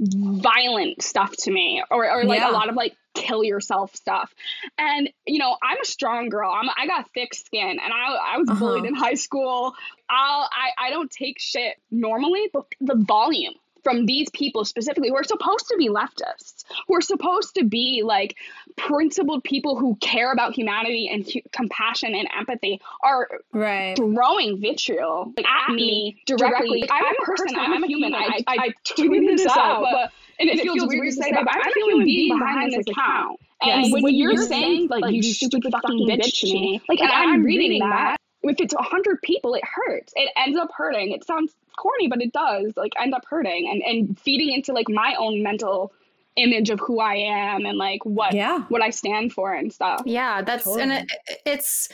violent 0.00 1.02
stuff 1.02 1.32
to 1.36 1.50
me 1.50 1.82
or, 1.90 2.08
or 2.10 2.24
like 2.24 2.38
Yeah. 2.40 2.50
a 2.50 2.52
lot 2.52 2.68
of 2.68 2.76
like 2.76 2.96
kill 3.14 3.42
yourself 3.42 3.96
stuff 3.96 4.32
and 4.78 5.10
you 5.26 5.38
know 5.40 5.56
i'm 5.60 5.80
a 5.80 5.84
strong 5.84 6.28
girl 6.28 6.52
i'm 6.52 6.68
i 6.78 6.86
got 6.86 7.10
thick 7.14 7.34
skin 7.34 7.80
and 7.82 7.92
i 7.92 8.34
i 8.34 8.38
was 8.38 8.48
Uh-huh. 8.48 8.60
bullied 8.60 8.84
in 8.84 8.94
high 8.94 9.14
school 9.14 9.74
i'll 10.08 10.48
i 10.52 10.86
i 10.86 10.90
don't 10.90 11.10
take 11.10 11.40
shit 11.40 11.74
normally 11.90 12.48
but 12.52 12.66
the 12.80 12.94
volume 12.94 13.54
from 13.84 14.06
these 14.06 14.28
people 14.30 14.64
specifically 14.64 15.08
who 15.08 15.16
are 15.16 15.24
supposed 15.24 15.68
to 15.68 15.76
be 15.78 15.88
leftists 15.88 16.64
who 16.86 16.96
are 16.96 17.00
supposed 17.00 17.54
to 17.54 17.64
be 17.64 18.02
like 18.04 18.36
principled 18.76 19.44
people 19.44 19.78
who 19.78 19.96
care 19.96 20.32
about 20.32 20.54
humanity 20.54 21.08
and 21.08 21.26
hu- 21.26 21.40
compassion 21.52 22.14
and 22.14 22.28
empathy 22.36 22.80
are 23.02 23.28
Right. 23.52 23.96
throwing 23.96 24.60
vitriol 24.60 25.32
like, 25.36 25.46
at 25.46 25.72
me 25.72 26.20
directly. 26.26 26.88
I'm, 26.90 27.04
a 27.04 27.24
person. 27.24 27.58
I'm 27.58 27.82
a 27.82 27.86
human. 27.86 28.14
I, 28.14 28.40
I 28.46 28.68
tweeted 28.84 29.36
this 29.36 29.46
out, 29.46 29.82
but 29.82 30.12
and 30.40 30.48
it, 30.48 30.60
feels 30.60 30.86
weird 30.86 31.06
to 31.06 31.12
say 31.12 31.32
that. 31.32 31.44
But 31.44 31.54
I'm 31.54 31.62
a 31.62 31.72
human 31.74 32.04
being 32.04 32.38
behind 32.38 32.72
this 32.72 32.86
account. 32.86 33.40
And 33.60 33.86
Yes. 33.86 34.02
when, 34.02 34.14
you're, 34.14 34.36
saying 34.36 34.86
like 34.88 35.12
you 35.12 35.22
stupid 35.22 35.64
fucking 35.72 36.06
bitch 36.08 36.40
to 36.40 36.46
me, 36.46 36.80
like 36.88 37.00
and 37.00 37.10
I'm 37.10 37.42
reading 37.42 37.80
that. 37.80 38.16
If 38.42 38.60
it's 38.60 38.72
a 38.74 38.82
hundred 38.82 39.20
people, 39.22 39.54
it 39.54 39.64
hurts. 39.64 40.12
It 40.14 40.30
ends 40.36 40.56
up 40.56 40.68
hurting. 40.76 41.10
It 41.10 41.24
sounds 41.24 41.52
corny, 41.78 42.08
but 42.08 42.20
it 42.20 42.32
does. 42.32 42.72
Like 42.76 42.92
end 43.00 43.14
up 43.14 43.24
hurting 43.28 43.68
and 43.70 43.82
and 43.82 44.18
feeding 44.20 44.50
into 44.52 44.72
like 44.72 44.88
my 44.88 45.14
own 45.18 45.42
mental 45.42 45.92
image 46.36 46.70
of 46.70 46.78
who 46.80 47.00
I 47.00 47.14
am 47.16 47.64
and 47.66 47.78
like 47.78 48.04
what 48.04 48.32
Yeah. 48.34 48.60
what 48.68 48.82
I 48.82 48.90
stand 48.90 49.32
for 49.32 49.52
and 49.54 49.72
stuff. 49.72 50.02
Yeah, 50.04 50.42
that's 50.42 50.66
and 50.66 50.92
it, 50.92 51.10
it's 51.46 51.88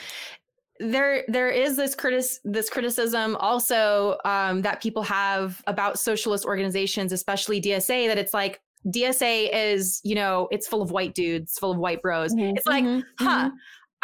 there 0.81 1.25
there 1.29 1.51
is 1.51 1.77
this 1.77 1.95
critic 1.95 2.25
this 2.45 2.69
criticism 2.69 3.37
also 3.37 4.19
um, 4.25 4.63
that 4.63 4.83
people 4.83 5.03
have 5.05 5.63
about 5.67 5.99
socialist 5.99 6.45
organizations, 6.45 7.13
especially 7.13 7.61
DSA, 7.61 8.09
that 8.09 8.19
it's 8.19 8.35
like 8.35 8.61
DSA 8.89 9.49
is 9.55 10.01
you 10.05 10.15
know 10.15 10.49
it's 10.51 10.67
full 10.67 10.83
of 10.83 10.91
white 10.91 11.15
dudes, 11.15 11.59
full 11.59 11.71
of 11.71 11.79
white 11.79 12.03
bros. 12.03 12.35
Mhm, 12.35 12.57
It's 12.57 12.67
like, 12.67 12.85
mhm, 12.85 13.03
huh. 13.19 13.51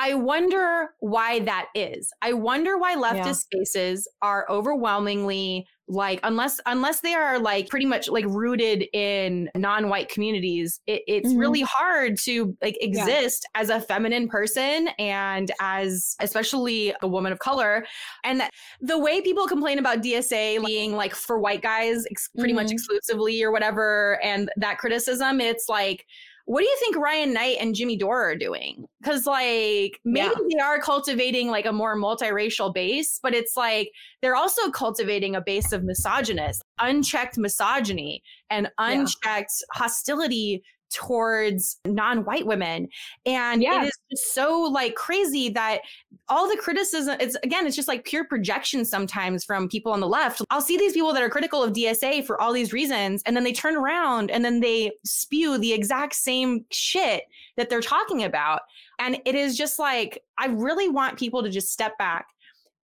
I 0.02 0.14
wonder 0.14 0.94
why 1.00 1.40
that 1.40 1.66
is. 1.74 2.10
I 2.22 2.32
wonder 2.32 2.78
why 2.78 2.96
leftist 2.96 3.14
Yeah. 3.26 3.32
spaces 3.32 4.08
are 4.22 4.46
overwhelmingly 4.48 5.66
like 5.92 6.20
unless 6.22 6.60
unless 6.66 7.00
they 7.00 7.14
are 7.14 7.40
like 7.40 7.68
pretty 7.68 7.84
much 7.84 8.08
like 8.08 8.24
rooted 8.26 8.84
in 8.92 9.50
non-white 9.56 10.08
communities 10.08 10.80
it, 10.86 11.02
it's 11.08 11.32
Mhm. 11.32 11.38
really 11.40 11.62
hard 11.62 12.16
to 12.18 12.56
like 12.62 12.78
exist 12.80 13.44
as 13.56 13.70
a 13.70 13.80
feminine 13.80 14.28
person 14.28 14.88
and 15.00 15.50
as 15.60 16.14
especially 16.20 16.94
a 17.02 17.08
woman 17.08 17.32
of 17.32 17.40
color 17.40 17.84
and 18.22 18.42
the 18.80 18.98
way 19.00 19.20
people 19.20 19.48
complain 19.48 19.80
about 19.80 20.00
dsa 20.00 20.64
being 20.64 20.94
like 20.94 21.12
for 21.12 21.40
white 21.40 21.60
guys 21.60 22.04
ex- 22.08 22.30
pretty 22.38 22.54
much 22.54 22.68
Mhm. 22.68 22.72
exclusively 22.74 23.42
or 23.42 23.50
whatever 23.50 24.20
and 24.22 24.48
that 24.56 24.78
criticism 24.78 25.40
it's 25.40 25.68
like 25.68 26.06
what 26.50 26.62
do 26.62 26.66
you 26.66 26.76
think 26.80 26.96
Ryan 26.96 27.32
Knight 27.32 27.58
and 27.60 27.76
Jimmy 27.76 27.96
Dore 27.96 28.28
are 28.30 28.34
doing? 28.34 28.84
Because 29.00 29.24
like 29.24 30.00
maybe 30.04 30.34
Yeah. 30.36 30.46
they 30.52 30.58
are 30.58 30.80
cultivating 30.80 31.46
like 31.46 31.64
a 31.64 31.72
more 31.72 31.96
multiracial 31.96 32.74
base, 32.74 33.20
but 33.22 33.34
it's 33.34 33.56
like 33.56 33.92
they're 34.20 34.34
also 34.34 34.68
cultivating 34.72 35.36
a 35.36 35.40
base 35.40 35.70
of 35.70 35.84
misogynists, 35.84 36.60
unchecked 36.80 37.38
misogyny, 37.38 38.20
and 38.50 38.68
unchecked 38.78 39.52
hostility 39.72 40.64
towards 40.90 41.78
non-white 41.84 42.46
women. 42.46 42.88
And 43.26 43.62
Yeah. 43.62 43.82
it 43.84 43.86
is 43.86 43.98
just 44.10 44.34
so 44.34 44.60
like 44.62 44.94
crazy 44.94 45.48
that 45.50 45.80
all 46.28 46.48
the 46.48 46.56
criticism 46.56 47.16
it's 47.20 47.36
again 47.42 47.66
it's 47.66 47.76
just 47.76 47.88
like 47.88 48.04
pure 48.04 48.24
projection 48.24 48.84
sometimes 48.84 49.44
from 49.44 49.68
people 49.68 49.92
on 49.92 50.00
the 50.00 50.06
left 50.06 50.42
i'll 50.50 50.60
see 50.60 50.76
these 50.76 50.92
people 50.92 51.12
that 51.12 51.22
are 51.22 51.28
critical 51.28 51.62
of 51.62 51.72
dsa 51.72 52.24
for 52.24 52.40
all 52.40 52.52
these 52.52 52.72
reasons 52.72 53.22
and 53.26 53.36
then 53.36 53.42
they 53.44 53.52
turn 53.52 53.76
around 53.76 54.30
and 54.30 54.44
then 54.44 54.60
they 54.60 54.92
spew 55.04 55.58
the 55.58 55.72
exact 55.72 56.14
same 56.14 56.64
shit 56.70 57.24
that 57.56 57.68
they're 57.68 57.80
talking 57.80 58.22
about 58.22 58.62
and 58.98 59.18
it 59.24 59.34
is 59.34 59.56
just 59.56 59.78
like 59.78 60.22
i 60.38 60.46
really 60.46 60.88
want 60.88 61.18
people 61.18 61.42
to 61.42 61.50
just 61.50 61.72
step 61.72 61.98
back 61.98 62.26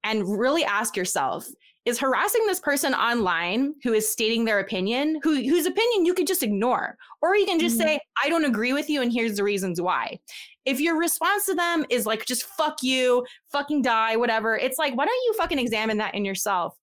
and 0.04 0.40
really 0.40 0.64
ask 0.64 0.98
yourself 0.98 1.48
is 1.86 2.00
harassing 2.00 2.46
this 2.48 2.60
person 2.60 2.94
online 2.94 3.74
who 3.84 3.94
is 3.94 4.12
stating 4.12 4.46
their 4.46 4.60
opinion 4.60 5.20
who 5.24 5.36
whose 5.36 5.66
opinion 5.66 6.06
you 6.06 6.14
could 6.14 6.28
just 6.28 6.44
ignore 6.44 6.98
or 7.22 7.36
you 7.36 7.46
can 7.46 7.60
just 7.60 7.78
mm-hmm. 7.80 7.88
say 7.88 8.00
i 8.24 8.30
don't 8.30 8.46
agree 8.46 8.74
with 8.74 8.90
you 8.90 9.02
and 9.02 9.14
here's 9.14 9.38
the 9.38 9.44
reasons 9.44 9.80
why 9.80 10.20
if 10.66 10.80
your 10.80 10.98
response 10.98 11.46
to 11.46 11.54
them 11.54 11.86
is 11.90 12.06
like 12.06 12.26
just 12.26 12.44
fuck 12.44 12.82
you 12.82 13.26
fucking 13.52 13.82
die 13.82 14.16
whatever 14.16 14.58
it's 14.58 14.78
like 14.78 14.96
why 14.96 15.06
don't 15.06 15.24
you 15.26 15.34
fucking 15.38 15.60
examine 15.60 15.98
that 15.98 16.16
in 16.16 16.26
yourself 16.26 16.76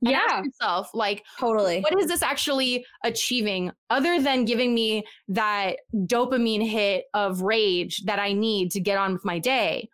Yeah. 0.00 0.42
yourself 0.42 0.90
like 0.94 1.24
Totally. 1.38 1.80
what 1.80 1.98
is 1.98 2.08
this 2.08 2.22
actually 2.22 2.84
achieving 3.04 3.70
other 3.88 4.20
than 4.20 4.44
giving 4.44 4.74
me 4.74 5.04
that 5.28 5.76
dopamine 5.94 6.68
hit 6.68 7.04
of 7.14 7.42
rage 7.42 8.02
that 8.04 8.18
I 8.18 8.32
need 8.32 8.72
to 8.72 8.80
get 8.80 8.98
on 8.98 9.12
with 9.12 9.24
my 9.24 9.38
day? 9.38 9.88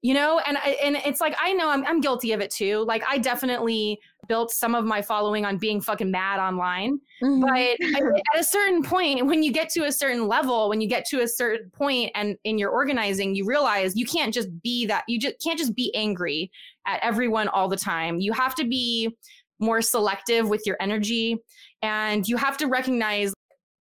You 0.00 0.14
know, 0.14 0.38
and 0.46 0.56
I- 0.58 0.78
and 0.82 0.94
it's 1.04 1.20
like 1.20 1.34
I 1.40 1.52
know 1.54 1.70
I'm 1.70 1.84
I'm 1.84 2.00
guilty 2.00 2.32
of 2.32 2.40
it 2.40 2.50
too. 2.52 2.84
Like 2.86 3.02
I 3.08 3.18
definitely 3.18 3.98
built 4.28 4.52
some 4.52 4.74
of 4.76 4.84
my 4.84 5.02
following 5.02 5.44
on 5.44 5.58
being 5.58 5.80
fucking 5.80 6.10
mad 6.10 6.38
online. 6.38 7.00
Mhm. 7.22 7.40
But 7.40 8.12
at 8.34 8.40
a 8.40 8.44
certain 8.44 8.82
point, 8.84 9.26
when 9.26 9.42
you 9.42 9.52
get 9.52 9.70
to 9.70 9.84
a 9.86 9.92
certain 9.92 10.28
level, 10.28 10.68
when 10.68 10.80
you 10.80 10.88
get 10.88 11.04
to 11.06 11.22
a 11.22 11.26
certain 11.28 11.70
point 11.70 12.12
and 12.14 12.36
in 12.44 12.58
your 12.58 12.70
organizing, 12.70 13.34
you 13.34 13.44
realize 13.44 13.96
you 13.96 14.06
can't 14.06 14.32
just 14.32 14.48
be 14.62 14.86
that 14.86 15.02
you 15.08 15.18
just 15.18 15.34
can't 15.42 15.58
just 15.58 15.74
be 15.74 15.92
angry 15.96 16.50
at 16.86 17.00
everyone 17.02 17.48
all 17.48 17.68
the 17.68 17.76
time. 17.76 18.20
You 18.20 18.32
have 18.34 18.54
to 18.56 18.64
be 18.64 19.16
more 19.58 19.82
selective 19.82 20.48
with 20.48 20.62
your 20.64 20.76
energy 20.80 21.36
and 21.82 22.28
you 22.28 22.36
have 22.36 22.56
to 22.58 22.66
recognize 22.68 23.32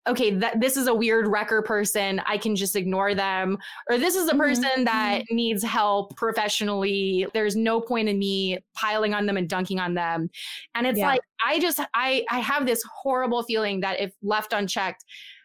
okay 0.07 0.31
that 0.31 0.59
this 0.59 0.77
is 0.77 0.87
a 0.87 0.93
weird 0.93 1.27
wrecker 1.27 1.61
person 1.61 2.21
i 2.25 2.37
can 2.37 2.55
just 2.55 2.75
ignore 2.75 3.13
them 3.13 3.57
or 3.89 3.97
this 3.97 4.15
is 4.15 4.27
a 4.29 4.33
Mhm, 4.33 4.37
person 4.37 4.83
that 4.85 5.21
needs 5.29 5.63
help 5.63 6.15
professionally 6.15 7.27
there's 7.33 7.55
no 7.55 7.81
point 7.81 8.07
in 8.09 8.17
me 8.17 8.57
piling 8.73 9.13
on 9.13 9.25
them 9.25 9.37
and 9.37 9.49
dunking 9.49 9.79
on 9.79 9.93
them 9.93 10.29
and 10.75 10.87
it's 10.87 10.97
Yeah. 10.99 11.07
like 11.07 11.21
i 11.45 11.59
just 11.59 11.79
i 11.93 12.23
i 12.29 12.39
have 12.39 12.65
this 12.65 12.81
horrible 13.01 13.43
feeling 13.43 13.81
that 13.81 13.99
if 13.99 14.13
left 14.21 14.53
unchecked 14.53 15.03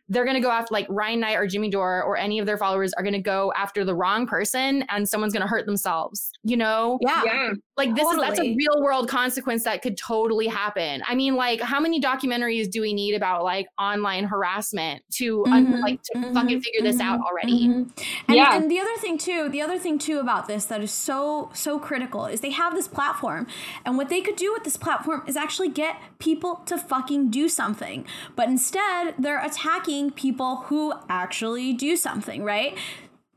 they're 0.09 0.25
going 0.25 0.35
to 0.37 0.43
go 0.43 0.51
after 0.51 0.75
like 0.75 0.87
Ryan 0.91 1.21
Knight 1.21 1.37
or 1.37 1.47
Jimmy 1.47 1.71
Dore 1.71 2.03
or 2.03 2.19
any 2.19 2.39
of 2.39 2.45
their 2.45 2.59
followers 2.59 2.93
are 2.95 3.03
going 3.03 3.15
to 3.15 3.21
go 3.23 3.51
after 3.57 3.83
the 3.83 3.95
wrong 3.95 4.27
person 4.27 4.85
and 4.91 5.09
someone's 5.09 5.33
going 5.33 5.43
to 5.43 5.47
hurt 5.49 5.65
themselves, 5.65 6.31
you 6.43 6.57
know? 6.57 6.99
yeah. 7.01 7.23
Yeah. 7.25 7.53
Like 7.77 7.95
this 7.95 8.11
is 8.11 8.19
that's 8.19 8.39
a 8.39 8.45
real 8.45 8.83
world 8.83 9.09
consequence 9.09 9.65
that 9.65 9.81
could 9.83 9.97
totally 9.97 10.47
happen. 10.47 11.03
I 11.07 11.15
mean, 11.15 11.37
like 11.37 11.61
how 11.61 11.81
many 11.81 12.01
documentaries 12.01 12.71
do 12.71 12.81
we 12.83 12.93
need 12.93 13.15
about 13.15 13.45
like 13.45 13.67
online 13.81 14.25
harassment 14.25 15.03
to 15.15 15.47
un- 15.51 15.69
Mhm, 15.69 15.83
like 15.83 16.03
to 16.05 16.17
mhm, 16.17 16.33
fucking 16.35 16.61
figure 16.61 16.83
this 16.83 17.01
out 17.01 17.19
mhm, 17.19 17.25
already? 17.27 17.75
mhm. 17.75 17.91
And, 18.29 18.37
Yeah. 18.37 18.53
and 18.53 18.71
the 18.71 18.79
other 18.79 18.97
thing 18.99 19.19
too, 19.19 19.49
the 19.49 19.61
other 19.63 19.79
thing 19.79 19.99
too 19.99 20.19
about 20.21 20.49
this 20.49 20.67
that 20.67 20.83
is 20.83 20.91
so 20.91 21.51
so 21.55 21.79
critical 21.79 22.27
is 22.27 22.41
they 22.41 22.51
have 22.51 22.75
this 22.75 22.89
platform, 22.89 23.47
and 23.85 23.97
what 23.97 24.09
they 24.09 24.21
could 24.21 24.37
do 24.37 24.53
with 24.53 24.65
this 24.65 24.77
platform 24.77 25.23
is 25.27 25.37
actually 25.37 25.69
get 25.71 25.97
people 26.19 26.57
to 26.67 26.77
fucking 26.79 27.31
do 27.31 27.49
something. 27.49 28.05
But 28.37 28.49
instead, 28.49 29.15
they're 29.19 29.45
attacking 29.45 30.13
people 30.13 30.57
who 30.69 30.93
actually 31.09 31.73
do 31.73 31.97
something, 31.97 32.43
right? 32.45 32.77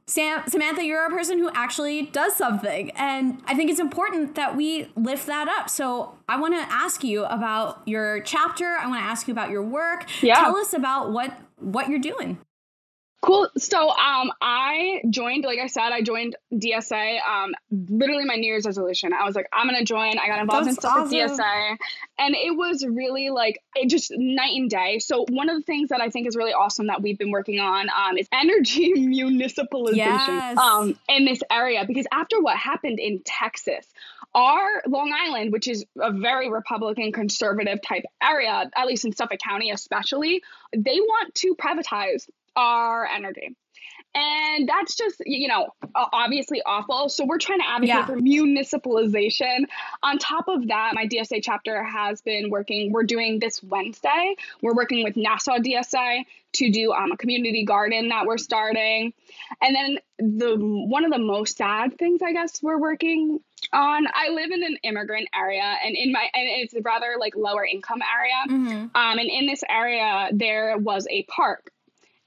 Sam, 0.08 0.44
Samantha, 0.48 0.86
you're 0.86 1.06
a 1.06 1.10
person 1.10 1.40
who 1.40 1.50
actually 1.54 2.04
does 2.04 2.36
something. 2.36 2.92
And 2.92 3.42
I 3.46 3.56
think 3.56 3.72
it's 3.72 3.80
important 3.80 4.36
that 4.36 4.56
we 4.56 4.88
lift 4.96 5.26
that 5.26 5.48
up. 5.48 5.68
So 5.70 6.16
I 6.30 6.40
want 6.40 6.54
to 6.54 6.62
ask 6.72 7.04
you 7.04 7.26
about 7.26 7.82
your 7.88 8.20
chapter. 8.22 8.66
I 8.66 8.88
want 8.88 9.02
to 9.02 9.06
ask 9.06 9.28
you 9.28 9.32
about 9.32 9.50
your 9.50 9.64
work. 9.64 10.06
Yeah. 10.22 10.36
Tell 10.36 10.58
us 10.58 10.74
about 10.74 11.12
what 11.12 11.36
what 11.58 11.90
you're 11.90 12.00
doing. 12.00 12.38
Cool. 13.26 13.50
So 13.58 13.90
um 13.90 14.32
I 14.40 15.02
joined, 15.10 15.46
like 15.46 15.58
I 15.60 15.66
said, 15.68 15.90
I 15.92 16.02
joined 16.04 16.36
DSA. 16.54 17.20
Um 17.28 17.54
literally 17.72 18.26
my 18.26 18.36
New 18.36 18.46
Year's 18.46 18.66
resolution. 18.66 19.14
I 19.14 19.26
was 19.26 19.36
like, 19.36 19.48
I'm 19.52 19.66
gonna 19.68 19.84
join. 19.84 20.20
I 20.20 20.28
got 20.28 20.40
involved 20.40 20.68
in 20.68 20.76
That's 20.76 20.88
stuff 20.88 21.12
with. 21.12 21.12
DSA. 21.12 21.78
And 22.20 22.36
it 22.36 22.56
was 22.56 22.86
really 22.86 23.32
like 23.32 23.60
it 23.76 23.90
just 23.90 24.12
night 24.16 24.56
and 24.56 24.70
day. 24.70 25.00
So 25.00 25.26
one 25.30 25.50
of 25.50 25.56
the 25.58 25.64
things 25.64 25.90
that 25.90 26.02
I 26.02 26.10
think 26.10 26.28
is 26.28 26.36
really 26.36 26.54
awesome 26.54 26.88
that 26.88 27.02
we've 27.02 27.18
been 27.18 27.32
working 27.32 27.60
on 27.60 27.88
um 27.90 28.18
is 28.18 28.28
energy 28.32 28.94
municipalization 28.98 29.96
Yes. 29.98 30.58
um 30.58 30.96
in 31.10 31.26
this 31.26 31.42
area. 31.52 31.84
Because 31.88 32.06
after 32.12 32.40
what 32.42 32.56
happened 32.58 33.00
in 33.00 33.22
Texas, 33.26 33.88
our 34.36 34.84
Long 34.88 35.14
Island, 35.18 35.52
which 35.52 35.68
is 35.68 35.86
a 36.00 36.12
very 36.12 36.52
Republican 36.52 37.12
conservative 37.12 37.82
type 37.82 38.04
area, 38.22 38.70
at 38.76 38.86
least 38.86 39.06
in 39.06 39.16
Suffolk 39.16 39.40
County 39.40 39.72
especially, 39.72 40.44
they 40.76 41.00
want 41.00 41.34
to 41.36 41.56
privatize 41.56 42.28
our 42.56 43.06
energy. 43.06 43.56
And 44.18 44.68
that's 44.70 44.96
just, 44.96 45.22
you 45.26 45.50
know, 45.50 45.68
obviously 45.94 46.62
awful. 46.66 47.10
So 47.10 47.26
we're 47.26 47.38
trying 47.38 47.60
to 47.60 47.68
advocate 47.68 47.90
Yeah. 47.96 48.06
for 48.06 48.16
municipalization. 48.18 49.66
On 50.04 50.18
top 50.18 50.48
of 50.48 50.68
that, 50.70 50.94
my 50.94 51.06
DSA 51.06 51.42
chapter 51.44 51.84
has 51.84 52.22
been 52.22 52.50
working, 52.50 52.94
we're 52.94 53.04
doing 53.04 53.40
this 53.40 53.62
Wednesday, 53.62 54.36
we're 54.62 54.74
working 54.74 55.04
with 55.04 55.18
Nassau 55.18 55.58
DSA 55.58 56.24
to 56.54 56.70
do 56.72 56.94
um, 56.94 57.12
a 57.12 57.18
community 57.18 57.66
garden 57.66 58.08
that 58.10 58.26
we're 58.26 58.38
starting. 58.38 59.14
And 59.62 59.76
then 59.76 59.98
the 60.18 60.56
one 60.58 61.04
of 61.04 61.12
the 61.12 61.20
most 61.20 61.58
sad 61.58 61.98
things 61.98 62.22
I 62.22 62.32
guess 62.32 62.64
we're 62.64 62.80
working 62.80 63.40
on, 63.74 64.08
I 64.14 64.30
live 64.30 64.52
in 64.52 64.64
an 64.64 64.78
immigrant 64.84 65.28
area 65.38 65.76
and 65.84 65.94
in 65.94 66.14
my 66.14 66.30
and 66.34 66.48
it's 66.64 66.74
a 66.74 66.82
rather 66.82 67.16
like 67.20 67.36
lower 67.36 67.66
income 67.66 68.00
area. 68.02 68.58
Mhm. 68.60 68.96
Um, 68.96 69.20
and 69.20 69.30
in 69.30 69.46
this 69.48 69.62
area, 69.70 70.30
there 70.32 70.78
was 70.78 71.06
a 71.10 71.24
park. 71.24 71.70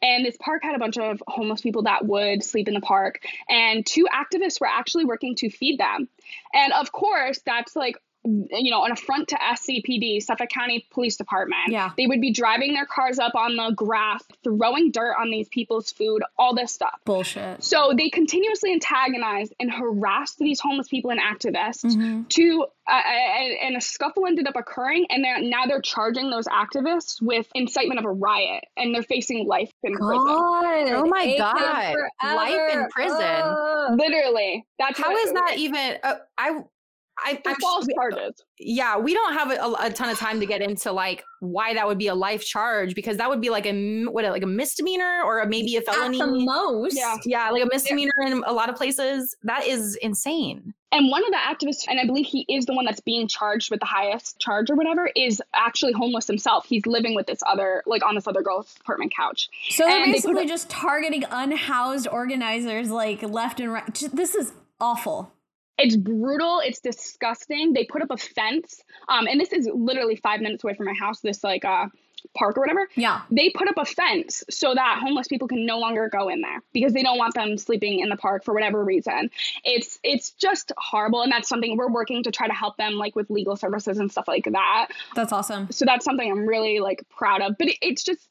And 0.01 0.25
this 0.25 0.37
park 0.37 0.63
had 0.63 0.75
a 0.75 0.79
bunch 0.79 0.97
of 0.99 1.23
homeless 1.27 1.61
people 1.61 1.83
that 1.83 2.07
would 2.07 2.43
sleep 2.45 2.69
in 2.69 2.75
the 2.75 2.81
park. 2.81 3.21
And 3.49 3.85
two 3.85 4.07
activists 4.13 4.61
were 4.61 4.69
actually 4.69 5.05
working 5.05 5.35
to 5.37 5.51
feed 5.51 5.79
them. 5.79 6.09
And 6.55 6.73
of 6.73 6.93
course, 6.93 7.41
that's 7.45 7.75
like, 7.75 7.97
you 8.51 8.71
know, 8.71 8.85
an 8.85 8.93
affront 8.93 9.29
to 9.29 9.37
SCPD, 9.37 10.23
Suffolk 10.23 10.49
County 10.51 10.87
Police 10.91 11.17
Department. 11.17 11.69
Yeah. 11.69 11.91
They 11.97 12.07
would 12.07 12.21
be 12.21 12.33
driving 12.33 12.75
their 12.75 12.87
cars 12.87 13.19
up 13.19 13.35
on 13.35 13.57
the 13.57 13.73
grass, 13.75 14.23
throwing 14.45 14.91
dirt 14.91 15.15
on 15.21 15.31
these 15.31 15.49
people's 15.49 15.91
food, 15.93 16.23
all 16.39 16.55
this 16.55 16.73
stuff. 16.73 16.99
Bullshit. 17.05 17.63
So 17.65 17.93
they 17.97 18.11
continuously 18.11 18.73
antagonized 18.73 19.55
and 19.59 19.71
harassed 19.73 20.39
these 20.39 20.61
homeless 20.61 20.89
people 20.89 21.11
and 21.11 21.21
activists 21.21 21.85
Mhm. 21.85 22.29
to 22.31 22.67
uh, 22.91 23.03
and, 23.07 23.53
and 23.65 23.77
a 23.77 23.81
scuffle 23.83 24.27
ended 24.27 24.47
up 24.49 24.57
occurring 24.57 25.05
and 25.11 25.23
they're, 25.23 25.43
now 25.43 25.67
they're 25.67 25.83
charging 25.83 26.31
those 26.31 26.47
activists 26.47 27.21
with 27.21 27.47
incitement 27.55 27.99
of 27.99 28.07
a 28.07 28.11
riot 28.11 28.65
and 28.79 28.95
they're 28.95 29.03
facing 29.03 29.47
life 29.47 29.71
in 29.83 29.93
prison 29.95 30.17
Oh 30.27 31.07
my 31.07 31.23
AK 31.25 31.37
God. 31.39 31.95
Life 32.35 32.73
in 32.73 32.89
prison. 32.89 33.21
Ugh. 33.21 33.99
literally 33.99 34.65
that's 34.79 34.99
how 34.99 35.15
is 35.15 35.33
that 35.35 35.55
even? 35.59 35.99
Uh, 36.03 36.15
I, 36.39 36.61
I, 37.25 37.41
for 37.43 37.55
false 37.61 37.85
sh- 37.87 37.95
charges 37.95 38.45
yeah, 38.61 38.99
we 38.99 39.15
don't 39.15 39.35
have 39.35 39.53
a, 39.53 39.75
a 39.87 39.91
ton 39.91 40.11
of 40.11 40.19
time 40.19 40.41
to 40.41 40.47
get 40.47 40.61
into 40.61 40.91
like 40.91 41.25
why 41.41 41.75
that 41.75 41.87
would 41.87 41.99
be 41.99 42.09
a 42.09 42.15
life 42.15 42.45
charge 42.45 42.95
because 42.97 43.17
that 43.19 43.29
would 43.31 43.41
be 43.41 43.51
like 43.51 43.67
a 43.67 43.71
m- 43.71 44.09
what 44.11 44.25
like 44.25 44.43
a 44.43 44.47
misdemeanor 44.47 45.23
or 45.25 45.39
a, 45.41 45.49
maybe 45.49 45.77
a 45.77 45.81
felony. 45.81 46.19
At 46.19 46.25
felony. 46.25 46.41
the 46.41 46.45
most. 46.45 46.97
Yeah. 46.97 47.17
yeah, 47.25 47.51
like 47.51 47.63
a 47.63 47.69
misdemeanor 47.73 48.13
in 48.27 48.43
a 48.45 48.53
lot 48.53 48.69
of 48.69 48.75
places. 48.75 49.37
That 49.45 49.67
is 49.67 49.95
insane. 50.03 50.75
and 50.91 51.09
one 51.11 51.23
of 51.25 51.31
the 51.31 51.37
activists 51.37 51.85
and 51.89 52.01
i 52.01 52.07
believe 52.07 52.27
he 52.27 52.45
is 52.49 52.65
the 52.67 52.73
one 52.75 52.85
that's 52.87 53.01
being 53.01 53.29
charged 53.29 53.71
with 53.71 53.79
the 53.81 53.87
highest 53.87 54.39
charge 54.41 54.71
or 54.71 54.75
whatever 54.75 55.11
is 55.15 55.41
actually 55.55 55.93
homeless 55.93 56.27
himself 56.27 56.65
he's 56.67 56.87
living 56.87 57.15
with 57.15 57.27
this 57.27 57.41
other 57.47 57.83
like 57.87 58.05
on 58.07 58.15
this 58.15 58.27
other 58.27 58.43
girl's 58.43 58.75
apartment 58.81 59.13
couch 59.15 59.49
So 59.71 59.85
they're 59.85 60.03
And 60.03 60.15
they 60.15 60.21
put 60.21 60.29
basically 60.29 60.45
a- 60.45 60.49
just 60.49 60.69
targeting 60.71 61.25
unhoused 61.31 62.09
organizers 62.09 62.91
like 62.91 63.23
left 63.23 63.61
and 63.61 63.73
right. 63.73 64.09
This 64.13 64.35
is 64.35 64.53
awful. 64.81 65.33
It's 65.79 65.97
brutal. 65.97 66.61
It's 66.65 66.81
disgusting. 66.81 67.73
They 67.73 67.85
put 67.85 68.03
up 68.03 68.11
a 68.11 68.17
fence 68.17 68.83
um 69.09 69.27
and 69.27 69.41
this 69.41 69.53
is 69.53 69.69
literally 69.73 70.17
five 70.17 70.41
minutes 70.41 70.65
away 70.65 70.75
from 70.75 70.87
my 70.87 70.95
house 70.95 71.21
this 71.21 71.43
like 71.45 71.65
uh 71.65 71.87
park 72.37 72.57
or 72.57 72.61
whatever. 72.61 72.89
Yeah. 72.97 73.23
they 73.31 73.51
put 73.51 73.69
up 73.69 73.77
a 73.79 73.85
fence 73.85 74.43
so 74.51 74.75
that 74.75 74.99
homeless 75.01 75.29
people 75.29 75.47
can 75.47 75.65
no 75.65 75.79
longer 75.79 76.09
go 76.09 76.29
in 76.29 76.41
there 76.41 76.63
because 76.73 76.93
they 76.93 77.03
don't 77.03 77.17
want 77.17 77.35
them 77.35 77.57
sleeping 77.57 78.01
in 78.01 78.09
the 78.09 78.17
park 78.17 78.45
for 78.45 78.53
whatever 78.53 78.85
reason. 78.85 79.31
It's 79.65 79.99
it's 80.03 80.33
just 80.33 80.73
horrible 80.77 81.23
and 81.23 81.31
that's 81.31 81.49
something 81.49 81.77
we're 81.77 81.91
working 81.91 82.23
to 82.25 82.31
try 82.31 82.49
to 82.49 82.53
help 82.55 82.77
them 82.77 82.95
like 82.95 83.15
with 83.15 83.31
legal 83.31 83.57
services 83.57 83.99
and 83.99 84.11
stuff 84.11 84.27
like 84.29 84.49
that. 84.53 84.89
That's 85.15 85.33
awesome. 85.33 85.71
so 85.71 85.85
that's 85.85 86.05
something 86.05 86.31
i'm 86.31 86.47
really 86.47 86.81
like 86.81 87.03
proud 87.09 87.41
of. 87.41 87.57
But 87.59 87.69
it, 87.69 87.79
it's 87.81 88.03
just 88.03 88.29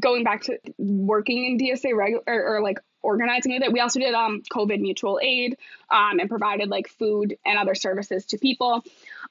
going 0.00 0.24
back 0.24 0.42
to 0.42 0.58
working 0.78 1.44
in 1.44 1.58
dsa 1.58 1.94
regular 1.94 2.22
or, 2.26 2.56
or 2.56 2.62
like 2.62 2.78
organizing 3.02 3.52
with 3.52 3.62
it 3.62 3.72
we 3.72 3.80
also 3.80 4.00
did 4.00 4.14
um 4.14 4.42
covid 4.52 4.80
mutual 4.80 5.18
aid 5.22 5.56
um 5.90 6.18
and 6.18 6.28
provided 6.28 6.68
like 6.68 6.88
food 6.88 7.36
and 7.44 7.58
other 7.58 7.74
services 7.74 8.26
to 8.26 8.38
people 8.38 8.82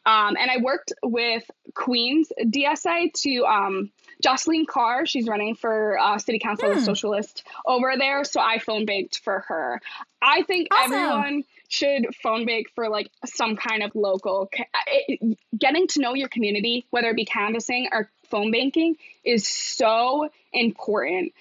um 0.06 0.36
and 0.40 0.50
i 0.52 0.58
worked 0.62 0.94
with 1.04 1.44
queens 1.74 2.32
dsa 2.42 3.12
to 3.14 3.46
um 3.46 3.92
Jaslin 4.24 4.66
Kaur, 4.66 5.06
she's 5.06 5.28
running 5.28 5.56
for 5.56 6.00
uh, 6.00 6.18
city 6.18 6.40
council 6.40 6.72
Hmm. 6.74 6.80
socialist 6.80 7.44
over 7.66 7.96
there. 7.98 8.24
So 8.24 8.40
I 8.40 8.60
phone 8.60 8.86
banked 8.86 9.20
for 9.20 9.44
her. 9.50 9.82
I 10.22 10.44
think 10.44 10.70
Awesome. 10.72 10.94
everyone 10.94 11.44
should 11.68 12.16
phone 12.24 12.46
bank 12.46 12.68
for 12.76 12.88
like 12.88 13.12
some 13.26 13.58
kind 13.58 13.84
of 13.84 13.92
local. 13.94 14.50
it- 14.88 15.38
Getting 15.60 15.88
to 15.88 16.00
know 16.00 16.14
your 16.14 16.30
community, 16.30 16.86
whether 16.92 17.10
it 17.10 17.18
be 17.18 17.26
canvassing 17.26 17.90
or 17.92 18.10
phone 18.30 18.52
banking, 18.52 18.96
is 19.26 19.46
so 19.46 20.30
important. 20.54 21.34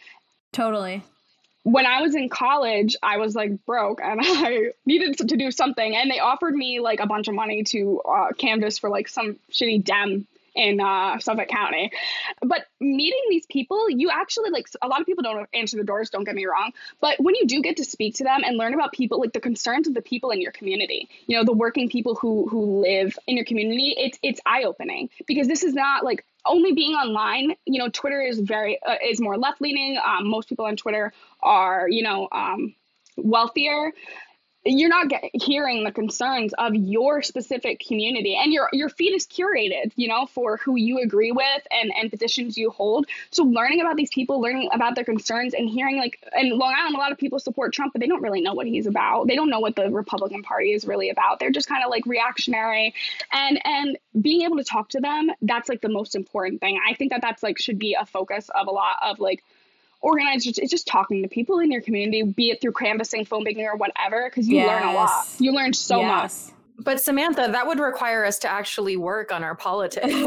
Totally. 0.53 1.05
When 1.65 1.87
I 1.87 2.03
was 2.03 2.15
in 2.15 2.29
college, 2.29 2.95
I 3.03 3.17
was 3.17 3.35
like 3.35 3.65
broke 3.67 4.01
and 4.03 4.21
I 4.23 4.71
needed 4.87 5.19
to, 5.19 5.25
do 5.25 5.51
something, 5.51 5.97
and 5.97 6.11
they 6.11 6.21
offered 6.21 6.55
me 6.55 6.81
like 6.81 7.01
a 7.01 7.07
bunch 7.07 7.27
of 7.27 7.35
money 7.35 7.65
to 7.65 8.01
uh, 8.01 8.33
canvass 8.39 8.79
for 8.79 8.89
like 8.89 9.09
some 9.09 9.37
shitty 9.51 9.83
dem 9.83 10.27
in 10.55 10.81
uh, 10.81 11.19
Suffolk 11.19 11.49
County. 11.49 11.91
But 12.41 12.67
meeting 12.81 13.21
these 13.29 13.47
people, 13.47 13.91
you 13.91 14.11
actually 14.11 14.51
like 14.51 14.67
a 14.81 14.89
lot 14.89 15.01
of 15.01 15.07
people 15.07 15.23
don't 15.23 15.49
answer 15.53 15.77
the 15.77 15.85
doors, 15.85 16.11
don't 16.11 16.25
get 16.25 16.35
me 16.35 16.47
wrong. 16.47 16.73
But 17.01 17.21
when 17.21 17.35
you 17.35 17.47
do 17.47 17.61
get 17.61 17.79
to 17.79 17.85
speak 17.85 18.17
to 18.17 18.25
them 18.25 18.43
and 18.45 18.57
learn 18.57 18.75
about 18.75 18.93
people, 18.93 19.21
like 19.21 19.33
the 19.33 19.41
concerns 19.41 19.89
of 19.89 19.95
the 19.95 20.03
people 20.03 20.31
in 20.31 20.41
your 20.41 20.53
community, 20.53 21.09
you 21.27 21.37
know, 21.37 21.45
the 21.45 21.53
working 21.53 21.89
people 21.89 22.15
who 22.15 22.49
who 22.49 22.83
live 22.83 23.19
in 23.27 23.37
your 23.37 23.47
community, 23.47 23.95
it's 23.97 24.19
it's 24.23 24.41
eye 24.47 24.65
opening 24.65 25.11
because 25.27 25.49
this 25.49 25.65
is 25.65 25.75
not 25.75 26.05
like 26.05 26.25
only 26.47 26.72
being 26.72 26.92
online. 26.92 27.55
You 27.66 27.78
know, 27.78 27.88
Twitter 27.88 28.20
is 28.20 28.40
very 28.40 28.80
uh, 28.82 28.97
is 29.07 29.20
more 29.20 29.36
left 29.36 29.61
leaning. 29.61 29.99
Um, 30.05 30.28
most 30.28 30.49
people 30.49 30.64
on 30.66 30.76
Twitter 30.76 31.12
are 31.42 31.88
you 31.88 32.03
know 32.03 32.28
um, 32.32 32.74
wealthier 33.16 33.92
you're 34.65 34.89
not 34.89 35.09
get, 35.09 35.23
hearing 35.35 35.85
the 35.85 35.93
concerns 35.93 36.55
of 36.55 36.75
your 36.75 37.23
specific 37.23 37.81
community 37.87 38.35
and 38.35 38.53
your 38.53 38.69
your 38.73 38.89
feed 38.89 39.15
is 39.15 39.27
curated 39.27 39.93
you 39.97 40.09
know 40.09 40.27
for 40.27 40.57
who 40.57 40.77
you 40.77 41.01
agree 41.01 41.33
with 41.33 41.67
and 41.71 41.93
and 41.95 42.11
positions 42.11 42.57
you 42.57 42.71
hold. 42.71 43.07
So 43.31 43.45
learning 43.45 43.81
about 43.81 43.97
these 43.97 44.11
people 44.11 44.41
learning 44.41 44.71
about 44.73 44.95
their 44.95 45.05
concerns 45.05 45.55
and 45.55 45.69
hearing 45.69 45.99
like 45.99 46.19
in 46.37 46.51
long 46.59 46.75
island 46.77 46.95
a 46.95 46.99
lot 46.99 47.12
of 47.12 47.19
people 47.19 47.39
support 47.39 47.73
trump 47.73 47.93
but 47.93 48.01
they 48.01 48.07
don't 48.07 48.23
really 48.23 48.41
know 48.41 48.55
what 48.55 48.67
he's 48.67 48.87
about. 48.87 49.27
They 49.27 49.37
don't 49.37 49.51
know 49.51 49.61
what 49.61 49.77
the 49.77 49.91
republican 49.91 50.43
party 50.43 50.73
is 50.73 50.87
really 50.87 51.11
about. 51.11 51.41
They're 51.41 51.51
just 51.51 51.69
kind 51.69 51.85
of 51.85 51.91
like 51.91 52.07
reactionary. 52.07 52.95
And 53.33 53.61
and 53.65 53.99
being 54.21 54.43
able 54.43 54.57
to 54.57 54.65
talk 54.65 54.89
to 54.91 55.01
them 55.01 55.31
that's 55.43 55.69
like 55.69 55.83
the 55.83 55.89
most 55.89 56.15
important 56.15 56.61
thing. 56.61 56.79
I 56.89 56.95
think 56.95 57.12
that 57.12 57.21
that's 57.21 57.43
like 57.43 57.59
should 57.59 57.79
be 57.79 57.97
a 58.01 58.07
focus 58.07 58.49
of 58.55 58.67
a 58.67 58.71
lot 58.71 58.97
of 59.03 59.21
like 59.21 59.43
organizers 60.05 60.59
it's 60.59 60.70
just 60.70 60.86
talking 60.86 61.22
to 61.22 61.28
people 61.28 61.59
in 61.61 61.72
your 61.72 61.80
community 61.80 62.22
be 62.22 62.50
it 62.50 62.61
through 62.61 62.72
canvassing 62.72 63.24
phone 63.24 63.42
banking 63.42 63.64
or 63.64 63.76
whatever 63.76 64.28
because 64.28 64.48
you 64.48 64.66
learn 64.66 64.82
a 64.84 64.92
lot. 64.92 65.26
You 65.38 65.52
learn 65.52 65.72
so 65.72 66.02
much. 66.02 66.32
But 66.76 67.00
Samantha, 67.00 67.48
that 67.52 67.64
would 67.66 67.78
require 67.78 68.24
us 68.24 68.36
to 68.40 68.48
actually 68.48 68.96
work 68.96 69.30
on 69.30 69.44
our 69.44 69.55
politics. 69.55 70.07
yeah 70.11 70.24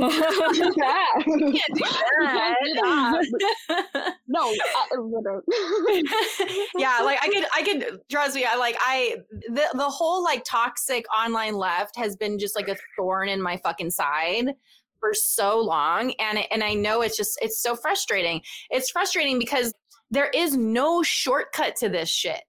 Can't 1.19 1.25
do 1.25 1.83
can't 2.21 2.57
do 2.63 2.73
that. 2.75 4.15
no 4.27 4.49
uh, 4.49 4.95
yeah, 6.77 7.01
like 7.03 7.19
I 7.21 7.29
could, 7.33 7.45
I 7.53 7.63
could 7.63 7.99
trust 8.09 8.35
me. 8.35 8.45
I 8.45 8.55
like 8.55 8.77
I 8.79 9.17
the 9.49 9.63
the 9.73 9.89
whole 9.89 10.23
like 10.23 10.43
toxic 10.45 11.05
online 11.13 11.55
left 11.55 11.97
has 11.97 12.15
been 12.15 12.39
just 12.39 12.55
like 12.55 12.69
a 12.69 12.77
thorn 12.95 13.27
in 13.27 13.41
my 13.41 13.57
fucking 13.57 13.91
side 13.91 14.53
for 14.99 15.13
so 15.13 15.59
long, 15.59 16.13
and 16.19 16.39
and 16.51 16.63
I 16.63 16.73
know 16.73 17.01
it's 17.01 17.17
just 17.17 17.37
it's 17.41 17.61
so 17.61 17.75
frustrating. 17.75 18.41
It's 18.69 18.89
frustrating 18.89 19.39
because 19.39 19.73
there 20.11 20.29
is 20.33 20.55
no 20.55 21.03
shortcut 21.03 21.75
to 21.77 21.89
this 21.89 22.09
shit. 22.09 22.41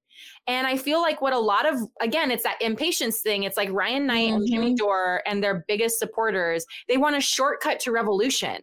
And 0.46 0.66
I 0.66 0.78
feel 0.78 1.02
like 1.02 1.20
what 1.20 1.34
a 1.34 1.38
lot 1.38 1.70
of 1.70 1.78
again, 2.00 2.30
it's 2.30 2.42
that 2.42 2.56
impatience 2.60 3.20
thing. 3.20 3.42
It's 3.42 3.56
like 3.56 3.70
Ryan 3.70 4.06
Knight 4.06 4.32
and 4.32 4.48
Jimmy 4.48 4.68
mm-hmm. 4.68 4.76
Dore 4.76 5.22
and 5.26 5.44
their 5.44 5.64
biggest 5.68 5.98
supporters. 5.98 6.64
They 6.88 6.96
want 6.96 7.16
a 7.16 7.20
shortcut 7.20 7.80
to 7.80 7.92
revolution. 7.92 8.54
And 8.54 8.62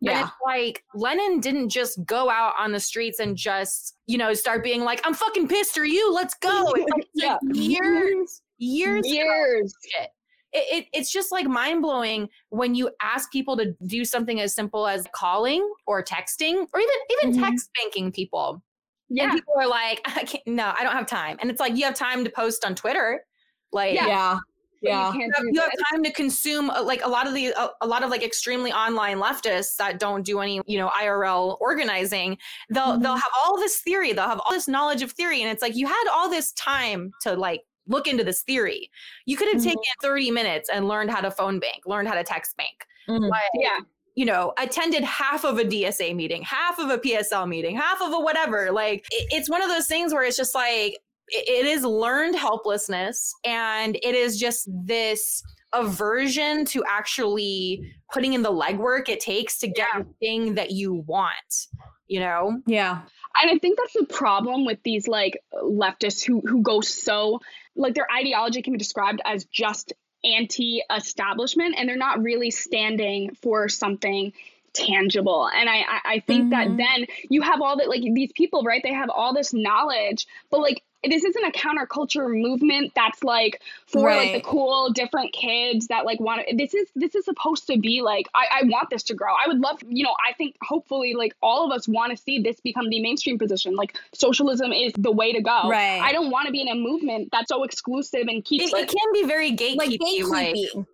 Yeah. 0.00 0.22
it's 0.22 0.30
like 0.44 0.82
Lenin 0.94 1.40
didn't 1.40 1.68
just 1.68 2.02
go 2.06 2.30
out 2.30 2.54
on 2.58 2.72
the 2.72 2.80
streets 2.80 3.18
and 3.18 3.36
just, 3.36 3.96
you 4.06 4.16
know, 4.16 4.32
start 4.32 4.64
being 4.64 4.82
like, 4.82 5.02
I'm 5.04 5.12
fucking 5.12 5.48
pissed 5.48 5.76
or 5.76 5.84
you, 5.84 6.10
let's 6.12 6.34
go. 6.34 6.72
It's 6.74 6.90
like, 6.90 7.38
like 7.44 7.56
years, 7.56 8.40
years, 8.56 9.06
years 9.06 9.74
shit. 9.84 10.08
It, 10.56 10.84
it, 10.84 10.88
it's 10.92 11.12
just 11.12 11.30
like 11.32 11.46
mind 11.46 11.82
blowing 11.82 12.28
when 12.48 12.74
you 12.74 12.90
ask 13.02 13.30
people 13.30 13.56
to 13.58 13.74
do 13.86 14.04
something 14.04 14.40
as 14.40 14.54
simple 14.54 14.86
as 14.86 15.06
calling 15.12 15.68
or 15.86 16.02
texting 16.02 16.66
or 16.72 16.80
even 16.80 16.96
even 17.12 17.36
Mhm. 17.36 17.44
text 17.48 17.70
banking 17.76 18.10
people. 18.10 18.62
yeah 19.08 19.24
And 19.24 19.32
people 19.32 19.54
are 19.58 19.68
like, 19.68 20.00
I 20.06 20.24
can't, 20.24 20.46
no, 20.46 20.72
I 20.76 20.82
don't 20.82 20.92
have 20.94 21.06
time. 21.06 21.36
And 21.40 21.50
it's 21.50 21.60
like, 21.60 21.76
you 21.76 21.84
have 21.84 21.94
time 21.94 22.24
to 22.24 22.30
post 22.30 22.64
on 22.64 22.74
Twitter. 22.74 23.24
Like, 23.72 23.94
Yeah. 23.94 24.06
Yeah. 24.08 24.38
Yeah. 24.82 25.12
you 25.14 25.20
you 25.20 25.30
have, 25.34 25.44
you 25.52 25.60
have 25.60 25.72
time 25.92 26.02
to 26.04 26.12
consume 26.12 26.70
uh, 26.70 26.82
like 26.82 27.02
a 27.04 27.08
lot 27.08 27.26
of 27.26 27.34
the 27.34 27.46
a, 27.48 27.70
a 27.80 27.86
lot 27.86 28.02
of 28.04 28.10
like 28.10 28.22
extremely 28.22 28.72
online 28.72 29.18
leftists 29.18 29.76
that 29.76 29.98
don't 29.98 30.22
do 30.24 30.38
any 30.40 30.60
you 30.66 30.78
know 30.78 30.88
IRL 30.90 31.56
organizing 31.60 32.36
they'll 32.70 32.98
they'll 33.00 33.16
have 33.16 33.32
all 33.44 33.56
this 33.56 33.80
theory 33.80 34.12
they'll 34.12 34.28
have 34.28 34.40
all 34.44 34.52
this 34.52 34.68
knowledge 34.68 35.00
of 35.02 35.10
theory 35.12 35.40
and 35.42 35.50
it's 35.50 35.62
like 35.62 35.74
you 35.76 35.86
had 35.86 36.04
all 36.12 36.28
this 36.28 36.52
time 36.52 37.10
to 37.22 37.34
like 37.34 37.62
look 37.86 38.06
into 38.06 38.24
this 38.24 38.42
theory 38.42 38.90
you 39.26 39.36
could 39.36 39.48
have 39.52 39.60
Mhm. 39.60 39.64
taken 39.64 39.82
30 40.02 40.30
minutes 40.30 40.68
and 40.72 40.88
learned 40.88 41.10
how 41.10 41.20
to 41.20 41.30
phone 41.30 41.58
bank 41.58 41.82
learned 41.86 42.08
how 42.08 42.14
to 42.14 42.24
text 42.24 42.56
bank 42.56 42.86
Mhm. 43.08 43.28
But 43.30 43.60
yeah 43.60 43.78
you 44.18 44.24
know, 44.24 44.54
attended 44.56 45.04
half 45.04 45.44
of 45.44 45.58
a 45.58 45.62
DSA 45.62 46.14
meeting, 46.16 46.40
half 46.40 46.78
of 46.78 46.88
a 46.88 46.96
PSL 46.96 47.46
meeting, 47.46 47.76
half 47.76 48.00
of 48.00 48.14
a 48.14 48.18
whatever. 48.18 48.72
Like 48.72 49.04
it, 49.10 49.26
it's 49.30 49.50
one 49.50 49.60
of 49.60 49.68
those 49.68 49.86
things 49.86 50.14
where 50.14 50.22
it's 50.22 50.38
just 50.38 50.54
like 50.54 50.94
it, 51.28 51.46
it 51.46 51.66
is 51.66 51.84
learned 51.84 52.34
helplessness 52.34 53.34
and 53.44 53.96
it 53.96 54.14
is 54.14 54.40
just 54.40 54.70
this 54.72 55.42
aversion 55.74 56.64
to 56.64 56.82
actually 56.88 57.94
putting 58.10 58.32
in 58.32 58.40
the 58.40 58.50
legwork 58.50 59.10
it 59.10 59.20
takes 59.20 59.58
to 59.58 59.68
get 59.68 59.86
Yeah. 59.94 60.02
the 60.04 60.08
thing 60.18 60.54
that 60.54 60.70
you 60.70 60.94
want, 60.94 61.66
you 62.08 62.20
know? 62.20 62.62
Yeah. 62.66 63.02
and 63.38 63.50
I 63.50 63.58
think 63.58 63.76
that's 63.76 63.92
the 63.92 64.06
problem 64.06 64.64
with 64.64 64.82
these 64.82 65.06
like 65.06 65.38
leftists 65.62 66.24
who 66.24 66.40
who 66.40 66.62
go 66.62 66.80
so 66.80 67.40
like 67.76 67.94
their 67.94 68.08
ideology 68.10 68.62
can 68.62 68.72
be 68.72 68.78
described 68.78 69.20
as 69.24 69.44
just 69.44 69.92
anti-establishment, 70.24 71.76
and 71.78 71.88
they're 71.88 71.96
not 71.96 72.22
really 72.22 72.50
standing 72.50 73.34
for 73.34 73.68
something 73.68 74.32
tangible. 74.72 75.48
And 75.48 75.68
I 75.68 75.76
I, 75.76 76.00
I 76.04 76.20
think 76.20 76.50
that 76.50 76.68
Mhm. 76.68 76.76
then 76.76 77.06
you 77.30 77.42
have 77.42 77.62
all 77.62 77.76
that 77.78 77.88
like 77.88 78.02
these 78.02 78.32
people, 78.32 78.62
right? 78.62 78.82
They 78.82 78.92
have 78.92 79.10
all 79.10 79.32
this 79.34 79.54
knowledge, 79.54 80.26
but 80.50 80.60
like 80.60 80.82
this 81.04 81.24
isn't 81.24 81.44
a 81.44 81.50
counterculture 81.52 82.28
movement 82.28 82.92
that's 82.94 83.22
like 83.22 83.60
for 83.86 84.10
like 84.10 84.32
the 84.32 84.40
cool 84.40 84.90
different 84.92 85.32
kids 85.32 85.86
that 85.88 86.04
like 86.04 86.18
want 86.20 86.42
to 86.48 86.56
this 86.56 86.74
is 86.74 86.88
this 86.96 87.14
is 87.14 87.24
supposed 87.24 87.66
to 87.66 87.78
be 87.78 88.02
like 88.02 88.26
I, 88.34 88.60
I 88.60 88.64
want 88.64 88.90
this 88.90 89.02
to 89.04 89.14
grow 89.14 89.32
i 89.32 89.46
would 89.46 89.58
love 89.60 89.78
you 89.88 90.02
know 90.04 90.14
i 90.28 90.32
think 90.32 90.56
hopefully 90.62 91.14
like 91.14 91.34
all 91.42 91.64
of 91.70 91.76
us 91.76 91.86
want 91.86 92.10
to 92.10 92.16
see 92.16 92.40
this 92.40 92.60
become 92.60 92.88
the 92.88 93.00
mainstream 93.00 93.38
position 93.38 93.76
like 93.76 93.96
socialism 94.14 94.72
is 94.72 94.92
the 94.98 95.12
way 95.12 95.32
to 95.32 95.42
go 95.42 95.68
Right. 95.68 96.00
i 96.02 96.12
don't 96.12 96.30
want 96.30 96.46
to 96.46 96.52
be 96.52 96.60
in 96.62 96.68
a 96.68 96.74
movement 96.74 97.28
that's 97.30 97.48
so 97.48 97.62
exclusive 97.62 98.22
and 98.28 98.44
keeps 98.44 98.66
It, 98.66 98.72
like 98.72 98.84
it 98.84 98.88
can 98.96 99.12
be 99.12 99.24
very 99.26 99.52
gatekeepy. 99.52 99.76
Like 99.76 99.88
Like, 100.30 100.54
gatekeeping. 100.54 100.86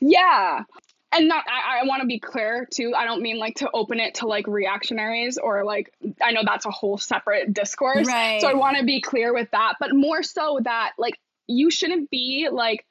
yeah 0.00 0.64
and 1.12 1.28
not 1.28 1.44
i, 1.48 1.80
I 1.80 1.86
want 1.86 2.02
to 2.02 2.06
be 2.06 2.18
clear 2.18 2.66
too 2.70 2.92
i 2.96 3.04
don't 3.04 3.22
mean 3.22 3.38
like 3.38 3.56
to 3.56 3.70
open 3.72 4.00
it 4.00 4.16
to 4.16 4.26
like 4.26 4.46
reactionaries 4.46 5.38
or 5.38 5.64
like 5.64 5.92
i 6.22 6.32
know 6.32 6.42
that's 6.44 6.66
a 6.66 6.70
whole 6.70 6.98
separate 6.98 7.52
discourse 7.52 8.06
Right. 8.06 8.40
so 8.40 8.48
i 8.48 8.54
want 8.54 8.76
to 8.78 8.84
be 8.84 9.00
clear 9.00 9.32
with 9.32 9.50
that 9.52 9.74
but 9.80 9.94
more 9.94 10.22
so 10.22 10.60
that 10.64 10.92
like 10.98 11.18
you 11.46 11.70
shouldn't 11.70 12.10
be 12.10 12.48
like 12.50 12.84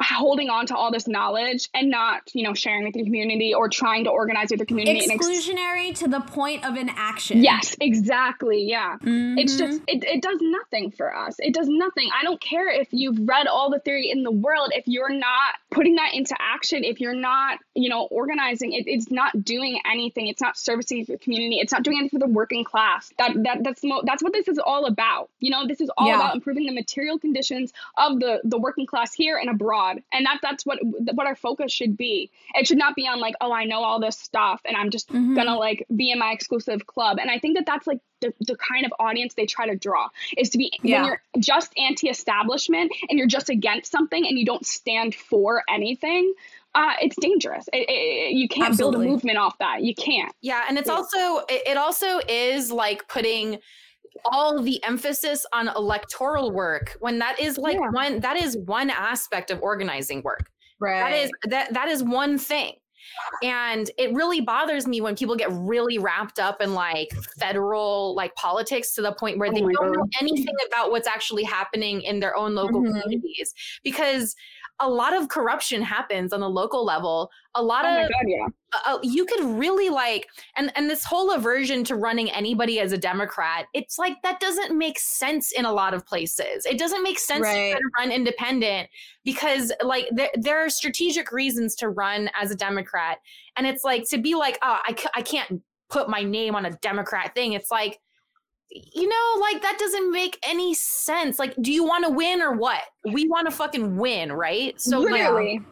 holding 0.00 0.50
on 0.50 0.66
to 0.66 0.76
all 0.76 0.90
this 0.92 1.08
knowledge 1.08 1.68
and 1.72 1.90
not 1.90 2.22
you 2.34 2.42
know 2.42 2.52
sharing 2.54 2.84
with 2.84 2.94
your 2.94 3.04
community 3.04 3.54
or 3.54 3.68
trying 3.68 4.04
to 4.04 4.10
organize 4.10 4.50
with 4.50 4.58
the 4.60 4.66
community 4.66 5.00
and 5.04 5.12
ex- 5.12 5.26
Exclusionary 5.26 5.94
to 5.98 6.08
the 6.08 6.20
point 6.20 6.64
of 6.66 6.76
inaction. 6.76 7.42
yes 7.42 7.74
exactly 7.80 8.64
yeah. 8.64 8.96
It's 9.02 9.54
Mhm. 9.54 9.58
just 9.58 9.80
it, 9.88 10.04
it 10.04 10.22
does 10.22 10.38
nothing 10.40 10.90
for 10.90 11.14
us. 11.16 11.36
It 11.38 11.54
does 11.54 11.68
nothing. 11.68 12.08
I 12.18 12.24
don't 12.24 12.40
care 12.40 12.68
if 12.68 12.88
you've 12.90 13.18
read 13.26 13.46
all 13.46 13.70
the 13.70 13.78
theory 13.80 14.10
in 14.10 14.22
the 14.22 14.30
world 14.30 14.70
if 14.74 14.84
you're 14.86 15.08
not 15.12 15.54
putting 15.70 15.96
that 15.96 16.12
into 16.14 16.34
action 16.40 16.84
if 16.84 17.00
you're 17.00 17.14
not 17.14 17.58
you 17.74 17.88
know 17.88 18.02
organizing 18.10 18.72
it, 18.72 18.84
it's 18.86 19.10
not 19.10 19.44
doing 19.44 19.80
anything. 19.90 20.28
It's 20.28 20.40
not 20.42 20.56
servicing 20.58 21.04
the 21.04 21.16
community. 21.18 21.58
It's 21.58 21.72
not 21.72 21.82
doing 21.82 21.98
anything 21.98 22.18
for 22.20 22.26
the 22.26 22.32
working 22.32 22.64
class. 22.64 23.12
That, 23.18 23.32
that 23.44 23.64
that's 23.64 23.82
mo- 23.84 24.02
that's 24.04 24.22
what 24.22 24.32
this 24.34 24.48
is 24.48 24.58
all 24.58 24.84
about. 24.86 25.30
You 25.40 25.50
know 25.50 25.66
this 25.66 25.80
is 25.80 25.90
all 25.96 26.06
Yeah. 26.08 26.16
about 26.16 26.34
improving 26.34 26.66
the 26.66 26.72
material 26.72 27.18
conditions 27.18 27.72
of 27.96 28.20
the 28.20 28.40
the 28.44 28.58
working 28.58 28.86
class 28.86 29.14
here 29.14 29.36
and 29.38 29.48
abroad 29.48 29.85
and 30.12 30.26
that 30.26 30.38
that's 30.42 30.64
what 30.66 30.78
what 31.14 31.26
our 31.26 31.36
focus 31.36 31.72
should 31.72 31.96
be 31.96 32.30
it 32.54 32.66
should 32.66 32.78
not 32.78 32.94
be 32.94 33.06
on 33.08 33.18
like 33.20 33.34
oh 33.40 33.52
i 33.52 33.64
know 33.64 33.80
all 33.82 34.00
this 34.00 34.18
stuff 34.18 34.60
and 34.64 34.76
i'm 34.76 34.90
just 34.90 35.08
Mhm. 35.12 35.34
gonna 35.36 35.56
like 35.56 35.86
be 35.94 36.10
in 36.10 36.18
my 36.18 36.30
exclusive 36.32 36.86
club 36.86 37.18
and 37.20 37.30
i 37.30 37.38
think 37.38 37.56
that 37.56 37.66
that's 37.66 37.86
like 37.86 38.00
the, 38.20 38.32
the 38.40 38.56
kind 38.56 38.84
of 38.86 38.92
audience 38.98 39.34
they 39.34 39.46
try 39.46 39.66
to 39.66 39.76
draw 39.76 40.08
is 40.36 40.50
to 40.50 40.58
be 40.58 40.70
Yeah. 40.82 40.96
when 41.02 41.04
you're 41.08 41.22
just 41.38 41.72
anti-establishment 41.78 42.92
and 43.08 43.18
you're 43.18 43.28
just 43.28 43.48
against 43.50 43.90
something 43.92 44.26
and 44.26 44.38
you 44.38 44.44
don't 44.46 44.64
stand 44.66 45.14
for 45.14 45.62
anything 45.68 46.32
uh, 46.74 46.92
it's 47.00 47.16
dangerous 47.16 47.68
it, 47.72 47.86
it- 47.88 48.32
you 48.32 48.48
can't 48.48 48.70
Absolutely. 48.70 48.98
build 48.98 49.08
a 49.08 49.12
movement 49.12 49.38
off 49.38 49.56
that 49.58 49.82
you 49.82 49.94
can't 49.94 50.32
Yeah, 50.42 50.62
and 50.68 50.76
it's 50.78 50.88
Yeah. 50.88 50.94
also 50.94 51.38
it 51.48 51.62
it 51.72 51.76
also 51.76 52.20
is 52.28 52.70
like 52.72 53.06
putting 53.08 53.58
all 54.24 54.62
the 54.62 54.82
emphasis 54.84 55.44
on 55.52 55.68
electoral 55.68 56.50
work 56.52 56.96
when 57.00 57.18
that 57.18 57.38
is 57.40 57.58
like 57.58 57.76
Yeah. 57.76 57.90
one 57.90 58.20
that 58.20 58.36
is 58.36 58.56
one 58.56 58.90
aspect 58.90 59.50
of 59.50 59.60
organizing 59.62 60.22
work. 60.22 60.50
right. 60.80 61.00
That 61.10 61.12
is 61.24 61.30
that 61.44 61.72
that 61.74 61.88
is 61.88 62.02
one 62.02 62.38
thing. 62.38 62.74
And 63.42 63.90
it 63.98 64.12
really 64.12 64.40
bothers 64.40 64.86
me 64.86 65.00
when 65.00 65.14
people 65.16 65.36
get 65.36 65.48
really 65.52 65.96
wrapped 65.96 66.38
up 66.38 66.60
in 66.60 66.74
like 66.74 67.08
federal 67.38 68.14
like 68.14 68.34
politics 68.34 68.94
to 68.96 69.02
the 69.02 69.12
point 69.12 69.38
where 69.38 69.48
Oh 69.48 69.52
they 69.54 69.60
don't 69.60 69.92
know 69.92 70.06
anything 70.20 70.54
about 70.66 70.90
what's 70.90 71.06
actually 71.06 71.44
happening 71.44 72.02
in 72.02 72.20
their 72.20 72.36
own 72.36 72.54
local 72.54 72.82
Mhm. 72.82 73.00
communities 73.00 73.54
because 73.84 74.34
a 74.80 74.88
lot 74.88 75.14
of 75.14 75.28
corruption 75.28 75.82
happens 75.82 76.32
on 76.32 76.40
the 76.40 76.50
local 76.50 76.84
level. 76.84 77.30
A 77.54 77.62
lot 77.62 77.84
oh 77.86 78.02
of 78.04 78.10
god 78.10 78.24
yeah 78.26 78.46
uh, 78.84 78.98
you 79.02 79.24
could 79.24 79.42
really 79.44 79.88
like 79.88 80.26
and 80.56 80.70
and 80.76 80.90
this 80.90 81.04
whole 81.04 81.30
aversion 81.32 81.84
to 81.84 81.94
running 81.96 82.30
anybody 82.30 82.80
as 82.80 82.92
a 82.92 82.98
democrat 82.98 83.66
it's 83.72 83.98
like 83.98 84.20
that 84.22 84.40
doesn't 84.40 84.76
make 84.76 84.98
sense 84.98 85.52
in 85.52 85.64
a 85.64 85.72
lot 85.72 85.94
of 85.94 86.04
places 86.04 86.66
it 86.66 86.78
doesn't 86.78 87.02
make 87.02 87.18
sense 87.18 87.42
Right. 87.42 87.72
to 87.72 87.78
to 87.78 87.90
run 87.98 88.12
independent 88.12 88.90
because 89.24 89.72
like 89.82 90.08
there, 90.12 90.28
there 90.34 90.58
are 90.58 90.68
strategic 90.68 91.32
reasons 91.32 91.74
to 91.76 91.88
run 91.88 92.28
as 92.38 92.50
a 92.50 92.54
democrat 92.54 93.18
and 93.56 93.66
it's 93.66 93.84
like 93.84 94.06
to 94.10 94.18
be 94.18 94.34
like 94.34 94.58
oh 94.62 94.78
I, 94.86 94.94
I 95.14 95.22
can't 95.22 95.62
put 95.88 96.08
my 96.10 96.22
name 96.22 96.54
on 96.54 96.66
a 96.66 96.72
democrat 96.82 97.32
thing 97.34 97.54
it's 97.54 97.70
like 97.70 98.00
you 98.70 99.08
know 99.08 99.40
like 99.40 99.62
that 99.62 99.78
doesn't 99.78 100.10
make 100.12 100.38
any 100.46 100.74
sense. 100.74 101.38
Like 101.38 101.54
do 101.60 101.72
you 101.72 101.84
want 101.84 102.04
to 102.04 102.10
win 102.10 102.42
or 102.42 102.52
what? 102.52 102.82
We 103.04 103.28
want 103.28 103.48
to 103.48 103.54
fucking 103.54 103.96
win 103.96 104.32
right? 104.32 104.80
So 104.80 105.00
like, 105.00 105.62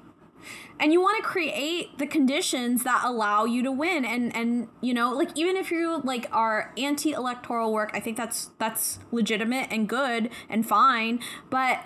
and 0.81 0.93
you 0.93 1.01
want 1.01 1.17
to 1.19 1.23
create 1.23 1.99
the 1.99 2.07
conditions 2.07 2.83
that 2.85 3.03
allow 3.05 3.45
you 3.45 3.63
to 3.63 3.73
win. 3.73 4.05
And 4.05 4.35
and 4.35 4.69
you 4.81 4.95
know 4.95 5.13
like 5.13 5.31
even 5.37 5.57
if 5.57 5.71
you 5.71 6.01
like 6.05 6.29
are 6.33 6.73
anti-electoral 6.77 7.73
work 7.73 7.91
i 7.95 8.01
think 8.01 8.17
that's 8.17 8.51
that's 8.59 8.99
legitimate 9.13 9.69
and 9.71 9.89
good 9.89 10.31
and 10.49 10.67
fine. 10.67 11.21
But 11.51 11.85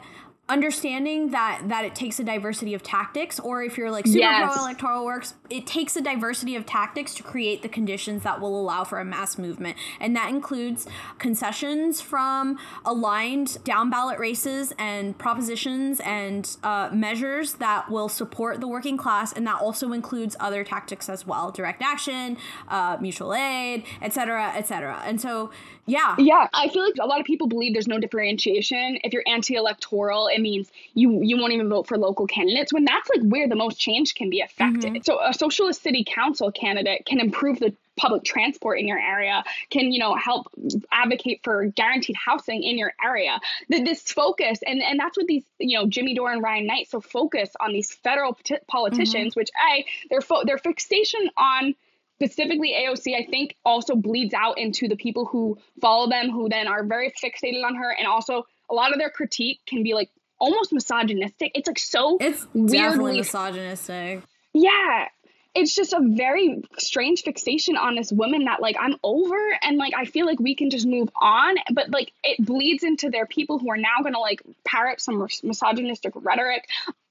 understanding 0.48 1.30
that 1.30 1.62
that 1.66 1.84
it 1.84 1.94
takes 1.94 2.18
a 2.18 2.24
diversity 2.24 2.72
of 2.72 2.82
tactics 2.82 3.38
or 3.38 3.62
if 3.62 3.76
you're 3.76 3.90
like 3.90 4.06
super 4.06 4.18
Yes. 4.20 4.52
pro 4.54 4.62
electoral 4.64 5.04
works 5.04 5.34
it 5.50 5.66
takes 5.66 5.94
a 5.96 6.00
diversity 6.00 6.56
of 6.56 6.64
tactics 6.64 7.14
to 7.14 7.22
create 7.22 7.62
the 7.62 7.68
conditions 7.68 8.22
that 8.22 8.40
will 8.40 8.58
allow 8.58 8.84
for 8.84 8.98
a 8.98 9.04
mass 9.04 9.36
movement. 9.38 9.76
And 10.00 10.16
that 10.16 10.30
includes 10.30 10.86
concessions 11.18 12.00
from 12.00 12.58
aligned 12.84 13.62
down 13.64 13.90
ballot 13.90 14.18
races 14.18 14.72
and 14.78 15.16
propositions 15.18 16.00
and 16.00 16.56
uh, 16.62 16.90
measures 16.92 17.54
that 17.54 17.90
will 17.90 18.08
support 18.08 18.60
the 18.60 18.68
working 18.68 18.96
class 18.96 19.32
and 19.32 19.46
that 19.46 19.60
also 19.60 19.92
includes 19.92 20.36
other 20.40 20.64
tactics 20.64 21.08
as 21.08 21.26
well. 21.26 21.50
Direct 21.50 21.82
action 21.82 22.36
uh, 22.68 22.96
mutual 23.00 23.34
aid 23.34 23.84
etc 24.00 24.52
etc 24.56 25.02
and 25.04 25.20
so 25.20 25.50
yeah 25.88 26.14
Yeah, 26.18 26.48
I 26.52 26.68
feel 26.68 26.84
like 26.84 26.94
a 27.00 27.06
lot 27.06 27.20
of 27.20 27.26
people 27.26 27.46
believe 27.48 27.72
there's 27.72 27.88
no 27.88 27.98
differentiation. 27.98 28.98
If 29.02 29.12
you're 29.12 29.24
anti-electoral, 29.26 30.28
it 30.28 30.40
means 30.40 30.70
you 30.94 31.22
you 31.22 31.36
won't 31.38 31.52
even 31.52 31.68
vote 31.68 31.86
for 31.86 31.96
local 31.96 32.26
candidates. 32.26 32.72
When 32.72 32.84
that's 32.84 33.08
like 33.08 33.22
where 33.22 33.48
the 33.48 33.56
most 33.56 33.78
change 33.78 34.14
can 34.14 34.30
be 34.30 34.40
affected. 34.40 34.92
Mm-hmm. 34.92 35.02
So 35.02 35.20
a 35.20 35.32
socialist 35.32 35.82
city 35.82 36.04
council 36.06 36.52
candidate 36.52 37.06
can 37.06 37.20
improve 37.20 37.58
the 37.58 37.74
public 37.96 38.22
transport 38.24 38.78
in 38.78 38.86
your 38.86 38.98
area, 38.98 39.42
can 39.70 39.92
you 39.92 39.98
know 39.98 40.14
help 40.14 40.46
advocate 40.92 41.40
for 41.42 41.66
guaranteed 41.66 42.16
housing 42.16 42.62
in 42.62 42.78
your 42.78 42.92
area. 43.04 43.40
Th- 43.70 43.84
This 43.84 44.02
focus, 44.02 44.60
and 44.66 44.82
and 44.82 44.98
that's 44.98 45.16
what 45.16 45.26
these 45.26 45.44
you 45.58 45.78
know 45.78 45.86
Jimmy 45.86 46.14
Dore 46.14 46.32
and 46.32 46.42
Ryan 46.42 46.66
Knight 46.66 46.88
so 46.90 47.00
focus 47.00 47.50
on 47.60 47.72
these 47.72 47.92
federal 47.92 48.38
politicians, 48.66 49.32
mm-hmm. 49.32 49.40
which 49.40 49.50
a 49.70 49.84
their 50.10 50.20
fo- 50.20 50.44
their 50.44 50.58
fixation 50.58 51.28
on 51.36 51.74
specifically 52.20 52.74
AOC, 52.76 53.14
I 53.16 53.24
think 53.30 53.56
also 53.64 53.94
bleeds 53.94 54.34
out 54.34 54.58
into 54.58 54.88
the 54.88 54.96
people 54.96 55.24
who 55.24 55.58
follow 55.80 56.08
them, 56.08 56.30
who 56.30 56.48
then 56.48 56.66
are 56.66 56.84
very 56.84 57.12
fixated 57.22 57.64
on 57.64 57.76
her, 57.76 57.90
and 57.90 58.06
also 58.06 58.46
a 58.68 58.74
lot 58.74 58.92
of 58.92 58.98
their 58.98 59.10
critique 59.10 59.60
can 59.66 59.82
be 59.82 59.94
like 59.94 60.10
almost 60.40 60.72
misogynistic. 60.72 61.52
It's 61.54 61.68
like 61.68 61.78
so 61.78 62.18
it's 62.20 62.44
definitely 62.44 62.72
weirdly, 62.72 63.18
misogynistic 63.18 64.22
yeah. 64.52 65.08
It's 65.54 65.74
just 65.74 65.92
a 65.92 66.00
very 66.00 66.62
strange 66.78 67.22
fixation 67.22 67.76
on 67.76 67.96
this 67.96 68.12
woman 68.12 68.44
that 68.44 68.60
like 68.60 68.76
I'm 68.78 68.96
over 69.02 69.36
and 69.62 69.76
like 69.76 69.92
I 69.96 70.04
feel 70.04 70.26
like 70.26 70.38
we 70.38 70.54
can 70.54 70.70
just 70.70 70.86
move 70.86 71.08
on, 71.20 71.56
but 71.72 71.90
like 71.90 72.12
it 72.22 72.44
bleeds 72.44 72.84
into 72.84 73.10
their 73.10 73.26
people 73.26 73.58
who 73.58 73.70
are 73.70 73.76
now 73.76 74.02
gonna 74.02 74.20
like 74.20 74.42
parrot 74.64 75.00
some 75.00 75.18
mis- 75.18 75.42
misogynistic 75.42 76.12
rhetoric, 76.16 76.68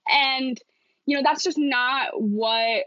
and 0.08 0.60
you 1.05 1.18
know 1.18 1.24
that's 1.24 1.43
just 1.43 1.58
not 1.58 2.22
what 2.22 2.86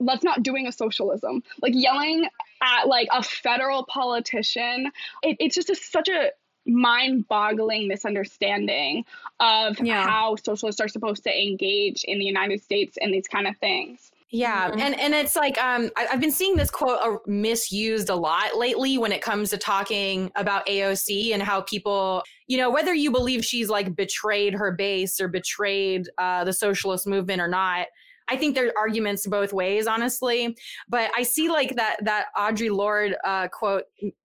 that's 0.00 0.24
not 0.24 0.42
doing 0.42 0.66
a 0.66 0.72
socialism 0.72 1.42
like 1.60 1.72
yelling 1.74 2.26
at 2.62 2.86
like 2.88 3.08
a 3.12 3.22
federal 3.22 3.84
politician 3.86 4.90
it, 5.22 5.36
it's 5.40 5.54
just 5.54 5.70
a, 5.70 5.74
such 5.74 6.08
a 6.08 6.30
mind-boggling 6.64 7.88
misunderstanding 7.88 9.04
of 9.40 9.78
Yeah. 9.80 10.02
how 10.02 10.36
socialists 10.36 10.80
are 10.80 10.88
supposed 10.88 11.24
to 11.24 11.42
engage 11.42 12.04
in 12.04 12.18
the 12.18 12.24
united 12.24 12.62
states 12.62 12.96
in 13.00 13.10
these 13.10 13.26
kind 13.28 13.46
of 13.46 13.56
things 13.58 14.10
Yeah, 14.30 14.70
Mhm. 14.70 14.80
and 14.80 14.98
and 14.98 15.12
it's 15.14 15.36
like 15.36 15.62
um, 15.62 15.90
I, 15.96 16.06
I've 16.10 16.20
been 16.20 16.32
seeing 16.32 16.56
this 16.56 16.70
quote 16.70 16.98
uh, 17.02 17.18
misused 17.26 18.08
a 18.08 18.14
lot 18.14 18.56
lately 18.56 18.96
when 18.96 19.12
it 19.12 19.20
comes 19.20 19.50
to 19.50 19.58
talking 19.58 20.32
about 20.36 20.64
AOC 20.66 21.34
and 21.34 21.42
how 21.42 21.60
people, 21.60 22.22
you 22.46 22.56
know, 22.56 22.70
whether 22.70 22.94
you 22.94 23.10
believe 23.10 23.44
she's 23.44 23.68
like 23.68 23.94
betrayed 23.94 24.54
her 24.54 24.72
base 24.72 25.20
or 25.20 25.28
betrayed 25.28 26.08
uh, 26.16 26.44
the 26.44 26.52
socialist 26.54 27.06
movement 27.06 27.42
or 27.42 27.48
not, 27.48 27.88
I 28.28 28.36
think 28.36 28.54
there 28.54 28.68
are 28.68 28.78
arguments 28.78 29.26
both 29.26 29.52
ways, 29.52 29.86
honestly. 29.86 30.56
But 30.88 31.10
I 31.16 31.22
see 31.22 31.48
like 31.48 31.76
that 31.76 32.04
that 32.04 32.26
Audre 32.36 32.70
Lorde 32.70 33.16
uh, 33.24 33.48
quote 33.48 33.84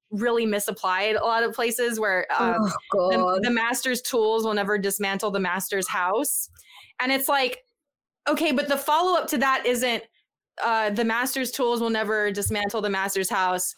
really 0.09 0.45
misapplied 0.45 1.15
a 1.15 1.23
lot 1.23 1.43
of 1.43 1.53
places 1.53 1.99
where 1.99 2.25
uh, 2.31 2.57
oh, 2.93 3.09
the, 3.11 3.41
the 3.43 3.49
master's 3.49 4.01
tools 4.01 4.45
will 4.45 4.53
never 4.53 4.77
dismantle 4.77 5.31
the 5.31 5.39
master's 5.39 5.87
house, 5.87 6.49
and 6.99 7.11
it's 7.11 7.27
like, 7.27 7.63
okay, 8.27 8.51
but 8.51 8.67
the 8.67 8.77
follow 8.77 9.17
up 9.17 9.27
to 9.27 9.37
that 9.37 9.65
isn't 9.65 10.03
uh, 10.63 10.89
the 10.89 11.03
master's 11.03 11.51
tools 11.51 11.81
will 11.81 11.89
never 11.89 12.31
dismantle 12.31 12.81
the 12.81 12.89
master's 12.89 13.29
house. 13.29 13.75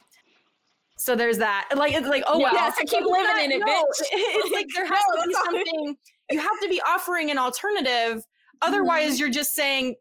So 0.98 1.16
there's 1.16 1.38
that. 1.38 1.70
Like 1.76 1.94
it's 1.94 2.08
like, 2.08 2.24
oh 2.28 2.40
yeah, 2.40 2.52
yes, 2.52 2.76
I 2.80 2.84
keep 2.84 3.06
living 3.06 3.24
that, 3.24 3.42
in 3.44 3.52
it, 3.52 3.60
no. 3.60 3.66
bitch. 3.66 4.02
It's 4.12 4.54
like 4.54 4.68
there 4.76 4.86
has 4.86 5.00
no, 5.16 5.22
to 5.22 5.28
be 5.28 5.34
something. 5.34 5.98
You 6.32 6.40
have 6.40 6.60
to 6.62 6.70
be 6.70 6.82
offering 6.82 7.32
an 7.32 7.38
alternative. 7.38 8.24
Otherwise, 8.62 9.16
mm. 9.16 9.20
you're 9.22 9.30
just 9.30 9.56
saying, 9.56 9.96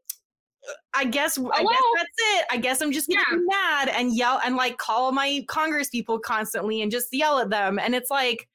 I 0.94 1.04
guess 1.04 1.38
I 1.38 1.42
oh, 1.42 1.68
guess 1.68 1.82
that's 1.96 2.08
it. 2.18 2.46
I 2.50 2.56
guess 2.56 2.80
I'm 2.80 2.92
just 2.92 3.08
gonna 3.08 3.22
yeah. 3.30 3.36
be 3.36 3.44
mad 3.44 3.88
and 3.88 4.16
yell 4.16 4.40
and 4.44 4.56
like 4.56 4.78
call 4.78 5.12
my 5.12 5.44
Congress 5.48 5.88
people 5.88 6.18
constantly 6.18 6.82
and 6.82 6.90
just 6.90 7.08
yell 7.12 7.38
at 7.38 7.50
them. 7.50 7.78
And 7.78 7.94
it's 7.94 8.10
like, 8.10 8.48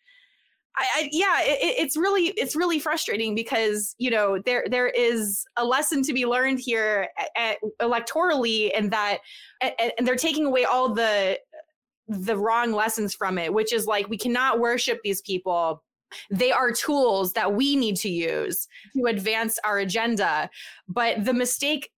I, 0.75 0.85
I 0.95 1.09
yeah, 1.11 1.41
it, 1.41 1.75
it's 1.79 1.95
really 1.95 2.27
it's 2.29 2.55
really 2.55 2.79
frustrating 2.79 3.35
because 3.35 3.95
you 3.97 4.09
know 4.09 4.39
there 4.39 4.65
there 4.69 4.89
is 4.89 5.45
a 5.57 5.65
lesson 5.65 6.03
to 6.03 6.13
be 6.13 6.25
learned 6.25 6.59
here 6.59 7.07
at, 7.17 7.29
at, 7.35 7.57
electorally, 7.81 8.71
and 8.75 8.91
that 8.91 9.19
and 9.61 10.05
they're 10.05 10.15
taking 10.15 10.45
away 10.45 10.65
all 10.65 10.93
the 10.93 11.39
the 12.07 12.37
wrong 12.37 12.73
lessons 12.73 13.15
from 13.15 13.37
it, 13.37 13.53
which 13.53 13.71
is 13.71 13.87
like 13.87 14.09
we 14.09 14.17
cannot 14.17 14.59
worship 14.59 14.99
these 15.03 15.21
people 15.21 15.81
they 16.29 16.51
are 16.51 16.71
tools 16.71 17.33
that 17.33 17.53
we 17.53 17.75
need 17.75 17.95
to 17.97 18.09
use 18.09 18.67
to 18.95 19.05
advance 19.05 19.59
our 19.63 19.79
agenda. 19.79 20.49
But 20.87 21.25
the 21.25 21.33
mistake 21.33 21.89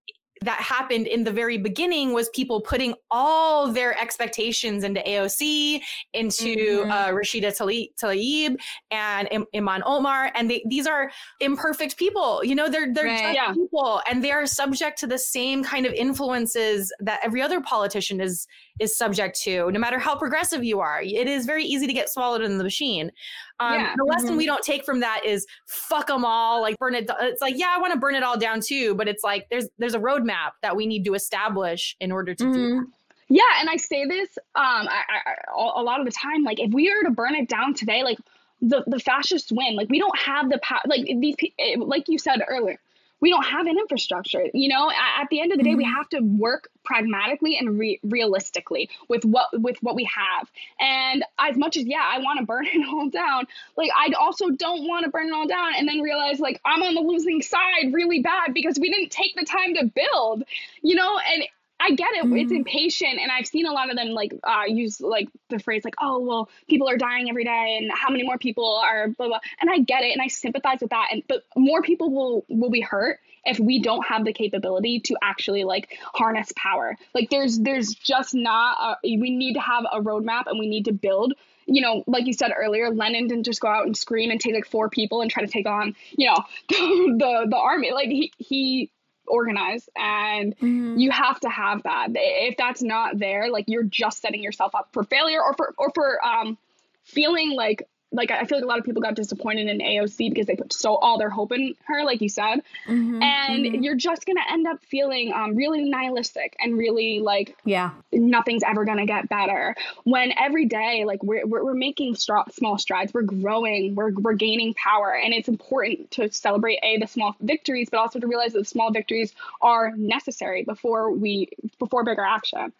that 0.41 0.59
happened 0.59 1.07
in 1.07 1.23
the 1.23 1.31
very 1.31 1.57
beginning 1.57 2.13
was 2.13 2.29
people 2.29 2.61
putting 2.61 2.93
all 3.09 3.71
their 3.71 3.99
expectations 3.99 4.83
into 4.83 5.01
AOC, 5.01 5.81
into 6.13 6.55
mm-hmm. 6.55 6.91
uh, 6.91 7.07
Rashida 7.07 7.55
Tlaib, 7.55 8.57
and 8.91 9.27
Im- 9.31 9.45
Ilhan 9.55 9.81
Omar, 9.85 10.31
and 10.35 10.49
they, 10.49 10.63
these 10.67 10.87
are 10.87 11.11
imperfect 11.39 11.97
people. 11.97 12.43
You 12.43 12.55
know, 12.55 12.69
they're 12.69 12.93
they're 12.93 13.05
right. 13.05 13.35
just 13.35 13.57
people, 13.57 14.01
and 14.09 14.23
they 14.23 14.31
are 14.31 14.45
subject 14.45 14.99
to 14.99 15.07
the 15.07 15.17
same 15.17 15.63
kind 15.63 15.85
of 15.85 15.93
influences 15.93 16.93
that 16.99 17.19
every 17.23 17.41
other 17.41 17.61
politician 17.61 18.19
is 18.19 18.47
is 18.79 18.97
subject 18.97 19.39
to. 19.41 19.71
No 19.71 19.79
matter 19.79 19.99
how 19.99 20.15
progressive 20.15 20.63
you 20.63 20.79
are, 20.79 21.01
it 21.01 21.27
is 21.27 21.45
very 21.45 21.63
easy 21.63 21.87
to 21.87 21.93
get 21.93 22.09
swallowed 22.09 22.41
in 22.41 22.57
the 22.57 22.63
machine. 22.63 23.11
Um, 23.59 23.79
yeah. 23.79 23.93
The 23.95 24.03
lesson 24.03 24.29
mm-hmm. 24.29 24.37
we 24.37 24.45
don't 24.45 24.63
take 24.63 24.83
from 24.83 24.99
that 24.99 25.21
is 25.25 25.45
fuck 25.65 26.07
them 26.07 26.25
all, 26.25 26.61
like 26.61 26.77
burn 26.77 26.95
it. 26.95 27.09
It's 27.21 27.41
like 27.41 27.57
yeah, 27.57 27.73
I 27.75 27.79
want 27.79 27.93
to 27.93 27.99
burn 27.99 28.15
it 28.15 28.23
all 28.23 28.37
down 28.37 28.61
too, 28.61 28.95
but 28.95 29.07
it's 29.07 29.23
like 29.23 29.47
there's 29.49 29.67
there's 29.77 29.95
a 29.95 29.99
roadmap 29.99 30.51
that 30.61 30.75
we 30.75 30.85
need 30.85 31.05
to 31.05 31.13
establish 31.13 31.95
in 31.99 32.11
order 32.11 32.35
to 32.35 32.43
mm-hmm. 32.43 32.53
do. 32.53 32.75
That. 32.81 32.87
Yeah, 33.27 33.59
and 33.59 33.69
I 33.69 33.77
say 33.77 34.05
this 34.05 34.29
um 34.55 34.87
I, 34.87 35.01
I, 35.09 35.33
a 35.55 35.81
lot 35.81 35.99
of 35.99 36.05
the 36.05 36.11
time. 36.11 36.43
Like 36.43 36.59
if 36.59 36.71
we 36.73 36.93
were 36.93 37.03
to 37.03 37.11
burn 37.11 37.35
it 37.35 37.47
down 37.47 37.73
today, 37.73 38.03
like 38.03 38.19
the 38.61 38.83
the 38.87 38.99
fascists 38.99 39.51
win. 39.51 39.75
Like 39.75 39.89
we 39.89 39.99
don't 39.99 40.17
have 40.17 40.49
the 40.49 40.59
power. 40.59 40.81
Like 40.85 41.05
these, 41.05 41.35
eh, 41.59 41.75
like 41.79 42.07
you 42.07 42.17
said 42.17 42.41
earlier, 42.47 42.79
we 43.25 43.31
don't 43.31 43.43
have 43.43 43.65
an 43.65 43.79
infrastructure. 43.79 44.43
You 44.53 44.69
know, 44.69 44.91
at, 44.91 45.23
at 45.23 45.29
the 45.31 45.41
end 45.41 45.51
of 45.51 45.57
the 45.57 45.63
day, 45.63 45.71
mm-hmm. 45.71 45.77
we 45.77 45.83
have 45.85 46.07
to 46.09 46.19
work 46.19 46.69
pragmatically 46.83 47.57
and 47.57 47.79
re- 47.79 47.99
realistically 48.03 48.91
with 49.07 49.25
what 49.25 49.47
with 49.59 49.81
what 49.81 49.95
we 49.95 50.03
have. 50.03 50.51
And 50.79 51.25
as 51.39 51.57
much 51.57 51.75
as 51.75 51.85
yeah, 51.87 52.07
I 52.07 52.19
want 52.19 52.39
to 52.39 52.45
burn 52.45 52.67
it 52.71 52.87
all 52.87 53.09
down, 53.09 53.47
like 53.75 53.89
I 53.97 54.13
also 54.13 54.51
don't 54.51 54.87
want 54.87 55.05
to 55.05 55.09
burn 55.09 55.29
it 55.29 55.33
all 55.33 55.47
down 55.47 55.73
and 55.75 55.87
then 55.87 56.01
realize 56.01 56.39
like 56.39 56.61
I'm 56.63 56.83
on 56.83 56.93
the 56.93 57.01
losing 57.01 57.41
side 57.41 57.93
really 57.93 58.19
bad 58.19 58.53
because 58.53 58.77
we 58.77 58.93
didn't 58.93 59.09
take 59.09 59.35
the 59.35 59.43
time 59.43 59.73
to 59.73 59.85
build. 59.85 60.43
You 60.83 60.93
know, 60.93 61.17
and 61.17 61.45
I 61.79 61.91
get 61.91 62.13
it. 62.13 62.25
Mm-hmm. 62.25 62.37
It's 62.37 62.51
impatient, 62.51 63.19
and 63.19 63.31
I've 63.31 63.47
seen 63.47 63.65
a 63.65 63.71
lot 63.71 63.89
of 63.89 63.97
them 63.97 64.09
like 64.09 64.33
uh, 64.43 64.63
use 64.67 65.01
like 65.01 65.27
the 65.49 65.59
phrase 65.59 65.83
like, 65.83 65.95
"Oh, 66.01 66.19
well, 66.19 66.49
people 66.69 66.89
are 66.89 66.97
dying 66.97 67.29
every 67.29 67.43
day, 67.43 67.77
and 67.79 67.91
how 67.93 68.09
many 68.09 68.23
more 68.23 68.37
people 68.37 68.81
are 68.83 69.09
blah 69.09 69.27
blah." 69.27 69.39
And 69.59 69.69
I 69.69 69.79
get 69.79 70.03
it, 70.03 70.13
and 70.13 70.21
I 70.21 70.27
sympathize 70.27 70.79
with 70.81 70.91
that. 70.91 71.09
And 71.11 71.23
but 71.27 71.43
more 71.55 71.81
people 71.81 72.11
will 72.11 72.45
will 72.49 72.69
be 72.69 72.81
hurt 72.81 73.19
if 73.43 73.59
we 73.59 73.79
don't 73.79 74.05
have 74.05 74.25
the 74.25 74.33
capability 74.33 75.01
to 75.01 75.15
actually 75.21 75.63
like 75.63 75.97
harness 76.13 76.51
power. 76.55 76.95
Like 77.13 77.29
there's 77.29 77.59
there's 77.59 77.93
just 77.93 78.33
not. 78.33 78.77
A, 78.79 78.95
we 79.03 79.35
need 79.35 79.53
to 79.53 79.61
have 79.61 79.83
a 79.91 80.01
roadmap, 80.01 80.43
and 80.47 80.59
we 80.59 80.67
need 80.67 80.85
to 80.85 80.93
build. 80.93 81.33
You 81.67 81.81
know, 81.81 82.03
like 82.07 82.25
you 82.25 82.33
said 82.33 82.51
earlier, 82.55 82.89
Lenin 82.91 83.27
didn't 83.27 83.43
just 83.43 83.59
go 83.59 83.67
out 83.67 83.85
and 83.85 83.97
scream 83.97 84.31
and 84.31 84.39
take 84.39 84.53
like 84.53 84.67
four 84.67 84.89
people 84.89 85.21
and 85.21 85.31
try 85.31 85.43
to 85.43 85.51
take 85.51 85.67
on, 85.67 85.95
you 86.11 86.27
know, 86.27 86.37
the 86.69 87.47
the 87.49 87.57
army. 87.57 87.91
Like 87.91 88.07
he 88.07 88.31
he 88.37 88.91
organized 89.27 89.89
and 89.95 90.55
mm-hmm. 90.57 90.97
you 90.97 91.11
have 91.11 91.39
to 91.39 91.49
have 91.49 91.83
that 91.83 92.09
if 92.13 92.57
that's 92.57 92.81
not 92.81 93.17
there 93.17 93.49
like 93.49 93.65
you're 93.67 93.83
just 93.83 94.21
setting 94.21 94.43
yourself 94.43 94.73
up 94.75 94.89
for 94.91 95.03
failure 95.03 95.41
or 95.41 95.53
for 95.53 95.73
or 95.77 95.91
for 95.93 96.23
um 96.25 96.57
feeling 97.03 97.51
like 97.51 97.87
like 98.11 98.31
I 98.31 98.45
feel 98.45 98.57
like 98.57 98.65
a 98.65 98.67
lot 98.67 98.79
of 98.79 98.85
people 98.85 99.01
got 99.01 99.15
disappointed 99.15 99.67
in 99.67 99.79
AOC 99.79 100.29
because 100.29 100.45
they 100.45 100.55
put 100.55 100.73
so 100.73 100.95
all 100.95 101.17
their 101.17 101.29
hope 101.29 101.51
in 101.51 101.75
her, 101.85 102.03
like 102.03 102.21
you 102.21 102.29
said, 102.29 102.61
mm-hmm, 102.87 103.21
and 103.21 103.65
mm-hmm. 103.65 103.83
you're 103.83 103.95
just 103.95 104.25
gonna 104.25 104.43
end 104.49 104.67
up 104.67 104.83
feeling 104.83 105.33
um, 105.33 105.55
really 105.55 105.83
nihilistic 105.83 106.55
and 106.59 106.77
really 106.77 107.19
like 107.19 107.55
yeah 107.65 107.91
nothing's 108.11 108.63
ever 108.63 108.85
gonna 108.85 109.05
get 109.05 109.27
better. 109.29 109.75
When 110.03 110.31
every 110.37 110.65
day 110.65 111.03
like 111.05 111.23
we're 111.23 111.45
we're, 111.45 111.63
we're 111.65 111.73
making 111.73 112.15
str- 112.15 112.49
small 112.51 112.77
strides, 112.77 113.13
we're 113.13 113.23
growing, 113.23 113.95
we're 113.95 114.11
we're 114.11 114.33
gaining 114.33 114.73
power, 114.75 115.13
and 115.13 115.33
it's 115.33 115.47
important 115.47 116.11
to 116.11 116.31
celebrate 116.31 116.79
a 116.83 116.97
the 116.97 117.07
small 117.07 117.35
victories, 117.41 117.89
but 117.89 117.99
also 117.99 118.19
to 118.19 118.27
realize 118.27 118.53
that 118.53 118.59
the 118.59 118.65
small 118.65 118.91
victories 118.91 119.33
are 119.61 119.91
necessary 119.95 120.63
before 120.63 121.11
we 121.11 121.49
before 121.79 122.03
bigger 122.03 122.23
action. 122.23 122.71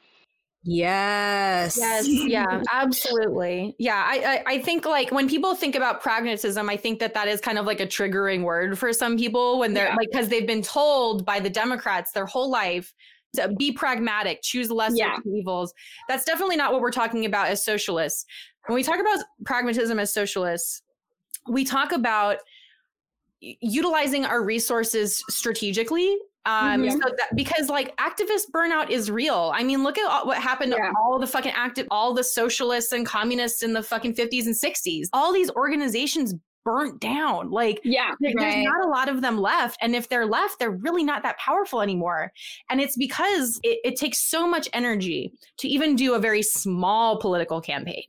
Yes. 0.67 1.77
Yes. 1.77 2.07
Yeah. 2.07 2.61
absolutely. 2.73 3.75
Yeah. 3.77 4.03
I, 4.05 4.43
I, 4.47 4.53
I 4.53 4.61
think 4.61 4.85
like 4.85 5.11
when 5.11 5.29
people 5.29 5.53
think 5.53 5.75
about 5.75 6.01
pragmatism, 6.01 6.69
I 6.69 6.75
think 6.75 6.99
that 6.99 7.13
that 7.13 7.27
is 7.27 7.39
kind 7.39 7.59
of 7.59 7.67
like 7.67 7.79
a 7.79 7.85
triggering 7.85 8.43
word 8.43 8.79
for 8.79 8.91
some 8.91 9.15
people 9.15 9.59
when 9.59 9.73
they're 9.75 9.89
yeah. 9.89 9.95
like 9.95 10.09
because 10.11 10.27
they've 10.27 10.47
been 10.47 10.63
told 10.63 11.23
by 11.23 11.39
the 11.39 11.51
Democrats 11.51 12.11
their 12.11 12.25
whole 12.25 12.49
life 12.49 12.93
to 13.35 13.49
be 13.49 13.71
pragmatic, 13.71 14.41
choose 14.41 14.71
lesser 14.71 14.97
yeah. 14.97 15.17
evils. 15.37 15.71
That's 16.07 16.25
definitely 16.25 16.55
not 16.55 16.71
what 16.71 16.81
we're 16.81 16.91
talking 16.91 17.25
about 17.25 17.47
as 17.49 17.63
socialists. 17.63 18.25
When 18.65 18.75
we 18.75 18.81
talk 18.81 18.99
about 18.99 19.23
pragmatism 19.45 19.99
as 19.99 20.11
socialists, 20.11 20.81
we 21.47 21.63
talk 21.63 21.91
about 21.91 22.37
utilizing 23.39 24.25
our 24.25 24.43
resources 24.43 25.23
strategically 25.29 26.17
um, 26.45 26.83
mm-hmm. 26.83 26.91
so 26.91 27.09
that, 27.17 27.35
because 27.35 27.69
like 27.69 27.95
activist 27.97 28.51
burnout 28.53 28.89
is 28.89 29.09
real. 29.09 29.51
I 29.53 29.63
mean, 29.63 29.83
look 29.83 29.97
at 29.97 30.09
all, 30.09 30.27
what 30.27 30.37
happened 30.37 30.73
yeah. 30.77 30.89
to 30.89 30.93
all 30.99 31.19
the 31.19 31.27
fucking 31.27 31.53
active, 31.55 31.87
all 31.89 32.13
the 32.13 32.23
socialists 32.23 32.91
and 32.91 33.05
communists 33.05 33.63
in 33.63 33.73
the 33.73 33.81
fucking 33.81 34.15
50s 34.15 34.45
and 34.45 34.55
60s. 34.55 35.07
All 35.13 35.33
these 35.33 35.49
organizations 35.51 36.35
burnt 36.63 36.99
down. 36.99 37.51
Like, 37.51 37.79
yeah, 37.83 38.11
there, 38.19 38.33
right. 38.35 38.51
there's 38.51 38.65
not 38.65 38.85
a 38.85 38.89
lot 38.89 39.07
of 39.09 39.21
them 39.21 39.39
left. 39.39 39.77
And 39.81 39.95
if 39.95 40.09
they're 40.09 40.25
left, 40.25 40.59
they're 40.59 40.71
really 40.71 41.03
not 41.03 41.23
that 41.23 41.37
powerful 41.37 41.81
anymore. 41.81 42.31
And 42.69 42.81
it's 42.81 42.97
because 42.97 43.59
it, 43.63 43.79
it 43.83 43.95
takes 43.95 44.19
so 44.19 44.47
much 44.47 44.67
energy 44.73 45.31
to 45.59 45.67
even 45.67 45.95
do 45.95 46.15
a 46.15 46.19
very 46.19 46.41
small 46.41 47.19
political 47.19 47.61
campaign 47.61 48.03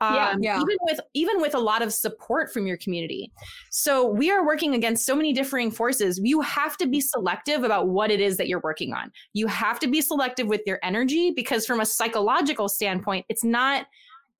yeah, 0.00 0.30
um, 0.30 0.42
yeah. 0.42 0.60
even 0.60 0.76
with 0.82 1.00
even 1.14 1.40
with 1.40 1.54
a 1.54 1.58
lot 1.58 1.80
of 1.80 1.92
support 1.92 2.52
from 2.52 2.66
your 2.66 2.76
community. 2.76 3.32
So 3.70 4.06
we 4.06 4.30
are 4.30 4.44
working 4.44 4.74
against 4.74 5.06
so 5.06 5.16
many 5.16 5.32
differing 5.32 5.70
forces. 5.70 6.20
You 6.22 6.42
have 6.42 6.76
to 6.78 6.86
be 6.86 7.00
selective 7.00 7.64
about 7.64 7.88
what 7.88 8.10
it 8.10 8.20
is 8.20 8.36
that 8.36 8.46
you're 8.46 8.60
working 8.60 8.92
on. 8.92 9.10
You 9.32 9.46
have 9.46 9.78
to 9.80 9.86
be 9.86 10.02
selective 10.02 10.48
with 10.48 10.60
your 10.66 10.78
energy 10.82 11.30
because 11.30 11.64
from 11.64 11.80
a 11.80 11.86
psychological 11.86 12.68
standpoint, 12.68 13.24
it's 13.30 13.44
not 13.44 13.86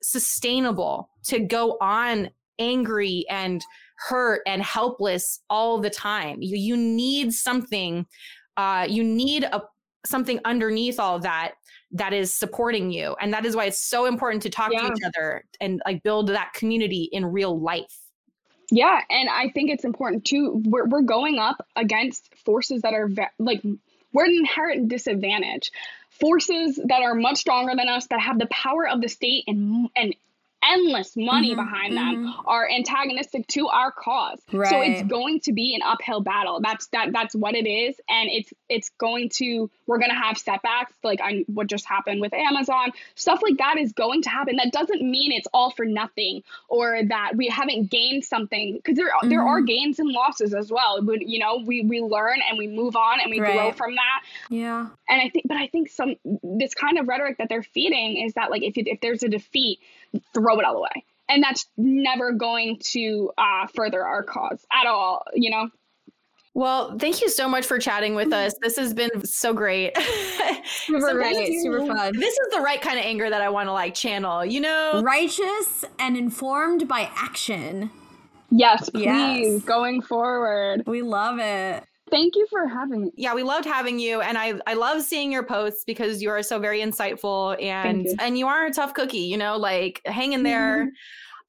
sustainable 0.02 1.08
to 1.24 1.40
go 1.40 1.78
on 1.80 2.30
angry 2.58 3.24
and 3.30 3.64
hurt 3.96 4.42
and 4.46 4.62
helpless 4.62 5.40
all 5.48 5.80
the 5.80 5.90
time. 5.90 6.42
You 6.42 6.56
you 6.56 6.76
need 6.76 7.32
something 7.32 8.06
uh 8.58 8.86
you 8.88 9.02
need 9.02 9.44
a 9.44 9.62
something 10.06 10.40
underneath 10.44 10.98
all 10.98 11.18
that 11.20 11.54
that 11.92 12.12
is 12.12 12.34
supporting 12.34 12.90
you. 12.90 13.16
And 13.20 13.32
that 13.32 13.46
is 13.46 13.54
why 13.54 13.66
it's 13.66 13.78
so 13.78 14.06
important 14.06 14.42
to 14.42 14.50
talk 14.50 14.72
yeah. 14.72 14.80
to 14.80 14.92
each 14.92 15.02
other 15.04 15.44
and 15.60 15.80
like 15.86 16.02
build 16.02 16.28
that 16.28 16.52
community 16.54 17.08
in 17.12 17.24
real 17.24 17.58
life. 17.58 17.98
Yeah 18.70 19.00
and 19.10 19.28
i 19.28 19.48
think 19.50 19.70
it's 19.70 19.84
important 19.84 20.24
too. 20.24 20.60
We're, 20.64 20.86
we're 20.86 21.02
going 21.02 21.38
up 21.38 21.64
against 21.76 22.34
forces 22.44 22.82
that 22.82 22.94
are 22.94 23.06
ve- 23.06 23.28
like 23.38 23.62
we're 24.12 24.24
an 24.24 24.34
inherent 24.34 24.88
disadvantage. 24.88 25.70
Forces 26.10 26.80
that 26.86 27.02
are 27.02 27.14
much 27.14 27.36
stronger 27.36 27.74
than 27.76 27.88
us 27.88 28.06
that 28.06 28.20
have 28.20 28.38
the 28.38 28.46
power 28.46 28.88
of 28.88 29.00
the 29.02 29.08
state 29.08 29.44
and 29.46 29.88
and 29.94 30.14
endless 30.72 31.16
money 31.16 31.54
Mhm, 31.54 31.56
behind 31.56 31.96
them 31.96 32.34
are 32.46 32.68
antagonistic 32.68 33.46
to 33.48 33.68
our 33.68 33.90
cause. 33.92 34.40
So 34.70 34.80
it's 34.82 35.02
going 35.02 35.40
to 35.40 35.52
be 35.52 35.74
an 35.74 35.82
uphill 35.82 36.20
battle. 36.20 36.60
That's 36.60 36.86
that 36.88 37.12
that's 37.12 37.34
what 37.34 37.54
it 37.54 37.68
is 37.68 38.00
and 38.08 38.28
it's 38.30 38.52
it's 38.68 38.88
going 38.98 39.28
to 39.30 39.70
we're 39.86 39.98
going 39.98 40.10
to 40.10 40.16
have 40.16 40.36
setbacks 40.36 40.92
like 41.04 41.20
on 41.20 41.44
what 41.46 41.68
just 41.68 41.86
happened 41.86 42.20
with 42.20 42.34
Amazon. 42.34 42.92
Stuff 43.14 43.40
like 43.42 43.58
that 43.58 43.78
is 43.78 43.92
going 43.92 44.22
to 44.22 44.28
happen. 44.30 44.56
That 44.56 44.72
doesn't 44.72 45.02
mean 45.02 45.32
it's 45.32 45.46
all 45.52 45.70
for 45.70 45.84
nothing 45.84 46.42
or 46.68 47.00
that 47.08 47.32
we 47.36 47.48
haven't 47.48 47.90
gained 47.90 48.24
something 48.24 48.76
because 48.76 48.96
there 48.96 49.10
there 49.24 49.42
are 49.42 49.60
gains 49.60 49.98
and 49.98 50.08
losses 50.10 50.54
as 50.54 50.70
well. 50.70 51.02
But 51.02 51.22
you 51.26 51.38
know, 51.38 51.62
we 51.64 51.82
we 51.82 52.00
learn 52.00 52.40
and 52.48 52.58
we 52.58 52.66
move 52.66 52.96
on 52.96 53.20
and 53.20 53.30
we 53.30 53.38
grow 53.38 53.72
from 53.72 53.94
that 53.94 54.22
Yeah. 54.50 54.86
and 55.08 55.20
I 55.20 55.28
think, 55.28 55.46
but 55.48 55.56
I 55.56 55.66
think 55.68 55.88
some 55.90 56.16
this 56.42 56.74
kind 56.74 56.98
of 56.98 57.06
rhetoric 57.08 57.38
that 57.38 57.48
they're 57.48 57.62
feeding 57.62 58.16
is 58.24 58.34
that 58.34 58.50
like 58.50 58.62
if 58.62 58.76
you, 58.76 58.84
if 58.86 59.00
there's 59.00 59.22
a 59.22 59.28
defeat, 59.28 59.78
throw 60.34 60.58
it 60.58 60.64
all 60.64 60.76
away, 60.76 61.04
and 61.28 61.42
that's 61.42 61.66
never 61.76 62.32
going 62.32 62.78
to 62.92 63.30
uh, 63.38 63.66
further 63.74 64.04
our 64.04 64.22
cause 64.22 64.64
at 64.72 64.86
all. 64.86 65.22
You 65.34 65.50
know, 65.50 65.68
Well, 66.54 66.98
thank 66.98 67.20
you 67.20 67.28
so 67.28 67.48
much 67.48 67.66
for 67.66 67.78
chatting 67.78 68.14
with 68.14 68.32
us. 68.32 68.54
This 68.62 68.76
has 68.76 68.94
been 68.94 69.24
so 69.26 69.52
great. 69.52 69.96
Super 70.64 71.00
So 71.00 71.12
great. 71.14 71.60
Super 71.62 71.86
fun. 71.86 72.18
This 72.18 72.32
is 72.34 72.52
the 72.54 72.60
right 72.60 72.80
kind 72.80 72.98
of 72.98 73.04
anger 73.04 73.28
that 73.28 73.40
I 73.42 73.48
want 73.50 73.68
to 73.68 73.72
like 73.72 73.94
channel, 73.94 74.44
you 74.44 74.60
know? 74.60 75.02
Righteous 75.04 75.84
and 75.98 76.16
informed 76.16 76.88
by 76.88 77.10
action. 77.14 77.90
yes, 78.50 78.88
please, 78.90 79.04
Yes. 79.04 79.62
going 79.64 80.00
forward. 80.02 80.84
We 80.86 81.02
love 81.02 81.38
it. 81.40 81.84
Thank 82.10 82.36
you 82.36 82.46
for 82.48 82.68
having 82.68 83.06
me. 83.06 83.12
Yeah, 83.16 83.34
we 83.34 83.42
loved 83.42 83.64
having 83.64 83.98
you 83.98 84.20
and 84.20 84.38
I 84.38 84.54
I 84.66 84.74
love 84.74 85.02
seeing 85.02 85.32
your 85.32 85.42
posts 85.42 85.84
because 85.84 86.22
you 86.22 86.30
are 86.30 86.42
so 86.42 86.58
very 86.58 86.80
insightful 86.80 87.60
and 87.60 88.04
you. 88.04 88.14
and 88.20 88.38
you 88.38 88.46
are 88.46 88.66
a 88.66 88.72
tough 88.72 88.94
cookie, 88.94 89.18
you 89.18 89.36
know, 89.36 89.56
like 89.56 90.02
hang 90.06 90.32
in 90.32 90.44
there. 90.44 90.86
Mm-hmm. 90.86 90.88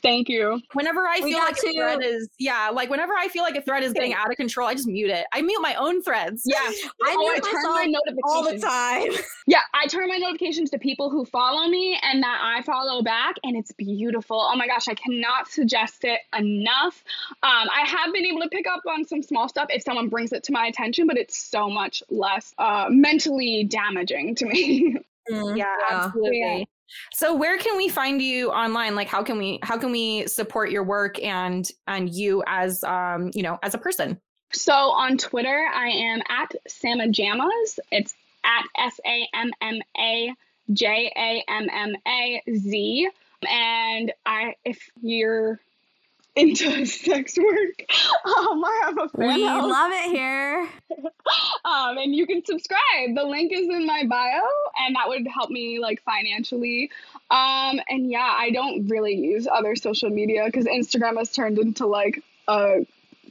Thank 0.03 0.29
you. 0.29 0.61
Whenever 0.73 1.07
I 1.07 1.19
We 1.21 1.31
feel 1.31 1.39
got 1.39 1.53
like 1.53 1.63
a 1.63 1.73
thread 1.73 2.03
is 2.03 2.29
yeah, 2.37 2.69
like 2.69 2.89
whenever 2.89 3.13
I 3.13 3.27
feel 3.29 3.43
like 3.43 3.55
a 3.55 3.61
thread 3.61 3.83
is 3.83 3.93
getting 3.93 4.13
out 4.13 4.29
of 4.29 4.37
control, 4.37 4.67
I 4.67 4.75
just 4.75 4.87
mute 4.87 5.09
it. 5.09 5.25
I 5.33 5.41
mute 5.41 5.59
my 5.61 5.73
own 5.75 6.03
threads. 6.03 6.43
Yeah, 6.45 6.57
I 7.03 7.15
oh, 7.15 7.17
mute 7.17 7.43
I 7.43 7.51
turn 7.51 7.63
my 7.63 7.85
notifications 7.85 8.21
all 8.23 8.43
the 8.43 8.59
time. 8.59 9.25
Yeah, 9.47 9.61
I 9.73 9.87
turn 9.87 10.07
my 10.07 10.17
notifications 10.17 10.69
to 10.71 10.77
people 10.77 11.09
who 11.09 11.25
follow 11.25 11.67
me 11.67 11.97
and 12.03 12.21
that 12.21 12.39
I 12.43 12.61
follow 12.63 13.01
back, 13.01 13.35
and 13.43 13.55
it's 13.57 13.71
beautiful. 13.71 14.39
Oh 14.39 14.55
my 14.55 14.67
gosh, 14.67 14.87
I 14.87 14.93
cannot 14.93 15.47
suggest 15.47 16.03
it 16.03 16.19
enough. 16.37 17.03
Um, 17.43 17.67
I 17.73 17.85
have 17.87 18.13
been 18.13 18.25
able 18.25 18.41
to 18.41 18.49
pick 18.49 18.67
up 18.67 18.81
on 18.87 19.05
some 19.05 19.23
small 19.23 19.49
stuff 19.49 19.67
if 19.69 19.83
someone 19.83 20.09
brings 20.09 20.31
it 20.31 20.43
to 20.43 20.51
my 20.51 20.67
attention, 20.67 21.07
but 21.07 21.17
it's 21.17 21.37
so 21.37 21.69
much 21.69 22.03
less 22.09 22.53
uh, 22.57 22.87
mentally 22.89 23.63
damaging 23.63 24.35
to 24.35 24.45
me. 24.45 24.97
Yeah, 25.29 25.55
Yeah. 25.55 25.75
absolutely. 25.89 26.39
Yeah. 26.39 26.63
So 27.13 27.35
where 27.35 27.57
can 27.57 27.77
we 27.77 27.89
find 27.89 28.21
you 28.21 28.51
online? 28.51 28.95
Like 28.95 29.07
how 29.07 29.23
can 29.23 29.38
we 29.38 29.59
how 29.63 29.77
can 29.77 29.91
we 29.91 30.27
support 30.27 30.71
your 30.71 30.83
work 30.83 31.21
and 31.23 31.69
and 31.88 32.13
you 32.13 32.43
as 32.47 32.83
um, 32.83 33.31
you 33.33 33.43
know, 33.43 33.59
as 33.63 33.73
a 33.73 33.77
person? 33.77 34.19
so 34.51 34.73
on 34.73 35.17
Twitter, 35.17 35.67
I 35.73 35.89
am 35.89 36.21
at 36.29 36.53
sammajammaz. 36.69 37.79
It's 37.91 38.13
at 38.43 38.63
S 38.77 38.99
A 39.05 39.27
M 39.33 39.51
M 39.61 39.79
A 39.97 40.33
J 40.73 41.11
A 41.15 41.43
M 41.47 41.67
M 41.71 41.95
A 42.07 42.41
Z. 42.55 43.09
And 43.49 44.11
I, 44.25 44.55
if 44.65 44.79
you're 45.01 45.59
into 46.38 46.85
sex 46.85 47.38
work, 47.38 47.83
um, 48.25 48.63
I 48.63 48.81
have 48.85 48.97
a 48.97 49.09
fan 49.09 49.27
We 49.35 49.45
house. 49.45 49.69
love 49.69 49.91
it 49.93 50.11
here. 50.11 50.69
um, 51.65 51.97
and 51.97 52.15
you 52.15 52.25
can 52.27 52.43
subscribe. 52.45 53.15
The 53.15 53.23
link 53.23 53.51
is 53.53 53.67
in 53.67 53.85
my 53.85 54.05
bio, 54.07 54.41
and 54.85 54.95
that 54.95 55.07
would 55.07 55.27
help 55.27 55.49
me 55.49 55.79
like 55.79 56.01
financially. 56.03 56.91
Um, 57.31 57.79
and 57.89 58.09
yeah, 58.09 58.35
I 58.38 58.51
don't 58.51 58.88
really 58.88 59.15
use 59.15 59.47
other 59.51 59.75
social 59.75 60.09
media 60.09 60.43
because 60.45 60.65
Instagram 60.65 61.17
has 61.17 61.31
turned 61.31 61.59
into 61.59 61.88
like 61.88 62.23
a 62.47 62.85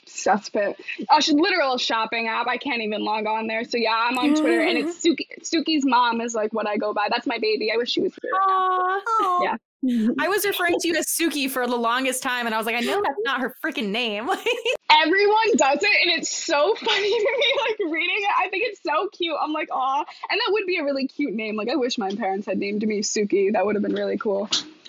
cesspit, 0.07 0.76
a 1.11 1.20
sh- 1.22 1.30
literal 1.30 1.78
shopping 1.78 2.28
app. 2.28 2.46
I 2.46 2.59
can't 2.59 2.82
even 2.82 3.02
log 3.04 3.26
on 3.26 3.46
there. 3.46 3.64
So 3.64 3.76
yeah, 3.76 3.94
I'm 3.94 4.18
on 4.18 4.34
Twitter, 4.34 4.61
and 4.61 4.78
it's 4.78 4.98
Suki. 5.04 5.26
Suki's 5.42 5.84
mom 5.84 6.20
is 6.20 6.34
like 6.34 6.52
what 6.52 6.66
I 6.68 6.76
go 6.76 6.92
by. 6.92 7.09
That's 7.11 7.26
my 7.26 7.38
baby. 7.38 7.72
I 7.72 7.76
wish 7.76 7.90
she 7.90 8.02
was 8.02 8.12
here. 8.20 8.30
Aw. 8.34 9.42
Yeah. 9.42 9.57
I 10.18 10.29
was 10.29 10.45
referring 10.45 10.77
to 10.81 10.89
you 10.89 10.97
as 10.97 11.07
Suki 11.07 11.51
for 11.51 11.66
the 11.66 11.77
longest 11.77 12.22
time 12.22 12.47
and 12.47 12.55
I 12.55 12.59
was 12.59 12.66
like, 12.66 12.77
I 12.77 12.81
know 12.81 13.01
that's 13.03 13.18
not 13.24 13.41
her 13.41 13.55
freaking 13.64 13.89
name. 13.91 14.29
Everyone 14.91 15.57
does 15.57 15.79
it, 15.83 16.07
and 16.09 16.18
it's 16.18 16.31
so 16.35 16.74
funny 16.77 17.11
to 17.11 17.37
me. 17.39 17.55
Like 17.68 17.93
reading 17.93 18.16
it, 18.18 18.31
I 18.39 18.49
think 18.49 18.64
it's 18.66 18.81
so 18.83 19.09
cute. 19.12 19.35
I'm 19.41 19.53
like, 19.53 19.68
aw, 19.70 19.99
and 20.31 20.41
that 20.41 20.49
would 20.53 20.66
be 20.66 20.79
a 20.79 20.85
really 20.85 21.07
cute 21.07 21.35
name. 21.35 21.57
Like 21.57 21.68
I 21.68 21.77
wish 21.77 21.99
my 21.99 22.11
parents 22.14 22.47
had 22.47 22.59
named 22.59 22.83
me 22.87 23.03
Suki. 23.03 23.53
That 23.53 23.66
would 23.66 23.74
have 23.77 23.83
been 23.83 23.95
really 23.95 24.16
cool. 24.16 24.49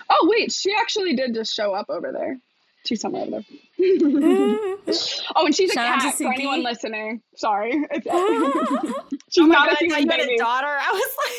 Oh 0.10 0.28
wait, 0.32 0.52
she 0.52 0.74
actually 0.80 1.16
did 1.16 1.34
just 1.34 1.54
show 1.54 1.74
up 1.74 1.88
over 1.90 2.12
there. 2.12 2.38
She's 2.86 3.02
somewhere 3.02 3.24
over 3.24 3.32
there. 3.32 3.44
oh, 5.36 5.44
and 5.46 5.54
she's 5.54 5.72
Shout 5.74 5.98
a 5.98 6.02
cat 6.02 6.16
for 6.16 6.32
anyone 6.32 6.64
listening. 6.64 7.22
Sorry, 7.36 7.72
she's 7.72 8.04
Oh 8.08 9.04
my 9.40 9.56
not 9.56 9.70
God, 9.70 9.78
a 9.82 9.86
human 9.86 10.08
baby. 10.08 10.36
a 10.36 10.38
daughter. 10.38 10.68
I 10.68 10.92
was 10.94 11.02
like 11.26 11.36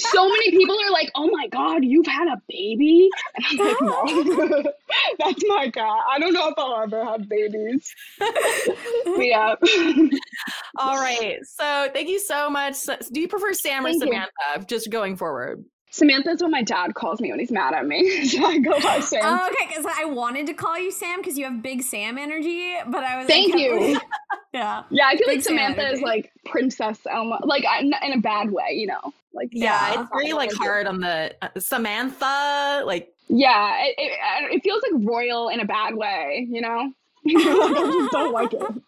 so 0.00 0.28
many 0.28 0.50
people 0.50 0.76
are 0.80 0.90
like, 0.90 1.10
"Oh 1.14 1.28
my 1.32 1.46
god, 1.48 1.84
you've 1.84 2.06
had 2.06 2.28
a 2.28 2.40
baby," 2.48 3.08
and 3.36 3.44
I'm 3.46 3.58
like, 3.66 3.80
"No, 3.80 4.62
that's 5.18 5.42
my 5.46 5.70
cat. 5.70 5.98
I 6.10 6.18
don't 6.18 6.32
know 6.32 6.48
if 6.48 6.54
I'll 6.58 6.82
ever 6.82 7.04
have 7.04 7.28
babies." 7.28 7.94
But 8.18 9.26
yeah. 9.26 9.54
All 10.78 10.96
right. 10.96 11.38
So 11.44 11.88
thank 11.92 12.08
you 12.08 12.18
so 12.20 12.50
much. 12.50 12.76
Do 13.12 13.20
you 13.20 13.28
prefer 13.28 13.52
Sam 13.52 13.84
or 13.84 13.90
Thank 13.90 14.04
you. 14.04 14.08
Samantha? 14.10 14.66
Just 14.66 14.90
going 14.90 15.16
forward. 15.16 15.64
Samantha's 15.92 16.40
what 16.40 16.52
my 16.52 16.62
dad 16.62 16.94
calls 16.94 17.20
me 17.20 17.30
when 17.30 17.40
he's 17.40 17.50
mad 17.50 17.74
at 17.74 17.84
me. 17.84 18.24
so 18.28 18.44
I 18.44 18.58
go 18.58 18.78
by 18.80 19.00
Sam. 19.00 19.22
Oh, 19.24 19.48
okay, 19.48 19.66
because 19.68 19.84
I 19.98 20.04
wanted 20.04 20.46
to 20.46 20.54
call 20.54 20.78
you 20.78 20.92
Sam 20.92 21.18
because 21.20 21.36
you 21.36 21.44
have 21.46 21.62
big 21.62 21.82
Sam 21.82 22.16
energy, 22.16 22.74
but 22.86 23.02
I 23.02 23.16
was. 23.18 23.24
I 23.24 23.28
Thank 23.28 23.48
kept- 23.52 23.60
you. 23.60 24.00
yeah. 24.54 24.84
yeah, 24.90 25.06
I 25.08 25.16
feel 25.16 25.26
Big 25.26 25.38
like 25.38 25.42
Sam 25.44 25.56
Samantha 25.56 25.90
is 25.92 26.00
like 26.00 26.30
Princess 26.46 26.98
Elma, 27.10 27.40
like 27.44 27.64
I- 27.64 27.80
in 27.80 27.92
in 28.04 28.12
a 28.12 28.20
bad 28.20 28.52
way, 28.52 28.74
you 28.74 28.86
know. 28.86 29.12
Like 29.32 29.48
Yeah, 29.52 29.92
Yeah. 29.94 30.02
it's 30.02 30.10
very 30.12 30.32
like 30.32 30.52
hard 30.52 30.86
on 30.86 31.00
the 31.00 31.34
uh, 31.42 31.48
Samantha. 31.58 32.82
Like 32.86 33.12
yeah, 33.28 33.76
it, 33.84 33.94
it, 33.98 34.54
it 34.56 34.62
feels 34.64 34.82
like 34.82 35.02
royal 35.04 35.48
in 35.48 35.60
a 35.60 35.64
bad 35.64 35.94
way, 35.94 36.46
you 36.50 36.60
know. 36.60 36.92
like, 37.24 37.36
I 37.46 37.92
just 37.92 38.12
don't 38.12 38.32
like 38.32 38.52
it. 38.54 38.62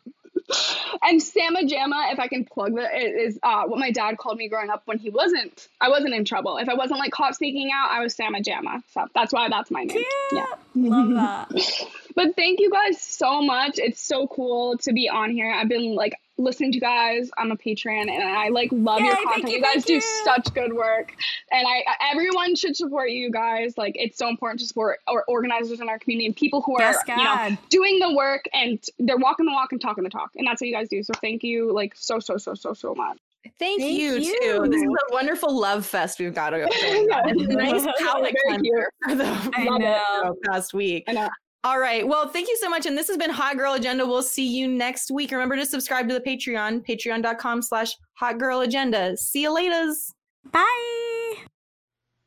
And 1.02 1.22
Sama 1.22 1.60
Jamma, 1.62 2.12
if 2.12 2.18
I 2.18 2.28
can 2.28 2.44
plug 2.44 2.74
that, 2.74 2.90
it 2.92 3.14
is 3.14 3.38
uh, 3.42 3.62
what 3.64 3.78
my 3.78 3.90
dad 3.90 4.18
called 4.18 4.36
me 4.36 4.48
growing 4.48 4.68
up 4.68 4.82
when 4.84 4.98
he 4.98 5.08
wasn't. 5.08 5.66
I 5.80 5.88
wasn't 5.88 6.12
in 6.14 6.26
trouble. 6.26 6.58
If 6.58 6.68
I 6.68 6.74
wasn't 6.74 6.98
like 7.00 7.10
caught 7.12 7.34
sneaking 7.36 7.70
out, 7.74 7.90
I 7.90 8.00
was 8.02 8.14
Sama 8.14 8.40
Jamma. 8.40 8.82
So 8.92 9.06
that's 9.14 9.32
why 9.32 9.48
that's 9.48 9.70
my 9.70 9.84
name. 9.84 10.04
Yeah. 10.30 10.44
Love 10.74 11.08
that. 11.14 11.86
But 12.14 12.36
thank 12.36 12.60
you 12.60 12.70
guys 12.70 13.00
so 13.00 13.42
much. 13.42 13.78
It's 13.78 14.00
so 14.00 14.26
cool 14.26 14.76
to 14.78 14.92
be 14.92 15.08
on 15.08 15.30
here. 15.30 15.50
I've 15.52 15.68
been 15.68 15.94
like 15.94 16.14
listening 16.38 16.72
to 16.72 16.76
you 16.76 16.80
guys. 16.80 17.30
I'm 17.38 17.50
a 17.52 17.56
patron 17.56 18.08
and 18.08 18.22
I 18.22 18.48
like 18.48 18.70
love 18.72 19.00
your 19.00 19.10
Yay, 19.10 19.14
thank 19.16 19.28
content. 19.28 19.50
you, 19.50 19.56
You, 19.58 19.62
guys 19.62 19.84
do 19.84 19.94
you. 19.94 20.00
such 20.24 20.52
good 20.54 20.72
work. 20.72 21.14
And 21.50 21.66
I 21.66 21.84
everyone 22.10 22.56
should 22.56 22.74
support 22.76 23.10
you 23.10 23.30
guys. 23.30 23.76
Like 23.76 23.94
it's 23.96 24.18
so 24.18 24.28
important 24.28 24.60
to 24.60 24.66
support 24.66 24.98
our 25.06 25.24
organizers 25.28 25.80
in 25.80 25.88
our 25.88 25.98
community 25.98 26.26
and 26.26 26.34
people 26.36 26.62
who 26.62 26.76
are 26.76 26.80
Yes, 26.80 26.98
you 27.06 27.16
know 27.16 27.56
doing 27.68 27.98
the 27.98 28.12
work 28.14 28.44
and 28.52 28.82
they're 28.98 29.18
walking 29.18 29.46
the 29.46 29.52
walk 29.52 29.72
and 29.72 29.80
talking 29.80 30.04
the 30.04 30.10
talk. 30.10 30.30
And 30.36 30.46
that's 30.46 30.60
what 30.60 30.68
you 30.68 30.74
guys 30.74 30.88
do. 30.88 31.02
So 31.02 31.12
thank 31.20 31.42
you 31.42 31.72
like 31.72 31.94
so 31.96 32.18
so 32.18 32.36
so 32.38 32.54
so 32.54 32.72
so 32.72 32.94
much. 32.94 33.18
thank, 33.58 33.80
Thank 33.80 33.98
you, 34.00 34.14
you. 34.14 34.40
too. 34.40 34.68
This 34.70 34.82
is 34.82 34.88
a 34.88 35.12
wonderful 35.14 35.54
love 35.58 35.84
fest 35.86 36.18
we've 36.18 36.34
got 36.34 36.50
to 36.50 36.58
go. 36.60 36.66
It's 36.70 37.42
a 37.42 37.56
nice 37.56 37.86
palate 38.00 38.34
Very 38.46 38.58
cute. 38.62 38.74
cleanser 38.74 38.90
for 39.08 39.14
the 39.16 39.50
I 39.54 39.64
Love 39.68 39.80
it. 39.80 39.84
know. 39.84 40.34
past 40.50 40.72
week. 40.74 41.04
I 41.08 41.12
know. 41.12 41.28
All 41.64 41.78
right. 41.78 42.06
Well, 42.06 42.28
thank 42.28 42.48
you 42.48 42.56
so 42.60 42.68
much. 42.68 42.86
And 42.86 42.98
this 42.98 43.06
has 43.06 43.16
been 43.16 43.30
Hot 43.30 43.56
Girl 43.56 43.74
Agenda. 43.74 44.04
We'll 44.04 44.22
see 44.22 44.46
you 44.46 44.66
next 44.66 45.12
week. 45.12 45.30
Remember 45.30 45.54
to 45.54 45.64
subscribe 45.64 46.08
to 46.08 46.14
the 46.14 46.20
Patreon, 46.20 46.84
patreon.com 46.84 47.62
slash 47.62 47.96
hot 48.14 48.38
girl 48.38 48.62
agenda. 48.62 49.16
See 49.16 49.42
you 49.42 49.50
laters. 49.50 50.12
Bye. 50.50 51.34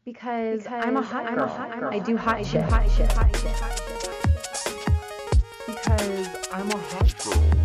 Because, 0.05 0.65
I'm 0.67 0.95
a 0.95 1.01
hot 1.01 1.35
girl. 1.35 1.49
I 1.89 1.99
do 1.99 2.15
hot 2.15 2.45
shit. 2.45 2.61
Hot 2.63 2.89
shit. 2.91 3.11
Hot 3.11 3.35
shit. 3.35 3.51
Hot 3.51 3.77
shit. 3.77 4.05
Because 5.65 6.29
I'm 6.53 6.69
a 6.71 6.77
hot 6.77 7.23
girl. 7.25 7.64